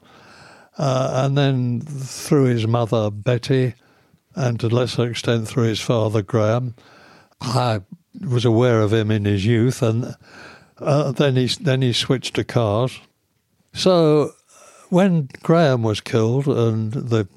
Uh, 0.77 1.23
and 1.25 1.37
then 1.37 1.81
through 1.81 2.45
his 2.45 2.65
mother 2.65 3.11
Betty, 3.11 3.75
and 4.35 4.59
to 4.59 4.67
a 4.67 4.69
lesser 4.69 5.09
extent 5.09 5.47
through 5.47 5.65
his 5.65 5.81
father 5.81 6.21
Graham, 6.21 6.75
I 7.41 7.81
was 8.21 8.45
aware 8.45 8.81
of 8.81 8.93
him 8.93 9.11
in 9.11 9.25
his 9.25 9.45
youth, 9.45 9.81
and 9.81 10.15
uh, 10.79 11.11
then 11.11 11.35
he 11.35 11.47
then 11.47 11.81
he 11.81 11.93
switched 11.93 12.35
to 12.35 12.43
cars. 12.43 12.99
So 13.73 14.31
when 14.89 15.29
Graham 15.43 15.83
was 15.83 16.01
killed, 16.01 16.47
and 16.47 16.93
the 16.93 17.27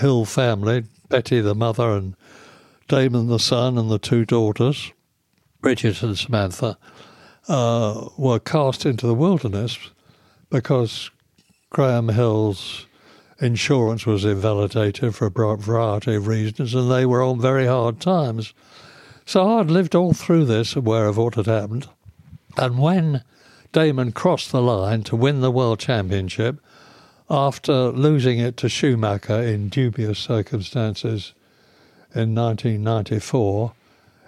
Hill 0.00 0.24
family, 0.24 0.84
Betty 1.08 1.40
the 1.40 1.54
mother, 1.54 1.90
and 1.90 2.16
Damon 2.88 3.28
the 3.28 3.38
son, 3.38 3.78
and 3.78 3.90
the 3.90 3.98
two 3.98 4.24
daughters, 4.24 4.92
Bridget 5.60 6.02
and 6.02 6.18
Samantha, 6.18 6.76
uh, 7.48 8.08
were 8.16 8.38
cast 8.38 8.86
into 8.86 9.06
the 9.06 9.14
wilderness 9.14 9.78
because 10.50 11.10
Graham 11.70 12.08
Hill's 12.08 12.86
insurance 13.40 14.06
was 14.06 14.24
invalidated 14.24 15.14
for 15.14 15.26
a 15.26 15.56
variety 15.56 16.14
of 16.14 16.26
reasons, 16.26 16.74
and 16.74 16.90
they 16.90 17.06
were 17.06 17.22
on 17.22 17.40
very 17.40 17.66
hard 17.66 18.00
times. 18.00 18.52
So 19.24 19.58
I'd 19.58 19.70
lived 19.70 19.94
all 19.94 20.12
through 20.12 20.44
this, 20.46 20.76
aware 20.76 21.06
of 21.06 21.16
what 21.16 21.36
had 21.36 21.46
happened. 21.46 21.88
And 22.56 22.78
when 22.78 23.22
Damon 23.72 24.12
crossed 24.12 24.50
the 24.50 24.60
line 24.60 25.02
to 25.04 25.16
win 25.16 25.40
the 25.40 25.50
World 25.50 25.78
Championship 25.78 26.58
after 27.30 27.90
losing 27.90 28.40
it 28.40 28.56
to 28.58 28.68
Schumacher 28.68 29.40
in 29.40 29.68
dubious 29.68 30.18
circumstances 30.18 31.32
in 32.12 32.34
1994, 32.34 33.72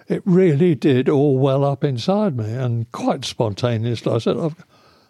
it 0.07 0.21
really 0.25 0.75
did 0.75 1.09
all 1.09 1.37
well 1.37 1.63
up 1.63 1.83
inside 1.83 2.37
me 2.37 2.51
and 2.51 2.91
quite 2.91 3.25
spontaneously. 3.25 4.11
I 4.13 4.17
said, 4.17 4.37
I've 4.37 4.65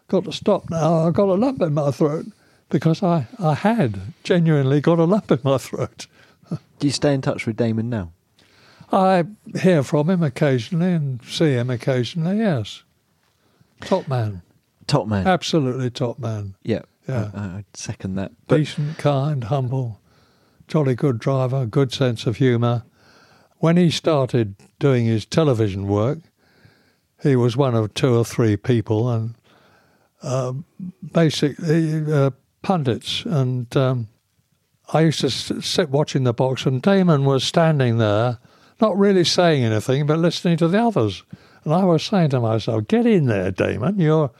got 0.07 0.25
to 0.25 0.31
stop 0.31 0.69
now. 0.69 1.07
I've 1.07 1.13
got 1.13 1.29
a 1.29 1.33
lump 1.33 1.61
in 1.61 1.73
my 1.73 1.91
throat 1.91 2.25
because 2.69 3.03
I, 3.03 3.27
I 3.39 3.53
had 3.55 3.99
genuinely 4.23 4.81
got 4.81 4.99
a 4.99 5.05
lump 5.05 5.31
in 5.31 5.39
my 5.43 5.57
throat. 5.57 6.07
Do 6.49 6.87
you 6.87 6.91
stay 6.91 7.13
in 7.13 7.21
touch 7.21 7.45
with 7.45 7.57
Damon 7.57 7.89
now? 7.89 8.11
I 8.91 9.23
hear 9.59 9.81
from 9.81 10.09
him 10.09 10.21
occasionally 10.21 10.93
and 10.93 11.19
see 11.23 11.53
him 11.53 11.69
occasionally, 11.71 12.37
yes. 12.37 12.83
Top 13.81 14.07
man. 14.07 14.43
Top 14.85 15.07
man. 15.07 15.25
Absolutely 15.25 15.89
top 15.89 16.19
man. 16.19 16.55
Yeah. 16.63 16.83
Yeah. 17.07 17.31
I, 17.33 17.39
I 17.39 17.65
second 17.73 18.15
that. 18.15 18.31
But 18.47 18.57
Decent, 18.57 18.97
kind, 18.97 19.45
humble, 19.45 19.99
jolly 20.67 20.95
good 20.95 21.19
driver, 21.19 21.65
good 21.65 21.91
sense 21.91 22.25
of 22.27 22.37
humour. 22.37 22.83
When 23.63 23.77
he 23.77 23.91
started 23.91 24.55
doing 24.77 25.05
his 25.05 25.25
television 25.25 25.87
work, 25.87 26.17
he 27.21 27.37
was 27.37 27.55
one 27.55 27.75
of 27.75 27.93
two 27.93 28.13
or 28.13 28.25
three 28.25 28.57
people, 28.57 29.09
and 29.09 29.35
uh, 30.21 30.51
basically 31.13 32.03
uh, 32.11 32.31
pundits. 32.61 33.23
And 33.23 33.73
um, 33.77 34.09
I 34.91 34.99
used 35.03 35.21
to 35.21 35.29
sit 35.29 35.89
watching 35.89 36.25
the 36.25 36.33
box, 36.33 36.65
and 36.65 36.81
Damon 36.81 37.23
was 37.23 37.45
standing 37.45 37.99
there, 37.99 38.37
not 38.81 38.97
really 38.97 39.23
saying 39.23 39.63
anything, 39.63 40.07
but 40.07 40.19
listening 40.19 40.57
to 40.57 40.67
the 40.67 40.83
others. 40.83 41.23
And 41.63 41.73
I 41.73 41.85
was 41.85 42.03
saying 42.03 42.31
to 42.31 42.41
myself, 42.41 42.89
"Get 42.89 43.05
in 43.05 43.27
there, 43.27 43.51
Damon. 43.51 43.97
You're 43.97 44.31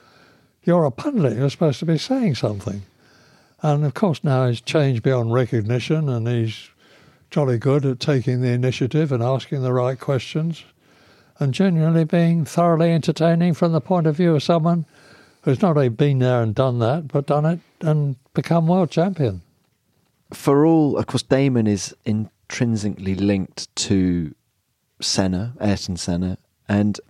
you're 0.64 0.84
a 0.84 0.90
pundit. 0.90 1.38
You're 1.38 1.48
supposed 1.48 1.78
to 1.78 1.86
be 1.86 1.96
saying 1.96 2.34
something." 2.34 2.82
And 3.62 3.86
of 3.86 3.94
course, 3.94 4.22
now 4.22 4.48
he's 4.48 4.60
changed 4.60 5.02
beyond 5.02 5.32
recognition, 5.32 6.10
and 6.10 6.28
he's 6.28 6.68
jolly 7.34 7.58
good 7.58 7.84
at 7.84 7.98
taking 7.98 8.42
the 8.42 8.52
initiative 8.52 9.10
and 9.10 9.20
asking 9.20 9.60
the 9.60 9.72
right 9.72 9.98
questions, 9.98 10.64
and 11.40 11.52
genuinely 11.52 12.04
being 12.04 12.44
thoroughly 12.44 12.92
entertaining 12.92 13.52
from 13.52 13.72
the 13.72 13.80
point 13.80 14.06
of 14.06 14.14
view 14.14 14.36
of 14.36 14.40
someone 14.40 14.86
who's 15.42 15.60
not 15.60 15.76
only 15.76 15.88
been 15.88 16.20
there 16.20 16.44
and 16.44 16.54
done 16.54 16.78
that, 16.78 17.08
but 17.08 17.26
done 17.26 17.44
it 17.44 17.58
and 17.80 18.14
become 18.34 18.68
world 18.68 18.88
champion. 18.88 19.42
for 20.32 20.64
all, 20.64 20.96
of 20.96 21.08
course, 21.08 21.24
Damon 21.24 21.66
is 21.66 21.92
intrinsically 22.04 23.16
linked 23.16 23.74
to 23.74 24.32
Senna, 25.00 25.54
Ayrton 25.60 25.96
Senna. 25.96 26.38
And 26.68 27.00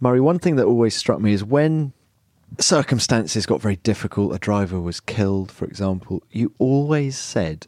Murray, 0.00 0.20
one 0.20 0.38
thing 0.38 0.56
that 0.56 0.64
always 0.64 0.96
struck 0.96 1.20
me 1.20 1.34
is 1.34 1.44
when 1.44 1.92
circumstances 2.58 3.44
got 3.44 3.60
very 3.60 3.76
difficult, 3.76 4.34
a 4.34 4.38
driver 4.38 4.80
was 4.80 4.98
killed, 4.98 5.52
for 5.52 5.66
example, 5.66 6.22
you 6.30 6.54
always 6.58 7.18
said 7.18 7.66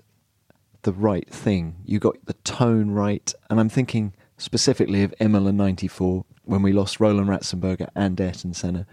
the 0.89 0.93
right 0.95 1.29
thing. 1.29 1.77
You 1.85 1.99
got 1.99 2.17
the 2.25 2.33
tone 2.45 2.93
right. 2.93 3.31
And 3.51 3.61
I'm 3.61 3.69
thinking 3.69 4.15
specifically 4.39 5.03
of 5.03 5.13
Imola 5.21 5.53
94 5.53 6.25
when 6.45 6.63
we 6.63 6.73
lost 6.73 6.99
Roland 6.99 7.29
Ratzenberger 7.29 7.91
and 7.95 8.19
Ayrton 8.19 8.55
Senna. 8.55 8.87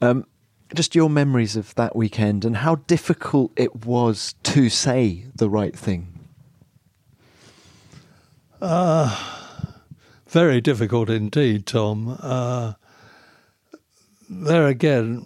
Um, 0.00 0.26
just 0.74 0.96
your 0.96 1.08
memories 1.08 1.54
of 1.54 1.76
that 1.76 1.94
weekend 1.94 2.44
and 2.44 2.56
how 2.56 2.74
difficult 2.74 3.52
it 3.54 3.86
was 3.86 4.34
to 4.42 4.68
say 4.68 5.26
the 5.32 5.48
right 5.48 5.78
thing. 5.78 6.18
Uh, 8.60 9.16
very 10.26 10.60
difficult 10.60 11.08
indeed, 11.08 11.66
Tom. 11.66 12.18
Uh, 12.20 12.72
there 14.28 14.66
again, 14.66 15.24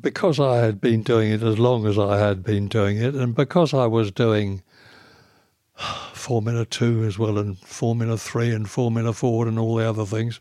because 0.00 0.38
I 0.38 0.58
had 0.58 0.80
been 0.80 1.02
doing 1.02 1.32
it 1.32 1.42
as 1.42 1.58
long 1.58 1.84
as 1.84 1.98
I 1.98 2.16
had 2.18 2.44
been 2.44 2.68
doing 2.68 2.98
it, 2.98 3.16
and 3.16 3.34
because 3.34 3.74
I 3.74 3.86
was 3.86 4.12
doing 4.12 4.62
Formula 6.12 6.64
Two 6.64 7.04
as 7.04 7.18
well, 7.18 7.38
and 7.38 7.58
Formula 7.58 8.16
Three, 8.16 8.52
and 8.52 8.68
Formula 8.68 9.12
Ford, 9.12 9.48
and 9.48 9.58
all 9.58 9.76
the 9.76 9.88
other 9.88 10.06
things, 10.06 10.40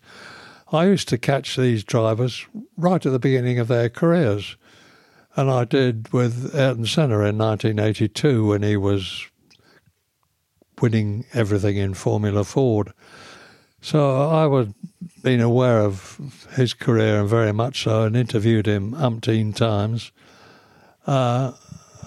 I 0.71 0.85
used 0.85 1.07
to 1.09 1.17
catch 1.17 1.55
these 1.55 1.83
drivers 1.83 2.45
right 2.75 3.05
at 3.05 3.11
the 3.11 3.19
beginning 3.19 3.59
of 3.59 3.67
their 3.67 3.89
careers. 3.89 4.57
And 5.35 5.51
I 5.51 5.65
did 5.65 6.11
with 6.13 6.55
Ayrton 6.55 6.85
Senna 6.85 7.19
in 7.19 7.37
1982 7.37 8.47
when 8.47 8.63
he 8.63 8.77
was 8.77 9.27
winning 10.81 11.25
everything 11.33 11.77
in 11.77 11.93
Formula 11.93 12.43
Ford. 12.43 12.93
So 13.81 14.29
I 14.29 14.47
was 14.47 14.69
been 15.21 15.41
aware 15.41 15.79
of 15.79 16.19
his 16.55 16.73
career 16.73 17.19
and 17.19 17.29
very 17.29 17.51
much 17.51 17.83
so, 17.83 18.03
and 18.03 18.15
interviewed 18.15 18.67
him 18.67 18.93
umpteen 18.93 19.55
times. 19.55 20.11
Uh, 21.05 21.51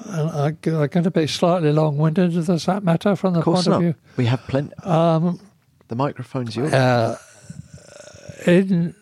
I'm 0.06 0.56
going 0.62 1.04
to 1.04 1.10
be 1.10 1.26
slightly 1.26 1.72
long-winded. 1.72 2.32
Does 2.32 2.64
that 2.66 2.82
matter 2.84 3.14
from 3.16 3.32
the 3.34 3.40
Of 3.40 3.44
course 3.44 3.64
point 3.64 3.68
not. 3.68 3.76
of 3.76 3.82
view? 3.82 3.94
We 4.16 4.24
have 4.26 4.40
plenty. 4.48 4.72
Um, 4.84 5.38
the 5.88 5.96
microphone's 5.96 6.56
yours. 6.56 6.72
uh, 6.72 7.18
in 8.46 8.94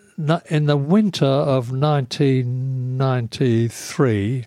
in 0.49 0.67
the 0.67 0.77
winter 0.77 1.25
of 1.27 1.71
1993, 1.71 4.45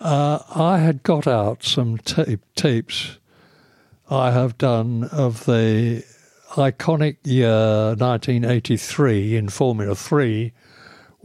uh, 0.00 0.38
I 0.54 0.78
had 0.78 1.02
got 1.02 1.26
out 1.26 1.62
some 1.64 1.98
tape, 1.98 2.40
tapes 2.54 3.18
I 4.10 4.30
have 4.32 4.56
done 4.58 5.04
of 5.12 5.44
the 5.44 6.04
iconic 6.52 7.16
year 7.24 7.94
1983 7.96 9.36
in 9.36 9.48
Formula 9.48 9.94
3 9.94 10.52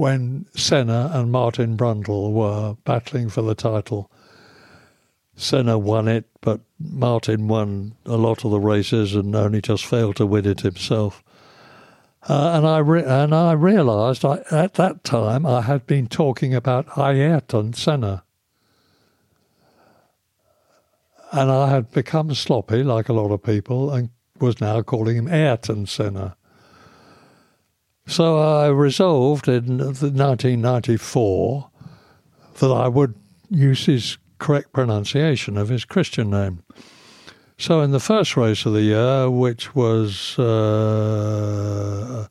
when 0.04 0.46
Senna 0.54 1.10
and 1.14 1.32
Martin 1.32 1.78
Brundle 1.78 2.34
were 2.34 2.76
battling 2.84 3.30
for 3.30 3.42
the 3.42 3.56
title. 3.56 4.12
Senna 5.34 5.78
won 5.78 6.10
it, 6.10 6.26
but 6.42 6.60
Martin 6.78 7.48
won 7.48 7.96
a 8.06 8.18
lot 8.18 8.44
of 8.44 8.52
the 8.52 8.60
races 8.60 9.16
and 9.16 9.34
only 9.34 9.62
just 9.62 9.86
failed 9.86 10.18
to 10.18 10.26
win 10.26 10.46
it 10.46 10.60
himself. 10.60 11.24
Uh, 12.28 12.52
and 12.54 12.68
I 12.68 12.80
re- 12.80 13.06
and 13.06 13.34
I 13.34 13.54
realised 13.54 14.26
at 14.26 14.74
that 14.74 15.06
time 15.06 15.46
I 15.46 15.62
had 15.62 15.88
been 15.88 16.08
talking 16.08 16.54
about 16.54 16.98
Ayrton 16.98 17.72
Senna, 17.72 18.26
and 21.32 21.50
I 21.50 21.70
had 21.70 21.92
become 21.92 22.34
sloppy 22.34 22.84
like 22.84 23.08
a 23.08 23.14
lot 23.14 23.32
of 23.32 23.42
people 23.42 23.90
and 23.90 24.10
was 24.38 24.60
now 24.60 24.82
calling 24.82 25.16
him 25.16 25.30
Ayrton 25.30 25.86
Senna. 25.86 26.36
So 28.06 28.38
I 28.40 28.68
resolved 28.68 29.48
in 29.48 29.78
1994 29.78 31.70
that 32.60 32.72
I 32.72 32.88
would 32.88 33.16
use 33.50 33.86
his 33.86 34.18
correct 34.40 34.74
pronunciation 34.74 35.58
of 35.58 35.70
his 35.70 35.86
Christian 35.86 36.30
name. 36.30 36.64
So 37.58 37.82
in 37.82 37.92
the 37.92 38.00
first 38.00 38.36
race 38.36 38.66
of 38.66 38.74
the 38.74 38.82
year, 38.82 39.30
which 39.30 39.74
was 39.74 40.38
uh, 40.38 42.28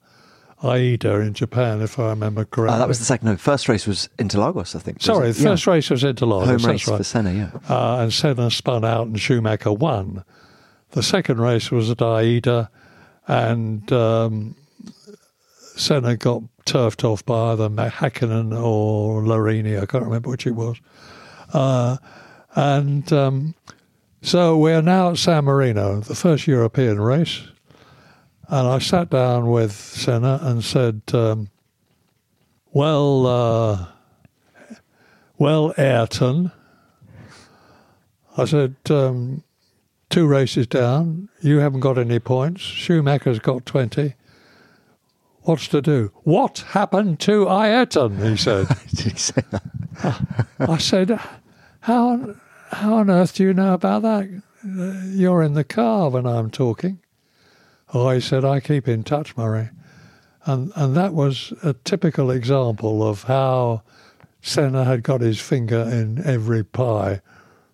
Aida 0.63 1.21
in 1.21 1.33
Japan, 1.33 1.81
if 1.81 1.99
I 1.99 2.11
remember 2.11 2.45
correctly. 2.45 2.75
Ah, 2.75 2.79
that 2.79 2.89
was 2.89 2.99
the 2.99 3.05
second. 3.05 3.29
No, 3.29 3.37
first 3.37 3.69
race 3.69 3.87
was 3.87 4.09
Interlagos, 4.19 4.77
I 4.77 4.81
think. 4.81 5.01
Sorry, 5.01 5.33
the 5.33 5.43
first 5.43 5.67
race 5.67 5.89
was 5.89 6.03
Interlagos. 6.03 6.47
Home 6.47 6.57
race 6.57 6.87
right. 6.87 6.99
for 6.99 7.05
Senna, 7.05 7.33
yeah. 7.33 7.51
Uh, 7.69 8.03
and 8.03 8.13
Senna 8.13 8.51
spun 8.51 8.85
out 8.85 9.07
and 9.07 9.19
Schumacher 9.19 9.73
won. 9.73 10.25
The 10.91 11.03
second 11.03 11.41
race 11.41 11.71
was 11.71 11.89
at 11.91 12.03
Aida, 12.03 12.71
and 13.27 13.91
um, 13.91 14.55
Senna 15.77 16.17
got 16.17 16.43
turfed 16.65 17.05
off 17.05 17.25
by 17.25 17.53
either 17.53 17.69
Hakkinen 17.69 18.53
or 18.53 19.23
Larini. 19.23 19.81
I 19.81 19.87
can't 19.87 20.05
remember 20.05 20.31
which 20.31 20.47
it 20.47 20.53
was. 20.53 20.81
Uh, 21.53 21.97
and 22.55 23.11
um, 23.13 23.55
so 24.21 24.57
we're 24.57 24.83
now 24.83 25.11
at 25.11 25.19
San 25.19 25.45
Marino, 25.45 26.01
the 26.01 26.15
first 26.15 26.47
European 26.47 27.01
race. 27.01 27.43
And 28.49 28.69
I 28.69 28.79
sat 28.79 29.11
down 29.11 29.51
with 29.51 29.73
Senna 29.73 30.39
and 30.43 30.63
said, 30.63 31.03
um, 31.15 31.49
"Well, 32.73 33.27
uh, 33.27 33.87
well, 35.39 35.73
Ayrton." 35.79 36.53
I 38.37 38.47
said, 38.47 38.77
um, 38.89 39.45
two 40.09 40.27
races 40.27 40.67
down, 40.67 41.29
you 41.41 41.59
haven't 41.59 41.81
got 41.81 41.99
any 41.99 42.19
points. 42.19 42.63
Schumacher's 42.63 43.39
got 43.39 43.67
20. 43.67 44.15
What's 45.45 45.69
to 45.69 45.83
do? 45.83 46.13
What 46.23 46.59
happened 46.69 47.19
to 47.21 47.49
Ayrton? 47.49 48.19
He 48.19 48.37
said. 48.37 48.69
Did 48.95 49.13
he 49.13 49.19
say 49.19 49.43
that? 49.51 50.37
I 50.61 50.79
said, 50.79 51.19
how, 51.81 52.09
on- 52.09 52.41
how 52.71 52.95
on 52.95 53.11
earth 53.11 53.35
do 53.35 53.43
you 53.43 53.53
know 53.55 53.75
about 53.75 54.03
that? 54.03 54.43
You're 55.09 55.43
in 55.43 55.55
the 55.55 55.65
car 55.65 56.11
when 56.11 56.27
I'm 56.27 56.51
talking. 56.51 57.01
Oh, 57.93 58.09
he 58.11 58.21
said, 58.21 58.45
I 58.45 58.61
keep 58.61 58.87
in 58.89 59.03
touch, 59.03 59.37
Murray. 59.37 59.71
And, 60.45 60.73
and 60.77 60.97
that 60.97 61.13
was 61.13 61.53
a 61.63 61.73
typical 61.73 62.31
example 62.31 63.07
of 63.07 63.25
how 63.25 63.83
Senna 64.41 64.85
had 64.85 65.03
got 65.03 65.21
his 65.21 65.41
finger 65.41 65.83
in 65.83 66.25
every 66.25 66.65
pie 66.65 67.21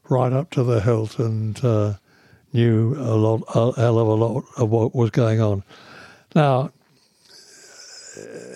right 0.08 0.32
up 0.32 0.50
to 0.50 0.62
the 0.62 0.80
hilt 0.80 1.18
and 1.18 1.62
uh, 1.64 1.94
knew 2.52 2.94
a 2.94 3.14
lot, 3.14 3.42
a 3.54 3.80
hell 3.80 3.98
of 3.98 4.08
a 4.08 4.14
lot 4.14 4.44
of 4.56 4.70
what 4.70 4.94
was 4.94 5.10
going 5.10 5.40
on. 5.40 5.62
Now, 6.34 6.72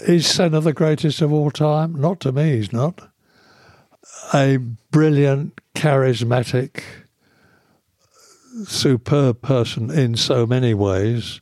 is 0.02 0.26
Senna 0.26 0.60
the 0.60 0.72
greatest 0.72 1.20
of 1.20 1.32
all 1.32 1.50
time? 1.50 1.94
Not 1.94 2.20
to 2.20 2.32
me, 2.32 2.56
he's 2.56 2.72
not. 2.72 3.08
A 4.34 4.58
brilliant, 4.90 5.60
charismatic, 5.74 6.82
superb 8.64 9.42
person 9.42 9.90
in 9.90 10.16
so 10.16 10.46
many 10.46 10.74
ways, 10.74 11.40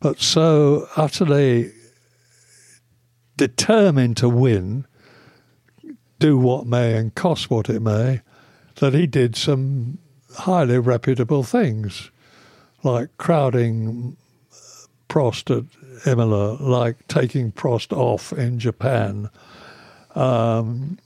but 0.00 0.20
so 0.20 0.88
utterly 0.96 1.72
determined 3.36 4.16
to 4.18 4.28
win, 4.28 4.86
do 6.18 6.36
what 6.36 6.66
may 6.66 6.96
and 6.96 7.14
cost 7.14 7.50
what 7.50 7.70
it 7.70 7.80
may, 7.80 8.20
that 8.76 8.94
he 8.94 9.06
did 9.06 9.34
some 9.34 9.98
highly 10.36 10.78
reputable 10.78 11.42
things, 11.42 12.10
like 12.82 13.08
crowding 13.16 14.16
Prost 15.08 15.56
at 15.56 15.64
Imola, 16.06 16.56
like 16.60 17.06
taking 17.08 17.52
Prost 17.52 17.96
off 17.96 18.32
in 18.32 18.58
Japan. 18.58 19.30
Um, 20.14 20.98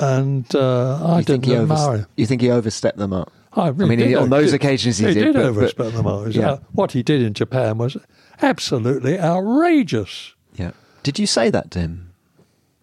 and 0.00 0.52
uh, 0.54 1.04
I 1.04 1.18
You 1.18 1.24
think, 1.24 1.44
he 1.44 1.50
didn't 1.52 1.70
overs- 1.70 2.06
you 2.16 2.26
think 2.26 2.40
he 2.42 2.50
overstepped 2.50 2.98
them 2.98 3.12
up? 3.12 3.32
I, 3.56 3.70
mean, 3.70 4.00
he- 4.00 4.16
on 4.16 4.30
those 4.30 4.52
occasions 4.52 4.98
he 4.98 5.14
did, 5.14 5.34
but- 5.34 5.54
but- 5.54 5.54
overspend 5.54 5.92
them 5.92 6.06
all. 6.06 6.28
yeah. 6.28 6.50
Uh, 6.52 6.58
what 6.72 6.92
he 6.92 7.02
did 7.02 7.22
in 7.22 7.34
Japan 7.34 7.78
was 7.78 7.96
absolutely 8.42 9.18
outrageous. 9.20 10.34
Yeah. 10.56 10.72
Did 11.04 11.18
you 11.20 11.26
say 11.26 11.50
that 11.50 11.70
to 11.72 11.78
him? 11.80 12.10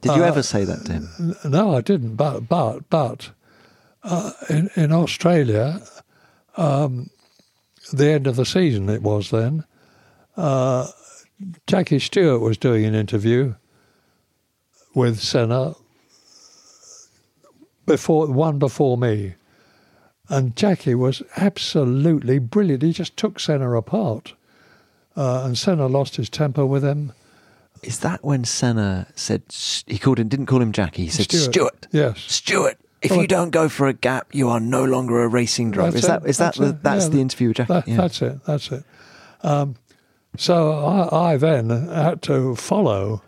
Did 0.02 0.16
you 0.16 0.24
ever 0.24 0.42
say 0.42 0.64
that 0.64 0.86
to 0.86 0.94
him? 0.94 1.36
No, 1.46 1.76
I 1.76 1.82
didn't. 1.82 2.16
But 2.16 2.42
but 2.50 2.90
but 2.90 3.30
uh, 4.04 4.32
in 4.50 4.70
in 4.76 4.92
Australia, 4.92 5.80
um, 6.58 7.12
the 7.94 8.10
end 8.10 8.26
of 8.26 8.36
the 8.36 8.46
season 8.46 8.90
it 8.90 9.04
was 9.04 9.30
then. 9.30 9.64
Uh, 10.38 10.88
Jackie 11.68 12.00
Stewart 12.00 12.42
was 12.42 12.58
doing 12.58 12.86
an 12.86 12.96
interview 12.96 13.56
with 14.94 15.20
Senna 15.20 15.76
before 17.86 18.28
one 18.28 18.60
before 18.60 18.98
me, 18.98 19.36
and 20.30 20.56
Jackie 20.56 20.96
was 20.96 21.22
absolutely 21.36 22.40
brilliant. 22.40 22.84
He 22.84 22.94
just 22.94 23.18
took 23.18 23.40
Senna 23.40 23.76
apart, 23.76 24.34
uh, 25.16 25.44
and 25.46 25.58
Senna 25.58 25.88
lost 25.88 26.16
his 26.16 26.30
temper 26.30 26.66
with 26.66 26.84
him. 26.84 27.14
Is 27.84 28.00
that 28.00 28.24
when 28.24 28.44
Senna 28.44 29.08
said 29.16 29.44
he 29.88 29.98
called 29.98 30.20
him? 30.20 30.28
Didn't 30.28 30.46
call 30.46 30.62
him 30.62 30.72
Jackie. 30.72 31.06
He 31.06 31.10
said 31.10 31.26
Stewart. 31.26 31.44
Stuart. 31.54 31.88
Yes. 31.92 32.20
Stuart. 32.20 32.78
If 33.02 33.10
Well, 33.10 33.22
you 33.22 33.28
don't 33.28 33.50
go 33.50 33.68
for 33.68 33.88
a 33.88 33.94
gap, 33.94 34.28
you 34.36 34.50
are 34.50 34.60
no 34.60 34.86
longer 34.86 35.24
a 35.24 35.28
racing 35.28 35.72
driver. 35.72 35.98
Is 35.98 36.06
that 36.06 36.24
is 36.26 36.38
that 36.38 36.56
that's 36.56 36.58
the, 36.60 36.78
that's 36.84 37.06
yeah, 37.06 37.10
the 37.10 37.22
interview 37.22 37.48
with 37.48 37.58
Jackie? 37.58 37.74
That, 37.74 37.88
yeah. 37.88 37.98
That's 37.98 38.22
it. 38.22 38.46
That's 38.46 38.72
it. 38.72 38.84
Um, 39.42 39.76
so 40.38 40.72
I, 40.86 41.34
I 41.34 41.38
then 41.38 41.70
had 41.70 42.22
to 42.24 42.56
follow 42.56 43.22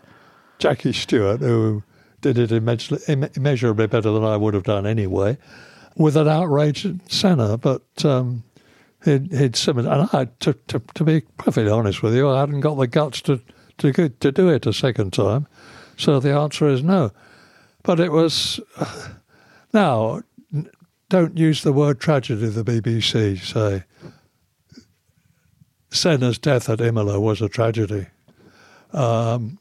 Jackie 0.58 0.92
Stewart, 0.92 1.40
who 1.40 1.82
did 2.20 2.38
it 2.38 2.52
immeasurably, 2.52 3.86
better 3.86 4.10
than 4.10 4.24
I 4.24 4.36
would 4.36 4.54
have 4.54 4.62
done 4.62 4.86
anyway, 4.86 5.36
with 5.96 6.16
an 6.16 6.28
outraged 6.28 7.00
Senna. 7.12 7.58
But 7.58 7.82
um, 8.04 8.44
he'd, 9.04 9.30
he'd 9.32 9.56
simmered, 9.56 9.84
and 9.84 10.08
I, 10.12 10.28
to, 10.40 10.54
to, 10.68 10.80
to 10.94 11.04
be 11.04 11.20
perfectly 11.36 11.70
honest 11.70 12.02
with 12.02 12.14
you, 12.14 12.30
I 12.30 12.40
hadn't 12.40 12.60
got 12.60 12.76
the 12.76 12.86
guts 12.86 13.20
to 13.22 13.40
to 13.78 13.92
to 14.08 14.32
do 14.32 14.48
it 14.48 14.66
a 14.66 14.72
second 14.72 15.12
time. 15.12 15.46
So 15.96 16.20
the 16.20 16.32
answer 16.32 16.68
is 16.68 16.82
no. 16.82 17.10
But 17.82 18.00
it 18.00 18.12
was 18.12 18.60
now. 19.72 20.22
Don't 21.10 21.36
use 21.36 21.62
the 21.62 21.72
word 21.72 22.00
tragedy. 22.00 22.48
The 22.48 22.64
BBC 22.64 23.38
say 23.38 23.84
Senna's 25.94 26.38
death 26.38 26.68
at 26.68 26.80
Imola 26.80 27.20
was 27.20 27.40
a 27.40 27.48
tragedy. 27.48 28.06
Um, 28.92 29.58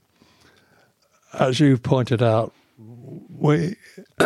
as 1.33 1.59
you've 1.59 1.83
pointed 1.83 2.23
out, 2.23 2.53
we 2.77 3.75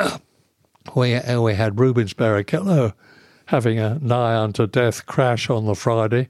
we 0.95 1.19
we 1.19 1.53
had 1.53 1.79
Rubens 1.79 2.13
Barrichello 2.13 2.93
having 3.47 3.79
a 3.79 3.99
nigh 3.99 4.35
unto 4.35 4.67
death 4.67 5.05
crash 5.05 5.49
on 5.49 5.65
the 5.65 5.75
Friday. 5.75 6.29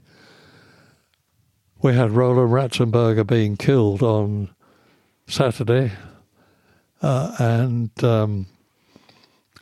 We 1.82 1.94
had 1.94 2.12
Roland 2.12 2.52
Ratzenberger 2.52 3.26
being 3.26 3.56
killed 3.56 4.02
on 4.02 4.50
Saturday, 5.28 5.92
uh, 7.04 7.36
and 7.38 8.04
um, 8.04 8.48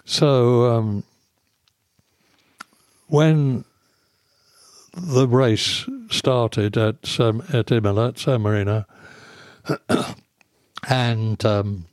so 0.05 0.71
um, 0.71 1.03
when 3.07 3.65
the 4.95 5.27
race 5.27 5.85
started 6.09 6.77
at 6.77 7.05
San, 7.05 7.41
at 7.53 7.71
Imola 7.71 8.09
at 8.09 8.19
San 8.19 8.41
Marino, 8.41 8.85
and 10.89 11.45
um, 11.45 11.85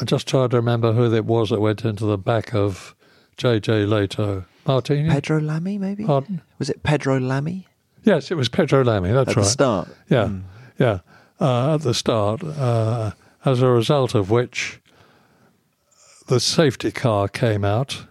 I 0.00 0.04
just 0.04 0.28
tried 0.28 0.52
to 0.52 0.56
remember 0.56 0.92
who 0.92 1.12
it 1.14 1.24
was 1.24 1.50
that 1.50 1.60
went 1.60 1.84
into 1.84 2.04
the 2.04 2.18
back 2.18 2.54
of 2.54 2.94
JJ 3.36 3.86
Lehto. 3.86 4.46
Martini? 4.66 5.08
Pedro 5.08 5.40
Lamy, 5.40 5.76
maybe. 5.76 6.04
Pardon? 6.04 6.40
Was 6.60 6.70
it 6.70 6.84
Pedro 6.84 7.18
Lamy 7.18 7.66
Yes, 8.04 8.30
it 8.30 8.34
was 8.36 8.48
Pedro 8.48 8.82
Lamy. 8.82 9.12
That's 9.12 9.30
at 9.30 9.36
right. 9.36 9.42
At 9.42 9.44
the 9.44 9.50
start? 9.50 9.88
Yeah, 10.08 10.30
yeah. 10.78 10.98
Uh, 11.40 11.74
at 11.74 11.82
the 11.82 11.94
start, 11.94 12.42
uh, 12.42 13.12
as 13.44 13.62
a 13.62 13.68
result 13.68 14.14
of 14.14 14.30
which, 14.30 14.80
the 16.26 16.40
safety 16.40 16.90
car 16.90 17.28
came 17.28 17.64
out. 17.64 18.06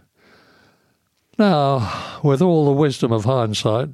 Now, 1.38 2.20
with 2.24 2.42
all 2.42 2.66
the 2.66 2.72
wisdom 2.72 3.12
of 3.12 3.26
hindsight, 3.26 3.90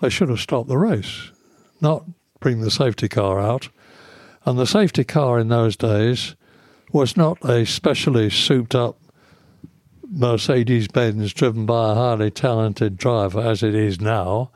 they 0.00 0.08
should 0.08 0.28
have 0.28 0.40
stopped 0.40 0.68
the 0.68 0.78
race, 0.78 1.30
not 1.80 2.04
bring 2.40 2.60
the 2.60 2.70
safety 2.70 3.08
car 3.08 3.40
out. 3.40 3.68
And 4.44 4.58
the 4.58 4.66
safety 4.66 5.04
car 5.04 5.38
in 5.38 5.48
those 5.48 5.76
days 5.76 6.34
was 6.92 7.16
not 7.16 7.44
a 7.44 7.66
specially 7.66 8.30
souped 8.30 8.74
up 8.74 8.96
Mercedes 10.10 10.88
Benz 10.88 11.32
driven 11.32 11.66
by 11.66 11.92
a 11.92 11.94
highly 11.94 12.30
talented 12.30 12.96
driver 12.96 13.40
as 13.40 13.62
it 13.62 13.74
is 13.74 14.00
now. 14.00 14.50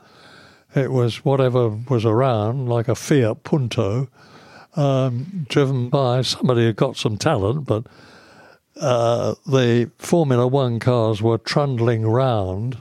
It 0.75 0.91
was 0.91 1.23
whatever 1.23 1.69
was 1.69 2.03
around, 2.03 2.67
like 2.67 2.89
a 2.89 2.95
Fiat 2.95 3.43
Punto, 3.43 4.09
um, 4.75 5.45
driven 5.47 5.87
by 5.89 6.21
somebody 6.23 6.65
who 6.65 6.73
got 6.73 6.97
some 6.97 7.17
talent, 7.17 7.65
but 7.65 7.85
uh, 8.79 9.35
the 9.45 9.89
Formula 9.97 10.47
One 10.47 10.79
cars 10.79 11.21
were 11.21 11.37
trundling 11.37 12.05
round 12.05 12.77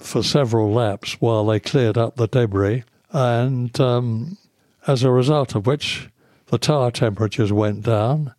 for 0.00 0.22
several 0.22 0.72
laps 0.72 1.20
while 1.20 1.46
they 1.46 1.60
cleared 1.60 1.98
up 1.98 2.16
the 2.16 2.26
debris, 2.26 2.84
and 3.10 3.78
um, 3.80 4.38
as 4.86 5.02
a 5.02 5.10
result 5.10 5.54
of 5.54 5.66
which, 5.66 6.08
the 6.46 6.58
tyre 6.58 6.90
temperatures 6.90 7.52
went 7.52 7.82
down. 7.82 8.34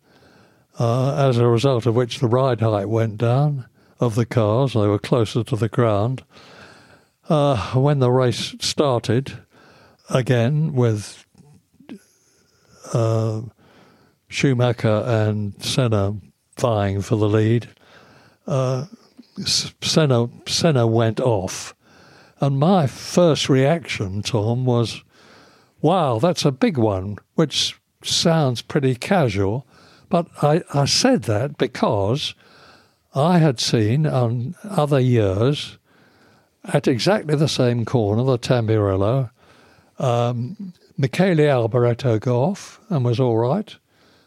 Uh, 0.78 1.14
as 1.28 1.36
a 1.36 1.46
result 1.46 1.86
of 1.86 1.94
which, 1.94 2.20
the 2.20 2.28
ride 2.28 2.60
height 2.60 2.88
went 2.88 3.18
down 3.18 3.66
of 4.00 4.14
the 4.14 4.26
cars; 4.26 4.72
they 4.72 4.86
were 4.86 4.98
closer 4.98 5.44
to 5.44 5.56
the 5.56 5.68
ground. 5.68 6.24
Uh, 7.28 7.72
when 7.74 8.00
the 8.00 8.10
race 8.10 8.56
started, 8.60 9.38
again 10.08 10.72
with 10.72 11.24
uh, 12.92 13.42
Schumacher 14.28 15.04
and 15.06 15.62
Senna 15.62 16.16
vying 16.58 17.00
for 17.02 17.16
the 17.16 17.28
lead, 17.28 17.68
uh, 18.46 18.86
Senna 19.44 20.28
Senna 20.46 20.86
went 20.86 21.20
off, 21.20 21.74
and 22.40 22.58
my 22.58 22.86
first 22.86 23.48
reaction, 23.48 24.22
Tom, 24.22 24.64
was, 24.64 25.02
"Wow, 25.80 26.18
that's 26.18 26.44
a 26.44 26.52
big 26.52 26.76
one," 26.76 27.16
which 27.34 27.78
sounds 28.02 28.62
pretty 28.62 28.94
casual, 28.94 29.66
but 30.08 30.26
I, 30.42 30.62
I 30.72 30.84
said 30.86 31.22
that 31.24 31.58
because 31.58 32.34
I 33.14 33.38
had 33.38 33.60
seen 33.60 34.06
on 34.06 34.54
other 34.64 35.00
years 35.00 35.78
at 36.64 36.86
exactly 36.86 37.34
the 37.34 37.48
same 37.48 37.84
corner, 37.84 38.22
the 38.24 38.38
Tamburello, 38.38 39.30
um, 39.98 40.72
Michele 40.96 41.48
Alboreto 41.48 42.18
go 42.20 42.42
off 42.42 42.80
and 42.88 43.04
was 43.04 43.18
all 43.20 43.38
right. 43.38 43.74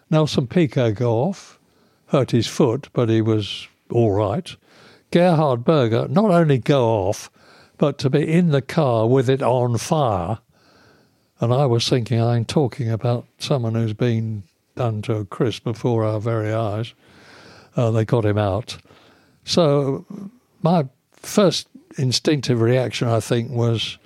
Nelson 0.10 0.48
Piquet 0.48 0.92
go 0.92 1.14
off, 1.24 1.60
hurt 2.14 2.30
his 2.30 2.46
foot, 2.46 2.90
but 2.94 3.10
he 3.10 3.22
was 3.22 3.68
all 3.92 4.12
right. 4.12 4.56
Gerhard 5.10 5.66
Berger 5.66 6.08
not 6.08 6.30
only 6.30 6.60
go 6.60 6.86
off, 6.86 7.32
but 7.80 7.98
to 7.98 8.10
be 8.10 8.32
in 8.32 8.52
the 8.52 8.62
car 8.62 9.08
with 9.08 9.28
it 9.32 9.42
on 9.42 9.80
fire. 9.80 10.38
And 11.40 11.52
I 11.52 11.66
was 11.66 11.90
thinking, 11.90 12.22
I'm 12.22 12.46
talking 12.46 12.92
about 12.92 13.26
someone 13.40 13.74
who's 13.74 13.94
been 13.94 14.44
done 14.76 15.02
to 15.02 15.16
a 15.16 15.26
crisp 15.26 15.64
before 15.64 16.04
our 16.04 16.20
very 16.20 16.54
eyes. 16.54 16.94
Uh, 17.76 17.90
they 17.90 18.06
got 18.06 18.26
him 18.26 18.38
out. 18.38 18.78
So 19.44 20.06
my 20.62 20.88
first 21.14 21.68
instinctive 21.98 22.62
reaction, 22.62 23.08
I 23.08 23.22
think, 23.22 23.50
was 23.50 23.98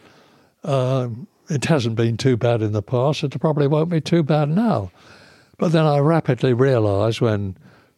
uh, 0.63 1.09
it 1.49 1.65
hasn't 1.65 1.97
been 1.97 2.15
too 2.15 2.37
bad 2.37 2.61
in 2.61 2.71
the 2.71 2.81
past. 2.81 3.25
It 3.25 3.37
probably 3.39 3.67
won't 3.67 3.89
be 3.89 3.99
too 3.99 4.23
bad 4.23 4.47
now. 4.47 4.91
But 5.57 5.73
then 5.73 5.85
I 5.85 5.99
rapidly 5.99 6.53
realised 6.53 7.19
when 7.19 7.57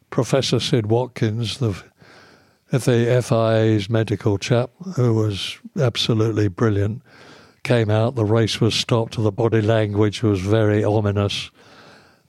Professor 0.10 0.60
Sid 0.60 0.88
Watkins, 0.88 1.60
the 1.60 1.84
FIA's 2.72 3.90
medical 3.90 4.38
chap, 4.38 4.72
who 4.96 5.14
was 5.14 5.58
absolutely 5.80 6.48
brilliant, 6.48 7.02
came 7.64 7.90
out. 7.90 8.16
The 8.16 8.26
race 8.26 8.62
was 8.62 8.76
stopped. 8.76 9.22
The 9.22 9.32
body 9.32 9.62
language 9.62 10.24
was 10.24 10.42
very 10.42 10.84
ominous. 10.84 11.52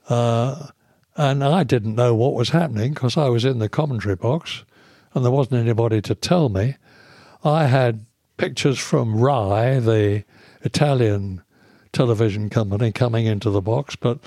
Uh, 0.09 0.67
and 1.15 1.43
I 1.43 1.63
didn't 1.63 1.95
know 1.95 2.15
what 2.15 2.33
was 2.33 2.49
happening 2.49 2.93
because 2.93 3.17
I 3.17 3.29
was 3.29 3.45
in 3.45 3.59
the 3.59 3.69
commentary 3.69 4.15
box 4.15 4.63
and 5.13 5.23
there 5.23 5.31
wasn't 5.31 5.61
anybody 5.61 6.01
to 6.01 6.15
tell 6.15 6.49
me. 6.49 6.75
I 7.43 7.65
had 7.65 8.05
pictures 8.37 8.79
from 8.79 9.19
Rai, 9.19 9.79
the 9.79 10.23
Italian 10.61 11.43
television 11.91 12.49
company, 12.49 12.91
coming 12.91 13.25
into 13.25 13.49
the 13.49 13.61
box, 13.61 13.95
but 13.95 14.19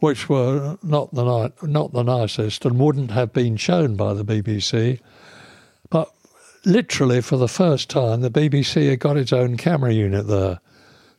which 0.00 0.28
were 0.28 0.78
not 0.82 1.12
the 1.12 1.52
not 1.62 1.92
the 1.92 2.02
nicest 2.02 2.64
and 2.64 2.78
wouldn't 2.78 3.10
have 3.10 3.32
been 3.32 3.56
shown 3.56 3.96
by 3.96 4.14
the 4.14 4.24
BBC. 4.24 5.00
But 5.90 6.12
literally, 6.64 7.20
for 7.20 7.36
the 7.36 7.48
first 7.48 7.90
time, 7.90 8.20
the 8.20 8.30
BBC 8.30 8.90
had 8.90 9.00
got 9.00 9.16
its 9.16 9.32
own 9.32 9.56
camera 9.56 9.92
unit 9.92 10.26
there. 10.26 10.60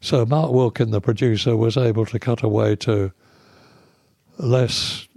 So 0.01 0.25
Mark 0.25 0.51
Wilkin, 0.51 0.91
the 0.91 1.01
producer, 1.01 1.57
was 1.57 1.75
able 1.75 2.05
to 2.05 2.19
cut 2.19 2.41
away 2.41 2.75
to 2.77 3.11
less 4.37 5.07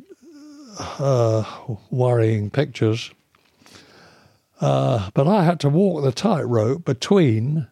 uh, 0.79 1.45
worrying 1.91 2.51
pictures. 2.51 3.13
Uh, 4.61 5.11
but 5.15 5.27
I 5.27 5.45
had 5.45 5.61
to 5.61 5.69
walk 5.69 6.03
the 6.03 6.13
tightrope 6.13 6.85
between. 6.85 7.69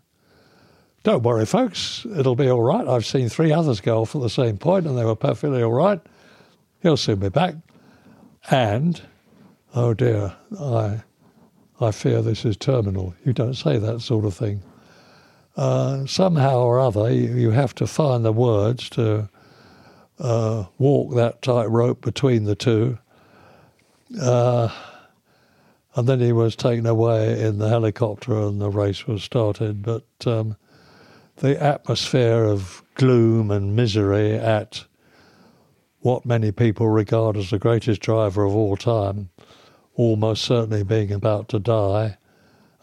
Don't 1.02 1.22
worry, 1.22 1.46
folks, 1.46 2.06
it'll 2.14 2.36
be 2.36 2.50
all 2.50 2.60
right. 2.60 2.86
I've 2.86 3.06
seen 3.06 3.30
three 3.30 3.52
others 3.52 3.80
go 3.80 4.02
off 4.02 4.14
at 4.14 4.20
the 4.20 4.28
same 4.28 4.58
point 4.58 4.86
and 4.86 4.98
they 4.98 5.04
were 5.04 5.16
perfectly 5.16 5.62
all 5.62 5.72
right. 5.72 6.00
He'll 6.82 6.98
soon 6.98 7.20
be 7.20 7.30
back. 7.30 7.54
And, 8.50 9.00
oh 9.74 9.94
dear, 9.94 10.34
I, 10.58 11.02
I 11.80 11.90
fear 11.90 12.20
this 12.20 12.44
is 12.44 12.56
terminal. 12.58 13.14
You 13.24 13.32
don't 13.32 13.54
say 13.54 13.78
that 13.78 14.00
sort 14.02 14.26
of 14.26 14.34
thing. 14.34 14.62
Uh, 15.56 16.04
somehow 16.06 16.58
or 16.58 16.78
other, 16.78 17.10
you, 17.10 17.34
you, 17.34 17.50
have 17.50 17.74
to 17.76 17.86
find 17.86 18.24
the 18.24 18.32
words 18.32 18.88
to 18.90 19.28
uh, 20.18 20.64
walk 20.78 21.14
that 21.14 21.42
tightrope 21.42 22.02
between 22.02 22.44
the 22.44 22.54
two. 22.54 22.98
Uh, 24.20 24.68
and 25.94 26.08
then 26.08 26.20
he 26.20 26.32
was 26.32 26.56
taken 26.56 26.86
away 26.86 27.40
in 27.40 27.58
the 27.58 27.68
helicopter 27.68 28.34
and 28.34 28.60
the 28.60 28.70
race 28.70 29.06
was 29.06 29.22
started. 29.22 29.82
But 29.82 30.04
um, 30.26 30.56
the 31.40 31.62
atmosphere 31.62 32.44
of 32.44 32.82
gloom 32.94 33.50
and 33.50 33.74
misery 33.74 34.32
at 34.32 34.84
what 36.00 36.24
many 36.24 36.52
people 36.52 36.88
regard 36.88 37.36
as 37.36 37.50
the 37.50 37.58
greatest 37.58 38.00
driver 38.00 38.44
of 38.44 38.54
all 38.54 38.76
time, 38.76 39.30
almost 39.94 40.42
certainly 40.44 40.82
being 40.82 41.10
about 41.10 41.48
to 41.48 41.58
die 41.58 42.16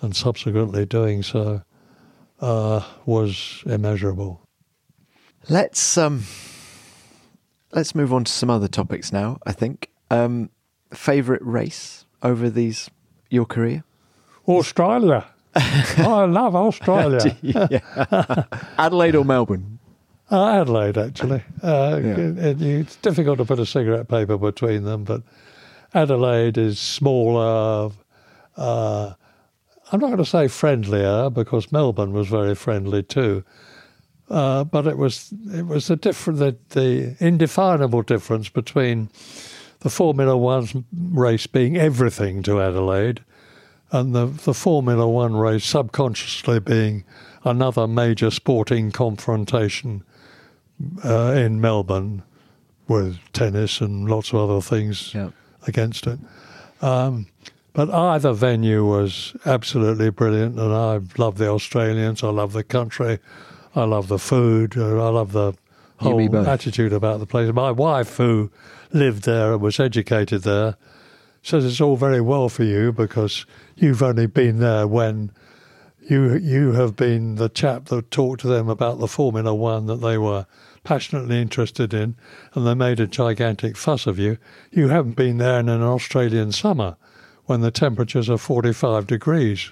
and 0.01 0.15
subsequently 0.15 0.85
doing 0.85 1.23
so, 1.23 1.61
uh, 2.39 2.81
was 3.05 3.63
immeasurable. 3.65 4.41
Let's 5.49 5.97
um, 5.97 6.23
let's 7.71 7.95
move 7.95 8.13
on 8.13 8.23
to 8.25 8.31
some 8.31 8.49
other 8.49 8.67
topics 8.67 9.11
now. 9.11 9.39
I 9.45 9.53
think 9.53 9.89
um, 10.11 10.49
favorite 10.91 11.41
race 11.43 12.05
over 12.21 12.49
these 12.49 12.89
your 13.29 13.45
career? 13.45 13.83
Australia. 14.47 15.25
I 15.97 16.25
love 16.25 16.55
Australia. 16.55 17.35
Adelaide 18.77 19.15
or 19.15 19.25
Melbourne? 19.25 19.79
Uh, 20.29 20.61
Adelaide, 20.61 20.97
actually. 20.97 21.43
Uh, 21.63 21.99
yeah. 22.03 22.17
it, 22.17 22.37
it, 22.37 22.61
it's 22.61 22.95
difficult 22.97 23.37
to 23.39 23.45
put 23.45 23.59
a 23.59 23.65
cigarette 23.65 24.07
paper 24.07 24.37
between 24.37 24.83
them, 24.83 25.03
but 25.03 25.23
Adelaide 25.93 26.57
is 26.57 26.79
smaller. 26.79 27.91
Uh, 28.55 29.13
I'm 29.91 29.99
not 29.99 30.07
going 30.07 30.17
to 30.17 30.25
say 30.25 30.47
friendlier 30.47 31.29
because 31.29 31.71
Melbourne 31.71 32.13
was 32.13 32.27
very 32.27 32.55
friendly 32.55 33.03
too. 33.03 33.43
Uh, 34.29 34.65
but 34.65 34.85
it 34.85 34.97
was 34.97 35.33
it 35.53 35.65
was 35.65 35.87
the 35.87 35.95
different 35.95 36.39
the, 36.39 36.57
the 36.69 37.15
indefinable 37.19 38.01
difference 38.01 38.49
between 38.49 39.09
the 39.79 39.89
Formula 39.89 40.35
One 40.35 40.85
race 40.93 41.47
being 41.47 41.77
everything 41.77 42.43
to 42.43 42.61
Adelaide, 42.61 43.23
and 43.91 44.13
the, 44.13 44.25
the 44.25 44.53
Formula 44.53 45.07
One 45.07 45.35
race 45.35 45.65
subconsciously 45.65 46.59
being 46.59 47.03
another 47.43 47.87
major 47.87 48.31
sporting 48.31 48.91
confrontation 48.91 50.03
uh, 51.03 51.33
in 51.35 51.61
Melbourne 51.61 52.23
with 52.87 53.17
tennis 53.33 53.81
and 53.81 54.09
lots 54.09 54.33
of 54.33 54.49
other 54.49 54.61
things 54.61 55.13
yep. 55.13 55.33
against 55.65 56.07
it. 56.07 56.19
Um, 56.81 57.27
but 57.73 57.89
either 57.91 58.33
venue 58.33 58.85
was 58.85 59.35
absolutely 59.45 60.09
brilliant, 60.09 60.57
and 60.57 60.73
I 60.73 60.99
love 61.17 61.37
the 61.37 61.47
Australians. 61.49 62.23
I 62.23 62.29
love 62.29 62.53
the 62.53 62.63
country. 62.63 63.19
I 63.75 63.83
love 63.83 64.07
the 64.07 64.19
food. 64.19 64.77
I 64.77 65.09
love 65.09 65.31
the 65.31 65.53
whole 65.97 66.35
attitude 66.47 66.93
about 66.93 67.19
the 67.19 67.25
place. 67.25 67.53
My 67.53 67.71
wife, 67.71 68.17
who 68.17 68.51
lived 68.91 69.25
there 69.25 69.53
and 69.53 69.61
was 69.61 69.79
educated 69.79 70.43
there, 70.43 70.75
says 71.47 71.63
it's 71.63 71.79
all 71.79 71.95
very 71.95 72.19
well 72.19 72.49
for 72.49 72.63
you 72.63 72.91
because 72.91 73.45
you've 73.77 74.03
only 74.03 74.27
been 74.27 74.59
there 74.59 74.85
when 74.85 75.31
you 76.09 76.35
you 76.35 76.73
have 76.73 76.95
been 76.95 77.35
the 77.35 77.47
chap 77.49 77.85
that 77.85 78.11
talked 78.11 78.41
to 78.41 78.47
them 78.47 78.67
about 78.67 78.99
the 78.99 79.07
Formula 79.07 79.55
One 79.55 79.85
that 79.85 80.01
they 80.01 80.17
were 80.17 80.45
passionately 80.83 81.41
interested 81.41 81.93
in, 81.93 82.15
and 82.53 82.67
they 82.67 82.73
made 82.73 82.99
a 82.99 83.07
gigantic 83.07 83.77
fuss 83.77 84.07
of 84.07 84.19
you. 84.19 84.37
You 84.71 84.89
haven't 84.89 85.15
been 85.15 85.37
there 85.37 85.59
in 85.59 85.69
an 85.69 85.81
Australian 85.81 86.51
summer 86.51 86.97
when 87.45 87.61
the 87.61 87.71
temperatures 87.71 88.29
are 88.29 88.37
45 88.37 89.07
degrees 89.07 89.71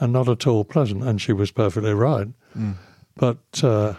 and 0.00 0.12
not 0.12 0.28
at 0.28 0.46
all 0.46 0.64
pleasant. 0.64 1.04
And 1.04 1.20
she 1.20 1.32
was 1.32 1.50
perfectly 1.50 1.94
right. 1.94 2.28
Mm. 2.56 2.74
But 3.16 3.62
uh, 3.62 3.94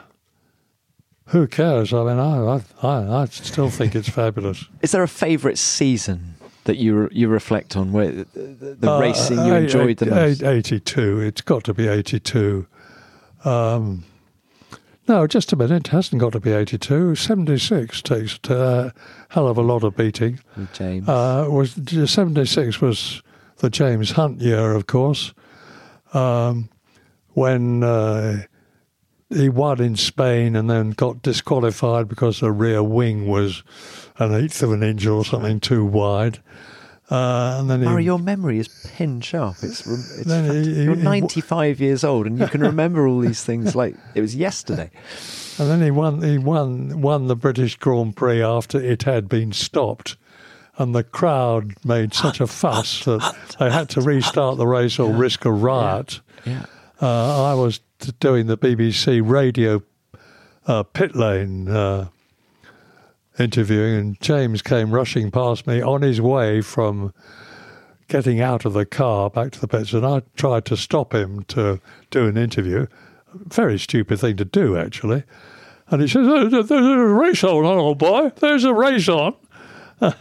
who 1.27 1.47
cares? 1.47 1.93
I 1.93 2.03
mean, 2.03 2.19
I, 2.19 2.61
I, 2.81 3.21
I 3.21 3.25
still 3.25 3.69
think 3.69 3.95
it's 3.95 4.09
fabulous. 4.09 4.65
Is 4.81 4.91
there 4.91 5.03
a 5.03 5.07
favourite 5.07 5.57
season 5.57 6.35
that 6.65 6.77
you 6.77 7.09
you 7.11 7.27
reflect 7.27 7.75
on 7.75 7.91
where 7.91 8.11
the, 8.11 8.75
the 8.79 8.91
uh, 8.91 8.99
racing 8.99 9.45
you 9.45 9.53
enjoyed 9.53 9.97
the 9.97 10.07
most? 10.07 10.43
Eighty 10.43 10.79
two. 10.79 11.19
It's 11.19 11.41
got 11.41 11.63
to 11.65 11.73
be 11.73 11.87
eighty 11.87 12.19
two. 12.19 12.67
Um, 13.43 14.05
no, 15.07 15.27
just 15.27 15.51
a 15.51 15.57
minute. 15.57 15.87
It 15.87 15.91
hasn't 15.91 16.21
got 16.21 16.31
to 16.31 16.39
be 16.39 16.53
82. 16.53 17.15
76 17.15 18.01
takes 18.03 18.39
a 18.49 18.93
hell 19.29 19.49
of 19.49 19.57
a 19.57 19.61
lot 19.61 19.83
of 19.83 19.97
beating. 19.97 20.39
James. 20.71 21.09
Uh, 21.09 21.45
was 21.49 21.77
76 22.05 22.79
was 22.79 23.21
the 23.57 23.69
James 23.69 24.11
Hunt 24.11 24.39
year, 24.39 24.73
of 24.73 24.87
course, 24.87 25.33
um, 26.13 26.69
when 27.33 27.83
uh, 27.83 28.43
he 29.33 29.49
won 29.49 29.81
in 29.81 29.95
Spain 29.95 30.55
and 30.55 30.69
then 30.69 30.91
got 30.91 31.21
disqualified 31.21 32.07
because 32.07 32.39
the 32.39 32.51
rear 32.51 32.83
wing 32.83 33.27
was 33.27 33.63
an 34.17 34.33
eighth 34.33 34.61
of 34.63 34.71
an 34.71 34.83
inch 34.83 35.05
or 35.05 35.25
something 35.25 35.59
too 35.59 35.85
wide. 35.85 36.39
Uh, 37.11 37.57
and 37.59 37.69
then 37.69 37.81
Murray, 37.81 38.03
he, 38.03 38.05
your 38.05 38.17
memory 38.17 38.59
is 38.59 38.69
pin 38.95 39.21
sharp. 39.21 39.57
It's, 39.61 39.85
it's 39.85 40.31
he, 40.65 40.83
you're 40.83 40.95
95 40.95 41.77
he, 41.77 41.85
years 41.85 42.03
old 42.03 42.25
and 42.25 42.39
you 42.39 42.47
can 42.47 42.61
remember 42.61 43.07
all 43.07 43.19
these 43.19 43.43
things 43.43 43.75
like 43.75 43.95
it 44.15 44.21
was 44.21 44.35
yesterday. 44.35 44.89
And 45.59 45.69
then 45.69 45.81
he 45.83 45.91
won. 45.91 46.23
He 46.23 46.39
won 46.39 47.01
won 47.01 47.27
the 47.27 47.35
British 47.35 47.75
Grand 47.75 48.15
Prix 48.15 48.41
after 48.41 48.81
it 48.81 49.03
had 49.03 49.29
been 49.29 49.51
stopped, 49.51 50.17
and 50.77 50.95
the 50.95 51.03
crowd 51.03 51.73
made 51.85 52.13
such 52.13 52.41
a 52.41 52.47
fuss 52.47 53.05
that 53.05 53.35
they 53.59 53.69
had 53.69 53.87
to 53.89 54.01
restart 54.01 54.57
the 54.57 54.65
race 54.65 54.97
or 54.97 55.09
yeah. 55.11 55.19
risk 55.19 55.45
a 55.45 55.51
riot. 55.51 56.21
Yeah. 56.43 56.53
yeah. 56.53 56.65
Uh, 57.07 57.51
I 57.51 57.53
was 57.53 57.81
doing 58.11 58.47
the 58.47 58.57
BBC 58.57 59.21
radio 59.23 59.81
uh, 60.65 60.83
pit 60.83 61.15
lane 61.15 61.67
uh, 61.67 62.07
interviewing, 63.39 63.95
and 63.95 64.21
James 64.21 64.61
came 64.61 64.91
rushing 64.91 65.31
past 65.31 65.67
me 65.67 65.81
on 65.81 66.01
his 66.01 66.21
way 66.21 66.61
from 66.61 67.13
getting 68.07 68.41
out 68.41 68.65
of 68.65 68.73
the 68.73 68.85
car 68.85 69.29
back 69.29 69.51
to 69.51 69.59
the 69.59 69.67
pits, 69.67 69.93
and 69.93 70.05
I 70.05 70.21
tried 70.35 70.65
to 70.65 70.77
stop 70.77 71.13
him 71.13 71.43
to 71.45 71.79
do 72.11 72.27
an 72.27 72.37
interview. 72.37 72.87
Very 73.33 73.79
stupid 73.79 74.19
thing 74.19 74.37
to 74.37 74.45
do, 74.45 74.77
actually. 74.77 75.23
And 75.87 76.01
he 76.01 76.07
says, 76.07 76.27
oh, 76.27 76.47
"There's 76.47 76.71
a 76.71 76.97
race 76.97 77.43
on, 77.43 77.65
old 77.65 77.97
boy. 77.97 78.31
There's 78.37 78.63
a 78.63 78.73
race 78.73 79.09
on," 79.09 79.35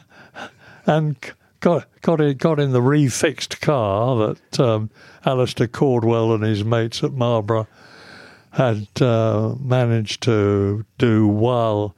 and 0.86 1.16
got 1.62 1.86
got 2.02 2.20
in, 2.20 2.36
got 2.36 2.60
in 2.60 2.72
the 2.72 2.80
refixed 2.80 3.60
car 3.60 4.16
that 4.18 4.60
um, 4.60 4.90
Alastair 5.24 5.68
Caldwell 5.68 6.34
and 6.34 6.42
his 6.42 6.64
mates 6.64 7.02
at 7.02 7.12
Marlboro 7.12 7.66
had 8.50 8.88
uh, 9.00 9.54
managed 9.58 10.22
to 10.24 10.84
do 10.98 11.26
while 11.26 11.96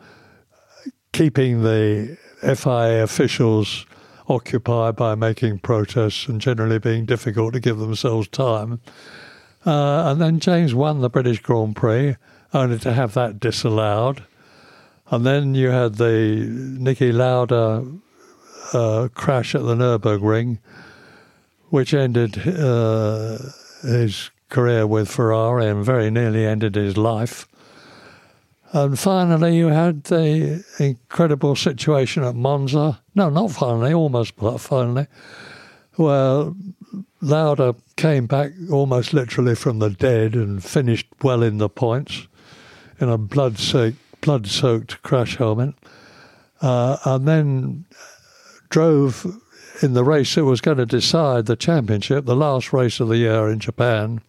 keeping 1.12 1.62
the 1.62 2.16
FIA 2.42 3.02
officials 3.02 3.86
occupied 4.28 4.94
by 4.94 5.14
making 5.14 5.58
protests 5.58 6.28
and 6.28 6.40
generally 6.40 6.78
being 6.78 7.04
difficult 7.04 7.54
to 7.54 7.60
give 7.60 7.78
themselves 7.78 8.28
time. 8.28 8.80
Uh, 9.66 10.10
and 10.10 10.20
then 10.20 10.38
James 10.40 10.74
won 10.74 11.00
the 11.00 11.10
British 11.10 11.40
Grand 11.40 11.74
Prix, 11.74 12.16
only 12.52 12.78
to 12.78 12.92
have 12.92 13.14
that 13.14 13.40
disallowed. 13.40 14.24
And 15.10 15.24
then 15.26 15.54
you 15.54 15.68
had 15.68 15.96
the 15.96 16.46
Niki 16.78 17.12
Lauda 17.12 17.84
uh, 18.72 19.08
crash 19.14 19.54
at 19.54 19.62
the 19.62 19.74
Nürburgring, 19.74 20.58
which 21.68 21.94
ended 21.94 22.38
uh, 22.46 23.38
his 23.82 24.30
career 24.48 24.86
with 24.86 25.10
Ferrari 25.10 25.66
and 25.66 25.84
very 25.84 26.10
nearly 26.10 26.46
ended 26.46 26.74
his 26.74 26.96
life. 26.96 27.46
And 28.72 28.98
finally, 28.98 29.56
you 29.56 29.68
had 29.68 30.04
the 30.04 30.64
incredible 30.78 31.54
situation 31.54 32.24
at 32.24 32.34
Monza. 32.34 33.00
No, 33.14 33.30
not 33.30 33.52
finally, 33.52 33.92
almost 33.92 34.36
but 34.36 34.58
finally, 34.58 35.06
where 35.94 36.52
Lauda 37.20 37.76
came 37.96 38.26
back 38.26 38.50
almost 38.70 39.12
literally 39.12 39.54
from 39.54 39.78
the 39.78 39.90
dead 39.90 40.34
and 40.34 40.62
finished 40.62 41.06
well 41.22 41.42
in 41.42 41.58
the 41.58 41.68
points 41.68 42.26
in 43.00 43.08
a 43.08 43.18
blood 43.18 43.58
soaked, 43.58 43.96
blood 44.20 44.46
soaked 44.46 45.02
crash 45.02 45.36
helmet. 45.36 45.74
Uh, 46.60 46.96
and 47.04 47.28
then 47.28 47.84
drove 48.74 49.40
in 49.82 49.92
the 49.92 50.02
race 50.02 50.34
that 50.34 50.44
was 50.44 50.60
going 50.60 50.78
to 50.78 50.84
decide 50.84 51.46
the 51.46 51.54
championship, 51.54 52.24
the 52.24 52.34
last 52.34 52.72
race 52.72 52.98
of 52.98 53.06
the 53.06 53.18
year 53.18 53.48
in 53.48 53.60
Japan 53.60 54.20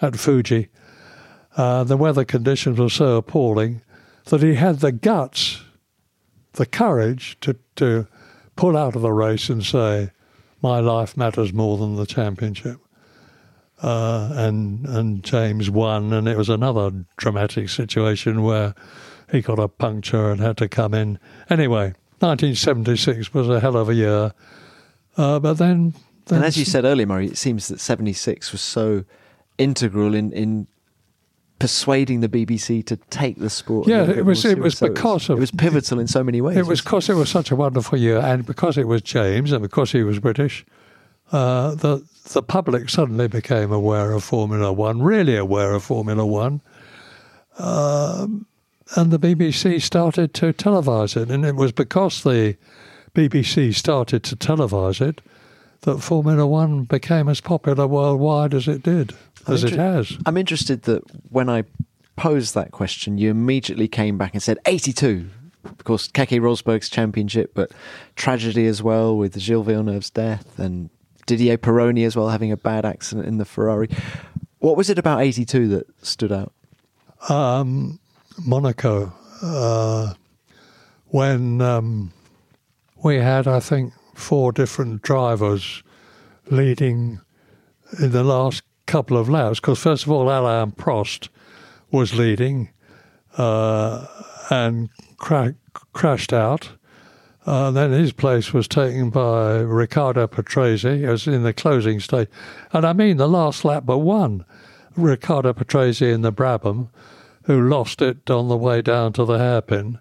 at 0.00 0.14
Fuji. 0.14 0.68
Uh, 1.56 1.82
the 1.82 1.96
weather 1.96 2.24
conditions 2.24 2.78
were 2.78 2.88
so 2.88 3.16
appalling 3.16 3.82
that 4.26 4.40
he 4.40 4.54
had 4.54 4.78
the 4.78 4.92
guts, 4.92 5.64
the 6.52 6.64
courage 6.64 7.36
to, 7.40 7.56
to 7.74 8.06
pull 8.54 8.76
out 8.76 8.94
of 8.94 9.02
the 9.02 9.10
race 9.10 9.48
and 9.48 9.64
say, 9.66 10.12
My 10.62 10.78
life 10.78 11.16
matters 11.16 11.52
more 11.52 11.76
than 11.76 11.96
the 11.96 12.06
championship. 12.06 12.78
Uh, 13.82 14.30
and 14.34 14.86
and 14.86 15.24
James 15.24 15.70
won, 15.70 16.12
and 16.12 16.28
it 16.28 16.36
was 16.36 16.48
another 16.48 17.04
dramatic 17.16 17.68
situation 17.68 18.44
where 18.44 18.76
he 19.32 19.40
got 19.40 19.58
a 19.58 19.66
puncture 19.66 20.30
and 20.30 20.40
had 20.40 20.56
to 20.58 20.68
come 20.68 20.94
in. 20.94 21.18
Anyway, 21.50 21.94
1976 22.20 23.32
was 23.32 23.48
a 23.48 23.60
hell 23.60 23.76
of 23.76 23.88
a 23.88 23.94
year, 23.94 24.32
uh, 25.16 25.38
but 25.38 25.54
then, 25.54 25.94
then, 26.26 26.38
and 26.38 26.44
as 26.44 26.56
you 26.56 26.64
said 26.64 26.84
earlier, 26.84 27.06
Murray, 27.06 27.26
it 27.26 27.38
seems 27.38 27.68
that 27.68 27.80
76 27.80 28.52
was 28.52 28.60
so 28.60 29.04
integral 29.58 30.14
in 30.14 30.32
in 30.32 30.66
persuading 31.58 32.20
the 32.20 32.28
BBC 32.28 32.84
to 32.86 32.96
take 32.96 33.38
the 33.38 33.50
sport. 33.50 33.88
Yeah, 33.88 34.08
it 34.08 34.24
was. 34.24 34.44
It 34.44 34.58
was 34.58 34.78
so 34.78 34.88
because 34.88 35.28
it 35.28 35.30
was, 35.30 35.30
of 35.30 35.38
it 35.38 35.40
was 35.40 35.50
pivotal 35.50 35.98
in 35.98 36.06
so 36.06 36.22
many 36.22 36.40
ways. 36.40 36.56
It 36.56 36.66
was 36.66 36.80
because 36.80 37.08
it 37.08 37.14
was 37.14 37.28
such 37.28 37.50
a 37.50 37.56
wonderful 37.56 37.98
year, 37.98 38.18
and 38.18 38.46
because 38.46 38.78
it 38.78 38.86
was 38.86 39.02
James, 39.02 39.52
and 39.52 39.62
because 39.62 39.92
he 39.92 40.02
was 40.02 40.18
British, 40.18 40.64
uh, 41.32 41.74
the 41.74 42.04
the 42.32 42.42
public 42.42 42.88
suddenly 42.88 43.28
became 43.28 43.72
aware 43.72 44.12
of 44.12 44.24
Formula 44.24 44.72
One, 44.72 45.02
really 45.02 45.36
aware 45.36 45.74
of 45.74 45.84
Formula 45.84 46.24
One, 46.24 46.60
um, 47.58 48.46
and 48.96 49.10
the 49.10 49.18
BBC 49.18 49.80
started 49.82 50.34
to 50.34 50.52
televise 50.52 51.20
it, 51.20 51.30
and 51.30 51.44
it 51.44 51.56
was 51.56 51.72
because 51.72 52.22
the 52.22 52.56
BBC 53.14 53.74
started 53.74 54.22
to 54.24 54.36
televise 54.36 55.00
it 55.00 55.20
that 55.82 56.00
Formula 56.00 56.46
One 56.46 56.84
became 56.84 57.28
as 57.28 57.40
popular 57.40 57.86
worldwide 57.86 58.54
as 58.54 58.66
it 58.66 58.82
did 58.82 59.14
as 59.46 59.64
inter- 59.64 59.74
it 59.74 59.78
has. 59.78 60.18
I'm 60.26 60.36
interested 60.36 60.82
that 60.82 61.02
when 61.30 61.48
I 61.48 61.64
posed 62.16 62.54
that 62.54 62.72
question, 62.72 63.18
you 63.18 63.30
immediately 63.30 63.88
came 63.88 64.18
back 64.18 64.34
and 64.34 64.42
said 64.42 64.58
82. 64.66 65.28
Of 65.64 65.84
course, 65.84 66.08
Keke 66.08 66.40
Rosberg's 66.40 66.88
championship, 66.88 67.52
but 67.54 67.70
tragedy 68.16 68.66
as 68.66 68.82
well 68.82 69.16
with 69.16 69.38
Gilles 69.38 69.62
Villeneuve's 69.62 70.10
death 70.10 70.58
and 70.58 70.90
Didier 71.26 71.58
Pironi 71.58 72.06
as 72.06 72.16
well 72.16 72.28
having 72.28 72.50
a 72.50 72.56
bad 72.56 72.84
accident 72.84 73.26
in 73.26 73.38
the 73.38 73.44
Ferrari. 73.44 73.88
What 74.60 74.76
was 74.76 74.90
it 74.90 74.98
about 74.98 75.20
82 75.20 75.68
that 75.68 75.86
stood 76.04 76.32
out? 76.32 76.52
Um, 77.28 78.00
Monaco, 78.44 79.12
uh, 79.42 80.14
when 81.06 81.60
um, 81.60 82.12
we 83.02 83.16
had, 83.16 83.46
I 83.46 83.60
think, 83.60 83.92
four 84.14 84.52
different 84.52 85.02
drivers 85.02 85.82
leading 86.50 87.20
in 88.00 88.12
the 88.12 88.24
last 88.24 88.62
couple 88.86 89.16
of 89.16 89.28
laps 89.28 89.60
because 89.60 89.78
first 89.78 90.04
of 90.04 90.10
all 90.10 90.30
Alain 90.30 90.72
Prost 90.72 91.28
was 91.90 92.14
leading 92.14 92.70
uh, 93.36 94.06
and 94.50 94.88
cra- 95.18 95.54
crashed 95.92 96.32
out. 96.32 96.70
Uh, 97.46 97.70
then 97.70 97.92
his 97.92 98.12
place 98.12 98.52
was 98.52 98.68
taken 98.68 99.08
by 99.08 99.58
Riccardo 99.58 100.26
Patrese 100.26 101.04
as 101.04 101.26
in 101.26 101.44
the 101.44 101.52
closing 101.54 101.98
stage, 101.98 102.28
and 102.72 102.84
I 102.84 102.92
mean 102.92 103.16
the 103.16 103.28
last 103.28 103.64
lap 103.64 103.84
but 103.86 103.98
one. 103.98 104.44
Riccardo 104.96 105.52
Patrese 105.52 106.02
in 106.02 106.22
the 106.22 106.32
Brabham, 106.32 106.88
who 107.48 107.68
lost 107.68 108.02
it 108.02 108.30
on 108.30 108.48
the 108.48 108.56
way 108.56 108.82
down 108.82 109.10
to 109.14 109.24
the 109.24 109.38
hairpin, 109.38 109.98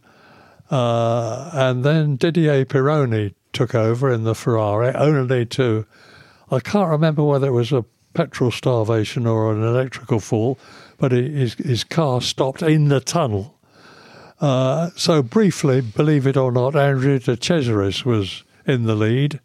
uh, 0.70 1.50
and 1.54 1.86
then 1.86 2.18
Didier 2.18 2.66
Pironi 2.66 3.34
took 3.54 3.74
over 3.74 4.12
in 4.12 4.26
the 4.26 4.36
Ferrari, 4.36 4.94
only 4.94 5.46
to 5.46 5.86
I 6.52 6.60
can't 6.60 6.90
remember 6.90 7.24
whether 7.24 7.48
it 7.48 7.52
was 7.52 7.72
a 7.72 7.86
petrol 8.14 8.52
starvation 8.52 9.26
or 9.26 9.54
an 9.54 9.64
electrical 9.64 10.20
fall, 10.20 10.60
but 10.98 11.14
his, 11.14 11.54
his 11.54 11.86
car 11.86 12.20
stopped 12.22 12.62
in 12.62 12.90
the 12.90 13.00
tunnel. 13.00 13.58
Uh, 14.42 14.90
so 14.98 15.22
briefly, 15.24 15.80
believe 15.80 16.28
it 16.28 16.36
or 16.36 16.52
not, 16.52 16.76
Andrea 16.76 17.20
de 17.20 17.38
Cesaris 17.38 18.04
was 18.04 18.44
in 18.66 18.84
the 18.84 18.96
lead, 18.96 19.40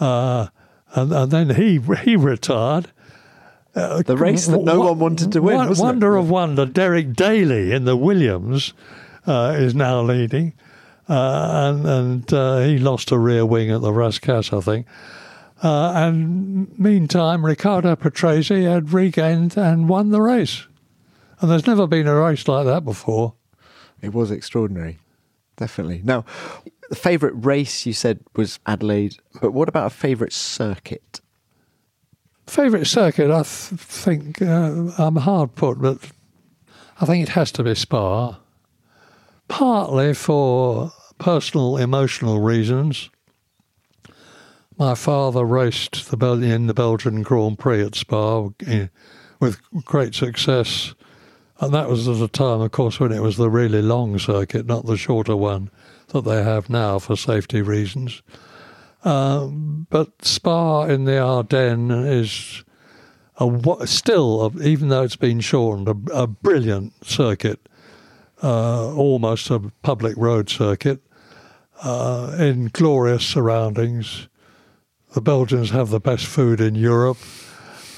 uh, 0.00 0.48
and, 0.94 1.12
and, 1.12 1.30
then 1.30 1.50
he 1.50 1.78
he 2.04 2.16
retired. 2.16 2.90
Uh, 3.74 4.02
the 4.02 4.16
race 4.16 4.46
that 4.46 4.62
no 4.62 4.80
one 4.80 4.98
wanted 4.98 5.32
to 5.32 5.42
win. 5.42 5.74
wonder 5.76 6.16
it? 6.16 6.20
of 6.20 6.30
wonder, 6.30 6.66
Derek 6.66 7.14
Daly 7.14 7.72
in 7.72 7.84
the 7.84 7.96
Williams 7.96 8.72
uh, 9.26 9.54
is 9.56 9.74
now 9.74 10.00
leading, 10.00 10.54
uh, 11.08 11.50
and 11.52 11.86
and 11.86 12.32
uh, 12.32 12.60
he 12.60 12.78
lost 12.78 13.12
a 13.12 13.18
rear 13.18 13.44
wing 13.46 13.70
at 13.70 13.80
the 13.82 13.92
Rascasse, 13.92 14.56
I 14.56 14.60
think. 14.60 14.86
Uh, 15.62 15.92
and 15.94 16.78
meantime, 16.78 17.44
Riccardo 17.44 17.96
Patrese 17.96 18.64
had 18.64 18.92
regained 18.92 19.56
and 19.56 19.88
won 19.88 20.10
the 20.10 20.22
race. 20.22 20.66
And 21.40 21.50
there's 21.50 21.66
never 21.66 21.86
been 21.86 22.06
a 22.06 22.14
race 22.14 22.46
like 22.46 22.64
that 22.66 22.84
before. 22.84 23.34
It 24.00 24.12
was 24.12 24.30
extraordinary, 24.30 24.98
definitely. 25.56 26.00
Now, 26.04 26.24
the 26.88 26.96
favourite 26.96 27.34
race 27.44 27.86
you 27.86 27.92
said 27.92 28.20
was 28.36 28.60
Adelaide, 28.66 29.16
but 29.40 29.52
what 29.52 29.68
about 29.68 29.86
a 29.86 29.90
favourite 29.90 30.32
circuit? 30.32 31.20
Favourite 32.48 32.86
circuit, 32.86 33.30
I 33.30 33.42
th- 33.42 33.44
think 33.44 34.42
uh, 34.42 34.90
I'm 34.98 35.16
hard 35.16 35.54
put, 35.54 35.80
but 35.80 35.98
I 37.00 37.06
think 37.06 37.22
it 37.22 37.32
has 37.32 37.52
to 37.52 37.62
be 37.62 37.74
Spa. 37.74 38.38
Partly 39.48 40.14
for 40.14 40.92
personal, 41.18 41.76
emotional 41.76 42.40
reasons 42.40 43.10
my 44.78 44.94
father 44.94 45.44
raced 45.44 46.10
the 46.10 46.16
Bel- 46.16 46.42
in 46.42 46.68
the 46.68 46.74
Belgian 46.74 47.22
Grand 47.22 47.58
Prix 47.58 47.82
at 47.82 47.94
Spa 47.96 48.48
in, 48.60 48.90
with 49.40 49.60
great 49.84 50.14
success. 50.14 50.94
And 51.60 51.74
that 51.74 51.88
was 51.88 52.06
at 52.06 52.22
a 52.22 52.28
time, 52.28 52.60
of 52.60 52.70
course, 52.70 53.00
when 53.00 53.10
it 53.10 53.20
was 53.20 53.36
the 53.36 53.50
really 53.50 53.82
long 53.82 54.18
circuit, 54.18 54.66
not 54.66 54.86
the 54.86 54.96
shorter 54.96 55.36
one 55.36 55.70
that 56.08 56.24
they 56.24 56.44
have 56.44 56.70
now 56.70 57.00
for 57.00 57.16
safety 57.16 57.60
reasons. 57.60 58.22
Um, 59.04 59.86
but 59.90 60.24
Spa 60.24 60.84
in 60.84 61.04
the 61.04 61.18
Ardennes 61.18 61.90
is 61.90 62.64
a, 63.38 63.86
still, 63.86 64.52
even 64.62 64.88
though 64.88 65.02
it's 65.02 65.16
been 65.16 65.40
shortened, 65.40 65.88
a, 65.88 66.22
a 66.22 66.26
brilliant 66.26 66.92
circuit, 67.06 67.68
uh, 68.42 68.92
almost 68.94 69.50
a 69.50 69.60
public 69.82 70.16
road 70.16 70.50
circuit, 70.50 71.00
uh, 71.82 72.36
in 72.38 72.70
glorious 72.72 73.24
surroundings 73.24 74.28
the 75.14 75.20
Belgians 75.20 75.70
have 75.70 75.88
the 75.88 76.00
best 76.00 76.26
food 76.26 76.60
in 76.60 76.74
Europe. 76.74 77.18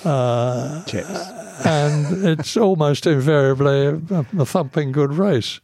Uh, 0.05 0.83
and 1.65 2.25
it's 2.25 2.57
almost 2.57 3.07
invariably 3.07 3.87
a, 3.87 4.25
a, 4.39 4.47
thumping 4.47 4.93
good 4.93 5.13
race. 5.13 5.61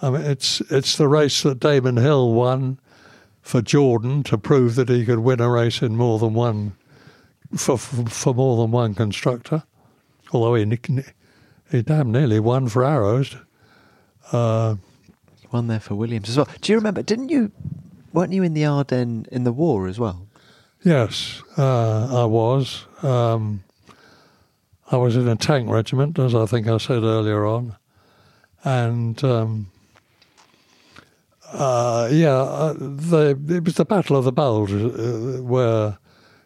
I 0.00 0.10
mean, 0.10 0.20
it's 0.20 0.60
it's 0.70 0.96
the 0.96 1.08
race 1.08 1.42
that 1.42 1.58
Damon 1.58 1.96
Hill 1.96 2.32
won 2.32 2.78
for 3.48 3.62
Jordan 3.62 4.22
to 4.24 4.36
prove 4.36 4.74
that 4.74 4.90
he 4.90 5.06
could 5.06 5.20
win 5.20 5.40
a 5.40 5.48
race 5.48 5.80
in 5.80 5.96
more 5.96 6.18
than 6.18 6.34
one 6.34 6.76
for 7.56 7.78
for, 7.78 8.04
for 8.04 8.34
more 8.34 8.60
than 8.60 8.70
one 8.70 8.94
constructor. 8.94 9.62
Although 10.32 10.54
he 10.56 10.78
he 11.70 11.80
damn 11.80 12.12
nearly 12.12 12.40
won 12.40 12.68
for 12.68 12.84
Arrows. 12.84 13.36
Uh, 14.32 14.76
won 15.50 15.68
there 15.68 15.80
for 15.80 15.94
Williams 15.94 16.28
as 16.28 16.36
well. 16.36 16.46
Do 16.60 16.72
you 16.72 16.76
remember? 16.76 17.02
Didn't 17.02 17.30
you? 17.30 17.50
Weren't 18.12 18.34
you 18.34 18.42
in 18.42 18.52
the 18.52 18.66
Ardennes 18.66 19.26
in 19.28 19.44
the 19.44 19.52
war 19.52 19.88
as 19.88 19.98
well? 19.98 20.28
Yes, 20.84 21.42
uh, 21.56 22.22
I 22.22 22.26
was. 22.26 22.84
Um, 23.02 23.64
I 24.92 24.98
was 24.98 25.16
in 25.16 25.26
a 25.26 25.36
tank 25.36 25.70
regiment, 25.70 26.18
as 26.18 26.34
I 26.34 26.44
think 26.44 26.68
I 26.68 26.76
said 26.76 27.02
earlier 27.02 27.46
on, 27.46 27.76
and 28.62 29.24
um, 29.24 29.70
uh, 31.52 32.08
yeah, 32.10 32.36
uh, 32.36 32.72
the, 32.74 33.38
it 33.48 33.64
was 33.64 33.76
the 33.76 33.84
Battle 33.84 34.16
of 34.16 34.24
the 34.24 34.32
Bulge, 34.32 34.72
uh, 34.72 35.42
where 35.42 35.98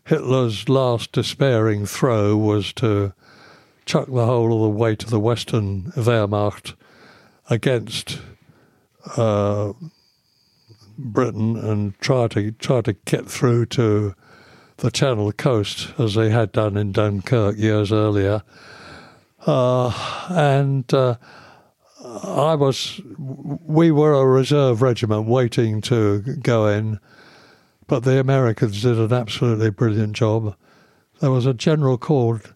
Hitler's 0.04 0.68
last 0.68 1.12
despairing 1.12 1.86
throw 1.86 2.36
was 2.36 2.72
to 2.74 3.12
chuck 3.84 4.06
the 4.06 4.26
whole 4.26 4.52
of 4.54 4.62
the 4.62 4.78
weight 4.78 5.02
of 5.02 5.10
the 5.10 5.20
Western 5.20 5.92
Wehrmacht 5.96 6.74
against 7.50 8.20
uh, 9.16 9.72
Britain 10.96 11.56
and 11.56 11.98
try 11.98 12.28
to 12.28 12.52
try 12.52 12.80
to 12.80 12.92
get 12.92 13.26
through 13.28 13.66
to 13.66 14.14
the 14.78 14.90
Channel 14.90 15.32
coast 15.32 15.92
as 15.98 16.14
they 16.14 16.30
had 16.30 16.52
done 16.52 16.76
in 16.76 16.92
Dunkirk 16.92 17.56
years 17.56 17.92
earlier. 17.92 18.42
Uh, 19.46 19.92
and 20.30 20.92
uh, 20.94 21.16
I 22.24 22.54
was, 22.54 23.00
we 23.18 23.90
were 23.90 24.12
a 24.12 24.26
reserve 24.26 24.82
regiment 24.82 25.26
waiting 25.26 25.80
to 25.82 26.20
go 26.20 26.66
in, 26.66 27.00
but 27.86 28.00
the 28.04 28.20
Americans 28.20 28.82
did 28.82 28.98
an 28.98 29.12
absolutely 29.12 29.70
brilliant 29.70 30.14
job. 30.14 30.54
There 31.20 31.30
was 31.30 31.46
a 31.46 31.54
general 31.54 31.96
called 31.96 32.54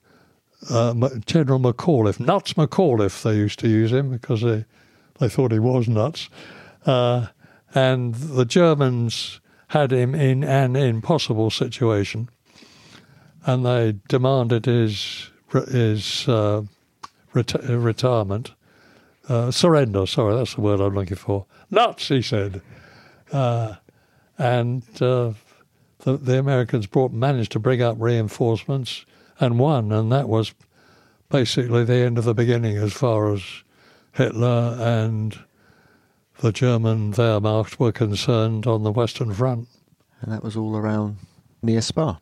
uh, 0.70 0.94
General 1.26 1.60
McAuliffe, 1.60 2.20
Nuts 2.20 2.54
McAuliffe, 2.54 3.22
they 3.22 3.36
used 3.36 3.58
to 3.60 3.68
use 3.68 3.92
him 3.92 4.10
because 4.10 4.42
they, 4.42 4.64
they 5.18 5.28
thought 5.28 5.52
he 5.52 5.58
was 5.58 5.88
nuts. 5.88 6.28
Uh, 6.84 7.26
and 7.74 8.14
the 8.14 8.44
Germans 8.44 9.40
had 9.68 9.92
him 9.92 10.14
in 10.14 10.44
an 10.44 10.76
impossible 10.76 11.50
situation, 11.50 12.28
and 13.44 13.64
they 13.64 13.96
demanded 14.08 14.66
his 14.66 15.30
his 15.70 16.28
uh, 16.28 16.62
reti- 17.34 17.84
retirement, 17.84 18.52
uh, 19.28 19.50
surrender. 19.50 20.06
Sorry, 20.06 20.34
that's 20.34 20.54
the 20.54 20.60
word 20.60 20.80
I'm 20.80 20.94
looking 20.94 21.16
for. 21.16 21.46
Nuts, 21.70 22.08
he 22.08 22.22
said, 22.22 22.62
uh, 23.32 23.74
and 24.38 24.82
uh, 25.00 25.32
the, 26.00 26.16
the 26.16 26.38
Americans 26.38 26.86
brought 26.86 27.12
managed 27.12 27.52
to 27.52 27.58
bring 27.58 27.82
up 27.82 27.96
reinforcements 27.98 29.04
and 29.40 29.58
won, 29.58 29.92
and 29.92 30.12
that 30.12 30.28
was 30.28 30.54
basically 31.28 31.84
the 31.84 31.94
end 31.94 32.18
of 32.18 32.24
the 32.24 32.34
beginning 32.34 32.76
as 32.76 32.92
far 32.92 33.32
as 33.32 33.42
Hitler 34.12 34.76
and 34.80 35.38
the 36.40 36.52
German 36.52 37.12
Wehrmacht 37.12 37.78
were 37.78 37.92
concerned 37.92 38.66
on 38.66 38.82
the 38.82 38.92
Western 38.92 39.32
Front. 39.32 39.68
And 40.20 40.32
that 40.32 40.42
was 40.42 40.56
all 40.56 40.76
around 40.76 41.16
near 41.62 41.80
Spa. 41.80 42.18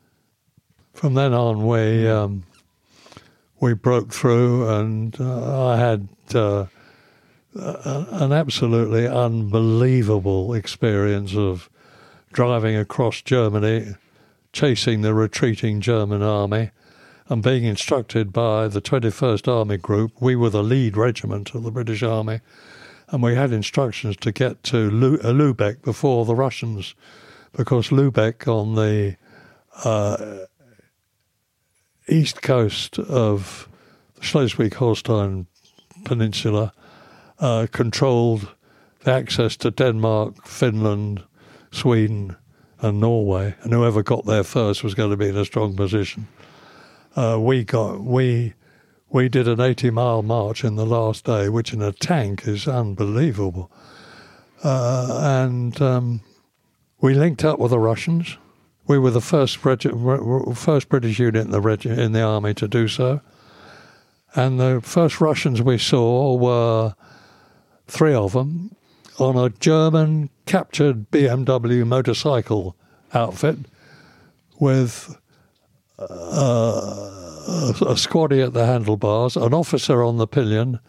From 0.93 1.15
then 1.15 1.33
on, 1.33 1.67
we 1.67 2.09
um, 2.09 2.45
we 3.61 3.75
broke 3.75 4.13
through, 4.13 4.69
and 4.69 5.21
uh, 5.21 5.69
I 5.69 5.77
had 5.77 6.09
uh, 6.35 6.67
an 7.55 8.33
absolutely 8.33 9.07
unbelievable 9.07 10.55
experience 10.55 11.35
of 11.35 11.71
driving 12.33 12.77
across 12.77 13.23
Germany, 13.23 13.95
chasing 14.53 15.03
the 15.03 15.15
retreating 15.15 15.81
German 15.81 16.23
army, 16.23 16.71
and 17.29 17.43
being 17.43 17.65
instructed 17.65 18.33
by 18.33 18.69
the 18.69 18.83
21st 18.83 19.49
Army 19.49 19.77
Group. 19.77 20.13
We 20.21 20.37
were 20.37 20.51
the 20.51 20.63
lead 20.63 20.97
regiment 20.97 21.55
of 21.55 21.63
the 21.63 21.71
British 21.71 22.03
Army 22.03 22.41
and 23.09 23.23
we 23.23 23.35
had 23.35 23.53
instructions 23.53 24.17
to 24.19 24.33
get 24.33 24.63
to 24.65 24.87
uh, 25.23 25.33
Lubeck 25.33 25.83
before 25.83 26.25
the 26.25 26.35
Russians, 26.35 26.95
because 27.53 27.89
Lubeck 27.89 28.49
on 28.49 28.75
the 28.75 29.17
uh, 29.85 30.47
east 32.09 32.43
coast 32.43 32.99
of 32.99 33.69
the 34.17 34.23
Schleswig-Holstein 34.23 35.47
Peninsula 36.05 36.73
uh, 37.45 37.67
controlled 37.71 38.55
the 39.01 39.13
access 39.13 39.55
to 39.55 39.71
Denmark, 39.71 40.47
Finland, 40.47 41.23
Sweden, 41.71 42.37
and 42.81 43.01
Norway, 43.01 43.55
and 43.61 43.71
whoever 43.71 44.03
got 44.03 44.25
there 44.25 44.43
first 44.43 44.83
was 44.83 44.95
going 44.95 45.11
to 45.11 45.17
be 45.17 45.29
in 45.29 45.37
a 45.37 45.45
strong 45.45 45.77
position. 45.77 46.27
Uh, 47.15 47.39
we 47.39 47.63
got 47.63 48.01
we 48.01 48.55
we 49.11 49.29
did 49.29 49.47
an 49.47 49.61
80 49.61 49.91
mile 49.91 50.23
march 50.23 50.65
in 50.65 50.77
the 50.77 50.87
last 50.87 51.27
day, 51.27 51.51
which 51.51 51.75
in 51.75 51.83
a 51.83 51.93
tank 51.93 52.49
is 52.49 52.67
unbelievable. 52.67 53.71
Uh, 54.63 55.19
and 55.23 55.83
um, 55.83 56.23
we 57.03 57.13
linked 57.13 57.45
up 57.45 57.59
with 57.59 57.73
the 57.73 57.79
Russians. 57.79 58.39
We 58.87 58.99
were 58.99 59.11
the 59.11 59.21
first 59.21 59.59
first 59.59 60.89
British 60.89 61.19
unit 61.19 61.45
in 61.45 61.51
the 61.51 62.01
in 62.03 62.13
the 62.13 62.23
army 62.23 62.55
to 62.55 62.67
do 62.67 62.89
so. 62.89 63.21
And 64.35 64.59
the 64.59 64.81
first 64.83 65.21
Russians 65.21 65.61
we 65.61 65.77
saw 65.77 66.35
were 66.35 66.95
three 67.87 68.15
of 68.15 68.33
them 68.33 68.75
on 69.19 69.37
a 69.37 69.51
German 69.51 70.31
captured 70.47 71.11
BMW 71.11 71.87
motorcycle 71.87 72.77
outfit 73.13 73.59
with 74.59 75.17
uh, 75.99 76.05
a, 76.05 77.95
squaddy 77.95 78.45
at 78.45 78.53
the 78.53 78.67
handlebars, 78.67 79.37
an 79.37 79.55
officer 79.55 80.03
on 80.03 80.17
the 80.17 80.27
pillion, 80.27 80.81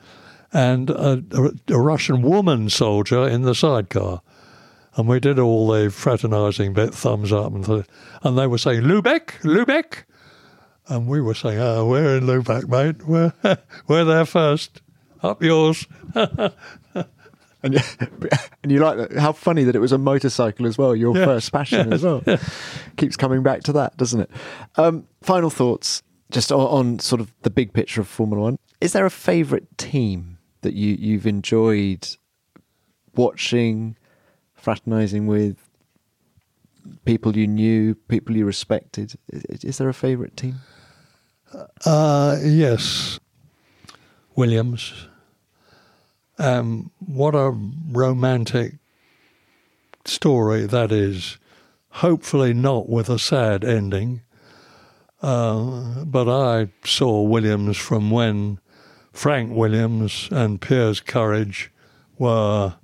and 0.54 0.90
a, 0.90 1.24
a, 1.68 1.80
Russian 1.80 2.22
woman 2.22 2.70
soldier 2.70 3.28
in 3.28 3.44
the 3.44 3.56
sidecar. 3.56 4.22
And 4.96 5.08
we 5.08 5.20
did 5.20 5.38
all 5.38 5.68
the 5.68 5.92
fraternizing 5.92 6.74
bit, 6.74 6.94
thumbs 6.94 7.34
up, 7.34 7.54
and, 7.54 7.66
th- 7.66 7.86
and 8.24 8.38
they 8.38 8.48
were 8.48 8.58
saying, 8.58 8.82
Lubeck, 8.82 9.42
Lubeck. 9.42 10.04
And 10.88 11.08
we 11.08 11.20
were 11.20 11.34
saying, 11.34 11.60
oh, 11.60 11.86
we're 11.88 12.18
in 12.18 12.26
Lubeck, 12.26 12.70
mate. 12.70 13.06
We're, 13.06 13.34
we're 13.88 14.06
there 14.06 14.26
first. 14.26 14.82
Up 15.24 15.42
yours. 15.42 15.88
and, 16.16 16.54
and 18.64 18.72
you 18.72 18.80
like 18.80 18.98
that? 18.98 19.18
How 19.18 19.32
funny 19.32 19.64
that 19.64 19.76
it 19.76 19.80
was 19.80 19.92
a 19.92 19.98
motorcycle 19.98 20.68
as 20.68 20.78
well, 20.78 20.96
your 20.96 21.14
first 21.14 21.52
passion 21.52 21.92
as 21.94 22.04
well. 22.04 22.24
Keeps 22.98 23.18
coming 23.18 23.44
back 23.44 23.64
to 23.64 23.74
that, 23.74 23.98
doesn't 23.98 24.22
it? 24.22 24.32
Um, 24.76 25.08
final 25.22 25.50
thoughts 25.50 26.04
just 26.32 26.52
on, 26.52 26.60
on, 26.60 27.00
sort 27.00 27.22
of 27.22 27.34
the 27.42 27.50
big 27.50 27.74
picture 27.74 28.02
of 28.02 28.08
Formula 28.08 28.42
One, 28.42 28.58
is 28.82 28.94
there 28.94 29.06
a 29.06 29.12
favourite 29.12 29.78
team 29.78 30.38
that 30.62 30.74
you, 30.74 30.96
you've 31.00 31.28
enjoyed 31.28 32.08
watching, 33.16 33.96
fraternising 34.56 35.28
with, 35.28 35.58
people 37.06 37.38
you 37.38 37.48
knew, 37.48 37.96
people 37.96 38.36
you 38.36 38.46
respected? 38.46 39.16
Is, 39.30 39.64
is 39.64 39.78
there 39.78 39.90
a 39.90 39.94
favourite 39.94 40.36
team? 40.36 40.56
Uh, 41.86 42.38
yes, 42.44 43.20
Williams. 44.36 45.08
Um, 46.38 46.92
what 47.00 47.36
a 47.36 47.52
romantic 47.92 48.74
story 50.06 50.66
that 50.66 50.92
is. 50.92 51.38
Hopefully, 51.90 52.54
not 52.54 52.90
with 52.90 53.10
a 53.10 53.18
sad 53.18 53.64
ending. 53.64 54.22
Uh, 55.22 56.04
but 56.04 56.30
I 56.30 56.70
saw 56.84 57.22
Williams 57.22 57.78
from 57.78 58.12
when 58.12 58.60
Frank 59.14 59.56
Williams 59.56 60.28
and 60.30 60.60
Piers 60.60 61.00
Courage 61.00 61.72
were 62.20 62.76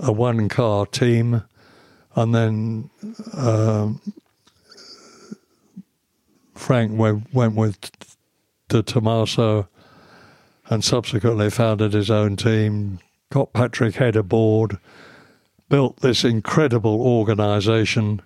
a 0.00 0.12
one 0.12 0.48
car 0.48 0.84
team, 0.84 1.44
and 2.16 2.34
then 2.34 2.90
uh, 3.32 3.92
Frank 6.54 6.98
went, 6.98 7.32
went 7.32 7.54
with 7.54 7.78
De 8.68 8.82
Tomaso 8.82 9.68
and 10.72 10.82
subsequently 10.82 11.50
founded 11.50 11.92
his 11.92 12.10
own 12.10 12.34
team, 12.34 12.98
got 13.30 13.52
Patrick 13.52 13.96
Head 13.96 14.16
aboard, 14.16 14.78
built 15.68 15.98
this 15.98 16.24
incredible 16.24 16.98
organization 17.02 18.22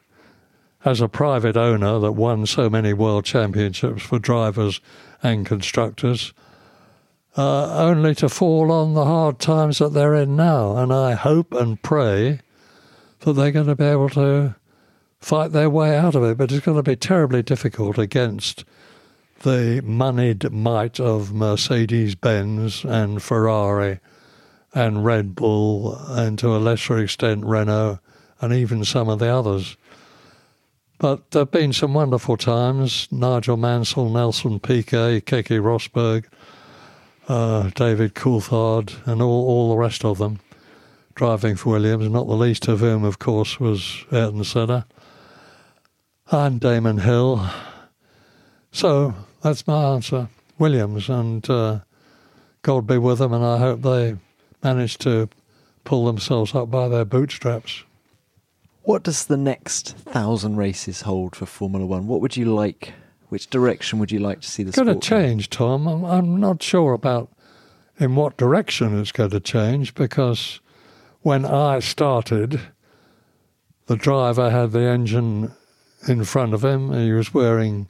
as 0.84 1.00
a 1.00 1.08
private 1.08 1.56
owner 1.56 1.98
that 1.98 2.12
won 2.12 2.46
so 2.46 2.70
many 2.70 2.92
world 2.92 3.24
championships 3.24 4.02
for 4.02 4.20
drivers 4.20 4.80
and 5.24 5.44
constructors, 5.44 6.32
uh, 7.36 7.84
only 7.84 8.14
to 8.14 8.28
fall 8.28 8.70
on 8.70 8.94
the 8.94 9.04
hard 9.04 9.40
times 9.40 9.78
that 9.78 9.92
they're 9.92 10.14
in 10.14 10.36
now. 10.36 10.76
And 10.76 10.92
I 10.92 11.14
hope 11.14 11.52
and 11.52 11.82
pray 11.82 12.42
that 13.20 13.32
they're 13.32 13.50
going 13.50 13.66
to 13.66 13.74
be 13.74 13.84
able 13.84 14.10
to 14.10 14.54
fight 15.18 15.50
their 15.50 15.68
way 15.68 15.96
out 15.96 16.14
of 16.14 16.22
it. 16.22 16.38
But 16.38 16.52
it's 16.52 16.64
going 16.64 16.76
to 16.76 16.88
be 16.88 16.94
terribly 16.94 17.42
difficult 17.42 17.98
against 17.98 18.64
the 19.42 19.82
moneyed 19.84 20.50
might 20.50 20.98
of 20.98 21.32
Mercedes 21.32 22.14
Benz 22.14 22.84
and 22.84 23.22
Ferrari 23.22 24.00
and 24.74 25.04
Red 25.04 25.34
Bull, 25.34 25.96
and 26.08 26.38
to 26.38 26.54
a 26.54 26.58
lesser 26.58 26.98
extent 26.98 27.44
Renault, 27.44 27.98
and 28.40 28.52
even 28.52 28.84
some 28.84 29.08
of 29.08 29.18
the 29.18 29.28
others. 29.28 29.76
But 30.98 31.30
there 31.30 31.40
have 31.40 31.50
been 31.50 31.72
some 31.72 31.94
wonderful 31.94 32.36
times. 32.36 33.08
Nigel 33.10 33.56
Mansell, 33.56 34.10
Nelson 34.10 34.60
Piquet, 34.60 35.20
Keke 35.20 35.60
Rosberg, 35.60 36.26
uh, 37.28 37.70
David 37.74 38.14
Coulthard, 38.14 38.94
and 39.06 39.20
all, 39.20 39.46
all 39.46 39.70
the 39.70 39.76
rest 39.76 40.04
of 40.04 40.18
them 40.18 40.40
driving 41.14 41.56
for 41.56 41.70
Williams, 41.70 42.08
not 42.10 42.26
the 42.26 42.34
least 42.34 42.68
of 42.68 42.80
whom, 42.80 43.02
of 43.02 43.18
course, 43.18 43.58
was 43.58 44.04
Ayrton 44.12 44.44
Senna 44.44 44.86
and 46.30 46.60
Damon 46.60 46.98
Hill. 46.98 47.48
So 48.76 49.14
that's 49.40 49.66
my 49.66 49.94
answer. 49.94 50.28
Williams, 50.58 51.08
and 51.08 51.48
uh, 51.48 51.80
God 52.60 52.86
be 52.86 52.98
with 52.98 53.20
them, 53.20 53.32
and 53.32 53.42
I 53.42 53.56
hope 53.56 53.80
they 53.80 54.18
manage 54.62 54.98
to 54.98 55.30
pull 55.84 56.04
themselves 56.04 56.54
up 56.54 56.70
by 56.70 56.86
their 56.88 57.06
bootstraps. 57.06 57.84
What 58.82 59.02
does 59.02 59.24
the 59.24 59.38
next 59.38 59.96
thousand 59.96 60.56
races 60.56 61.00
hold 61.00 61.34
for 61.34 61.46
Formula 61.46 61.86
One? 61.86 62.06
What 62.06 62.20
would 62.20 62.36
you 62.36 62.54
like? 62.54 62.92
Which 63.30 63.48
direction 63.48 63.98
would 63.98 64.12
you 64.12 64.18
like 64.18 64.42
to 64.42 64.50
see 64.50 64.62
the? 64.62 64.72
Sport? 64.72 64.88
It's 64.88 64.92
going 64.92 65.00
to 65.00 65.08
change, 65.08 65.48
Tom. 65.48 65.86
I'm, 65.86 66.04
I'm 66.04 66.38
not 66.38 66.62
sure 66.62 66.92
about 66.92 67.30
in 67.98 68.14
what 68.14 68.36
direction 68.36 68.98
it's 68.98 69.10
going 69.10 69.30
to 69.30 69.40
change 69.40 69.94
because 69.94 70.60
when 71.22 71.46
I 71.46 71.78
started, 71.78 72.60
the 73.86 73.96
driver 73.96 74.50
had 74.50 74.72
the 74.72 74.82
engine 74.82 75.52
in 76.06 76.24
front 76.24 76.52
of 76.52 76.62
him. 76.62 76.92
He 76.92 77.12
was 77.12 77.32
wearing 77.32 77.88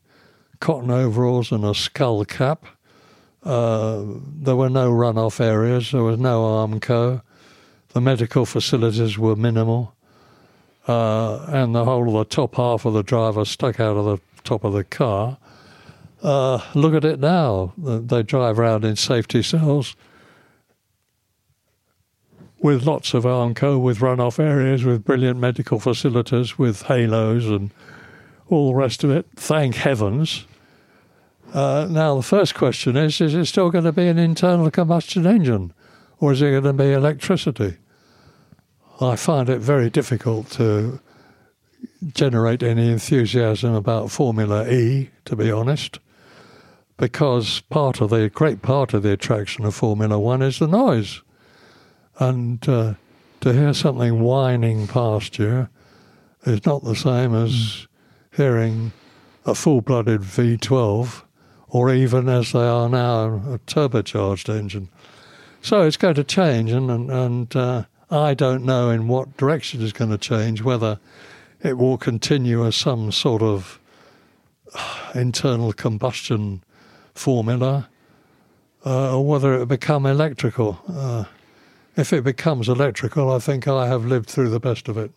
cotton 0.61 0.91
overalls 0.91 1.53
and 1.53 1.65
a 1.65 1.75
skull 1.75 2.25
cap. 2.25 2.67
Uh, 3.43 4.03
there 4.19 4.57
were 4.57 4.69
no 4.69 4.91
runoff 4.91 5.41
areas. 5.41 5.93
There 5.93 6.03
was 6.03 6.19
no 6.19 6.43
Armco. 6.43 7.23
The 7.91 8.01
medical 8.01 8.45
facilities 8.45 9.17
were 9.19 9.37
minimal. 9.37 9.95
Uh, 10.89 11.47
and 11.49 11.75
the 11.75 11.85
whole 11.85 12.09
of 12.09 12.29
the 12.29 12.35
top 12.35 12.57
half 12.57 12.85
of 12.85 12.95
the 12.95 13.03
driver 13.03 13.45
stuck 13.45 13.81
out 13.81 13.97
of 13.97 14.05
the 14.05 14.19
top 14.45 14.65
of 14.65 14.73
the 14.73 14.85
car. 14.85 15.39
Uh, 16.23 16.61
look 16.75 16.95
at 16.95 17.05
it 17.05 17.21
now. 17.21 17.73
They 17.77 18.23
drive 18.23 18.59
around 18.59 18.85
in 18.85 18.97
safety 18.97 19.43
cells 19.43 19.97
with 22.59 22.85
lots 22.85 23.15
of 23.15 23.25
Armco, 23.25 23.81
with 23.81 23.99
runoff 23.99 24.39
areas, 24.39 24.85
with 24.85 25.05
brilliant 25.05 25.39
medical 25.39 25.79
facilities, 25.79 26.59
with 26.59 26.83
halos 26.83 27.47
and 27.47 27.71
all 28.49 28.69
the 28.69 28.75
rest 28.75 29.05
of 29.05 29.11
it. 29.11 29.27
Thank 29.37 29.75
heavens. 29.77 30.47
Uh, 31.53 31.87
now, 31.91 32.17
the 32.17 32.23
first 32.23 32.55
question 32.55 32.97
is 32.97 33.21
is 33.21 33.35
it 33.35 33.47
still 33.47 33.71
going 33.71 33.85
to 33.85 33.93
be 33.93 34.09
an 34.09 34.19
internal 34.19 34.71
combustion 34.71 35.27
engine 35.27 35.73
or 36.21 36.33
is 36.33 36.43
it 36.43 36.51
going 36.51 36.65
to 36.65 36.73
be 36.73 36.93
electricity? 36.93 37.77
I 39.01 39.17
find 39.17 39.49
it 39.49 39.59
very 39.59 39.91
difficult 39.91 40.51
to 40.53 41.01
generate 42.15 42.63
any 42.63 42.91
enthusiasm 42.91 43.75
about 43.75 44.11
Formula 44.11 44.69
E, 44.69 45.11
to 45.27 45.37
be 45.37 45.51
honest, 45.51 45.99
because 46.97 47.61
part 47.69 48.01
of 48.01 48.11
the 48.11 48.31
great 48.31 48.63
part 48.63 48.95
of 48.95 49.03
the 49.03 49.13
attraction 49.13 49.65
of 49.65 49.75
Formula 49.75 50.19
One 50.19 50.41
is 50.41 50.59
the 50.59 50.67
noise. 50.67 51.21
And 52.19 52.67
uh, 52.67 52.95
to 53.43 53.53
hear 53.53 53.75
something 53.75 54.21
whining 54.21 54.87
past 54.87 55.39
you 55.39 55.69
is 56.45 56.65
not 56.65 56.83
the 56.85 56.97
same 56.97 57.35
as 57.35 57.87
hearing 58.37 58.93
a 59.45 59.55
full 59.55 59.81
blooded 59.81 60.21
V12 60.21 61.23
or 61.69 61.93
even 61.93 62.29
as 62.29 62.53
they 62.53 62.67
are 62.67 62.89
now, 62.89 63.27
a 63.53 63.59
turbocharged 63.67 64.49
engine. 64.49 64.89
So 65.61 65.83
it's 65.83 65.97
going 65.97 66.15
to 66.15 66.25
change, 66.25 66.71
and, 66.71 66.91
and, 66.91 67.11
and 67.11 67.57
uh, 67.57 67.85
I 68.11 68.35
don't 68.35 68.65
know 68.65 68.91
in 68.91 69.09
what 69.09 69.37
direction 69.37 69.83
it's 69.83 69.93
going 69.93 70.11
to 70.11 70.19
change, 70.19 70.63
whether 70.63 71.01
it 71.63 71.77
will 71.77 71.99
continue 71.99 72.65
as 72.65 72.77
some 72.77 73.11
sort 73.11 73.43
of 73.43 73.81
internal 75.15 75.73
combustion 75.73 76.63
formula 77.15 77.89
uh, 78.85 79.17
or 79.17 79.27
whether 79.27 79.55
it 79.55 79.59
will 79.59 79.67
become 79.67 80.07
electrical. 80.07 80.81
Uh, 80.89 81.25
if 81.97 82.13
it 82.13 82.23
becomes 82.23 82.69
electrical, 82.69 83.33
I 83.33 83.39
think 83.39 83.67
I 83.67 83.89
have 83.89 84.05
lived 84.05 84.29
through 84.29 84.51
the 84.51 84.61
best 84.61 84.89
of 84.89 84.97
it. 84.97 85.11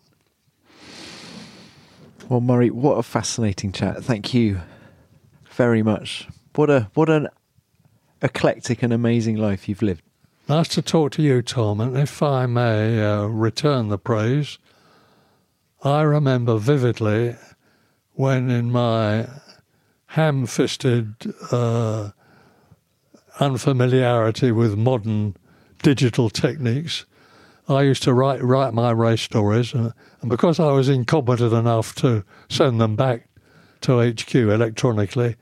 Well, 2.30 2.40
Murray, 2.40 2.70
what 2.70 2.94
a 2.94 3.02
fascinating 3.02 3.72
chat. 3.72 4.04
Thank 4.04 4.32
you 4.32 4.60
very 5.50 5.82
much. 5.82 6.28
What 6.54 6.70
a 6.70 6.88
what 6.94 7.08
an 7.10 7.26
eclectic 8.22 8.84
and 8.84 8.92
amazing 8.92 9.34
life 9.34 9.68
you've 9.68 9.82
lived. 9.82 10.04
Nice 10.48 10.68
to 10.68 10.82
talk 10.82 11.10
to 11.12 11.22
you, 11.22 11.42
Tom. 11.42 11.80
And 11.80 11.98
if 11.98 12.22
I 12.22 12.46
may 12.46 13.04
uh, 13.04 13.24
return 13.24 13.88
the 13.88 13.98
praise, 13.98 14.58
I 15.82 16.02
remember 16.02 16.56
vividly 16.58 17.34
when, 18.12 18.48
in 18.48 18.70
my 18.70 19.26
ham 20.06 20.46
fisted 20.46 21.16
uh, 21.50 22.10
unfamiliarity 23.40 24.52
with 24.52 24.78
modern 24.78 25.36
digital 25.82 26.30
techniques, 26.30 27.06
I 27.70 27.82
used 27.82 28.02
to 28.04 28.12
write 28.12 28.42
write 28.42 28.74
my 28.74 28.90
race 28.90 29.22
stories, 29.22 29.74
uh, 29.74 29.92
and 30.20 30.30
because 30.30 30.58
I 30.58 30.72
was 30.72 30.88
incompetent 30.88 31.52
enough 31.52 31.94
to 31.96 32.24
send 32.48 32.80
them 32.80 32.96
back 32.96 33.28
to 33.82 34.00
HQ 34.00 34.34
electronically, 34.34 35.36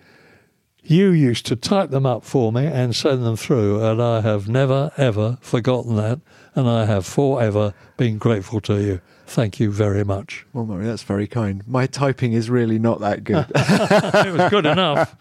you 0.83 1.11
used 1.11 1.47
to 1.47 1.57
type 1.57 1.91
them 1.91 2.07
up 2.07 2.25
for 2.25 2.53
me 2.53 2.67
and 2.67 2.95
send 2.95 3.25
them 3.25 3.37
through, 3.37 3.85
and 3.85 4.03
I 4.03 4.21
have 4.21 4.49
never 4.49 4.93
ever 4.97 5.39
forgotten 5.41 5.97
that, 5.97 6.21
and 6.55 6.69
I 6.69 6.85
have 6.85 7.07
forever 7.07 7.75
been 7.97 8.19
grateful 8.19 8.61
to 8.63 8.81
you. 8.81 9.01
Thank 9.27 9.61
you 9.61 9.71
very 9.71 10.05
much. 10.05 10.47
Well, 10.55 10.65
Murray, 10.65 10.87
that's 10.87 11.03
very 11.03 11.27
kind. 11.27 11.63
My 11.69 11.87
typing 11.87 12.33
is 12.33 12.49
really 12.49 12.79
not 12.79 13.01
that 13.01 13.25
good. 13.25 13.47
it 13.55 14.33
was 14.33 14.51
good 14.51 14.65
enough. 14.65 15.15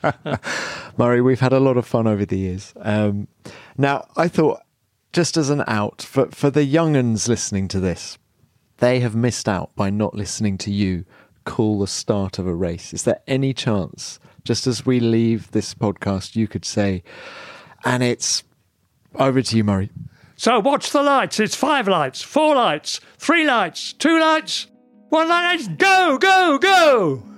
Murray, 0.97 1.19
we've 1.19 1.41
had 1.41 1.51
a 1.51 1.59
lot 1.59 1.75
of 1.75 1.85
fun 1.85 2.07
over 2.07 2.25
the 2.25 2.37
years. 2.37 2.73
Um, 2.77 3.27
now, 3.77 4.07
I 4.15 4.29
thought, 4.29 4.61
just 5.18 5.36
as 5.36 5.49
an 5.49 5.63
out, 5.65 6.03
for, 6.03 6.28
for 6.28 6.51
the 6.51 6.63
young 6.63 6.95
uns 6.95 7.28
listening 7.28 7.68
to 7.68 7.80
this, 7.80 8.20
they 8.78 8.99
have 8.99 9.15
missed 9.15 9.49
out 9.49 9.76
by 9.76 9.89
not 9.89 10.13
listening 10.13 10.59
to 10.59 10.70
you 10.70 11.03
call 11.43 11.80
the 11.80 11.88
start 11.88 12.38
of 12.38 12.45
a 12.45 12.53
race. 12.53 12.93
Is 12.93 13.01
there 13.01 13.20
any 13.26 13.51
chance, 13.51 14.20
just 14.43 14.68
as 14.68 14.86
we 14.86 14.99
leave 14.99 15.49
this 15.49 15.74
podcast, 15.74 16.36
you 16.36 16.47
could 16.47 16.65
say, 16.65 17.01
and 17.84 18.03
it's 18.03 18.43
over 19.15 19.41
to 19.41 19.57
you, 19.57 19.63
Murray. 19.63 19.89
So 20.36 20.59
watch 20.59 20.91
the 20.91 21.01
lights. 21.01 21.39
It's 21.39 21.55
five 21.55 21.88
lights, 21.88 22.22
four 22.22 22.53
lights, 22.53 23.01
three 23.18 23.43
lights, 23.43 23.93
two 23.93 24.20
lights, 24.20 24.68
one 25.09 25.30
light. 25.30 25.80
Go, 25.80 26.20
go, 26.20 26.59
go! 26.59 27.36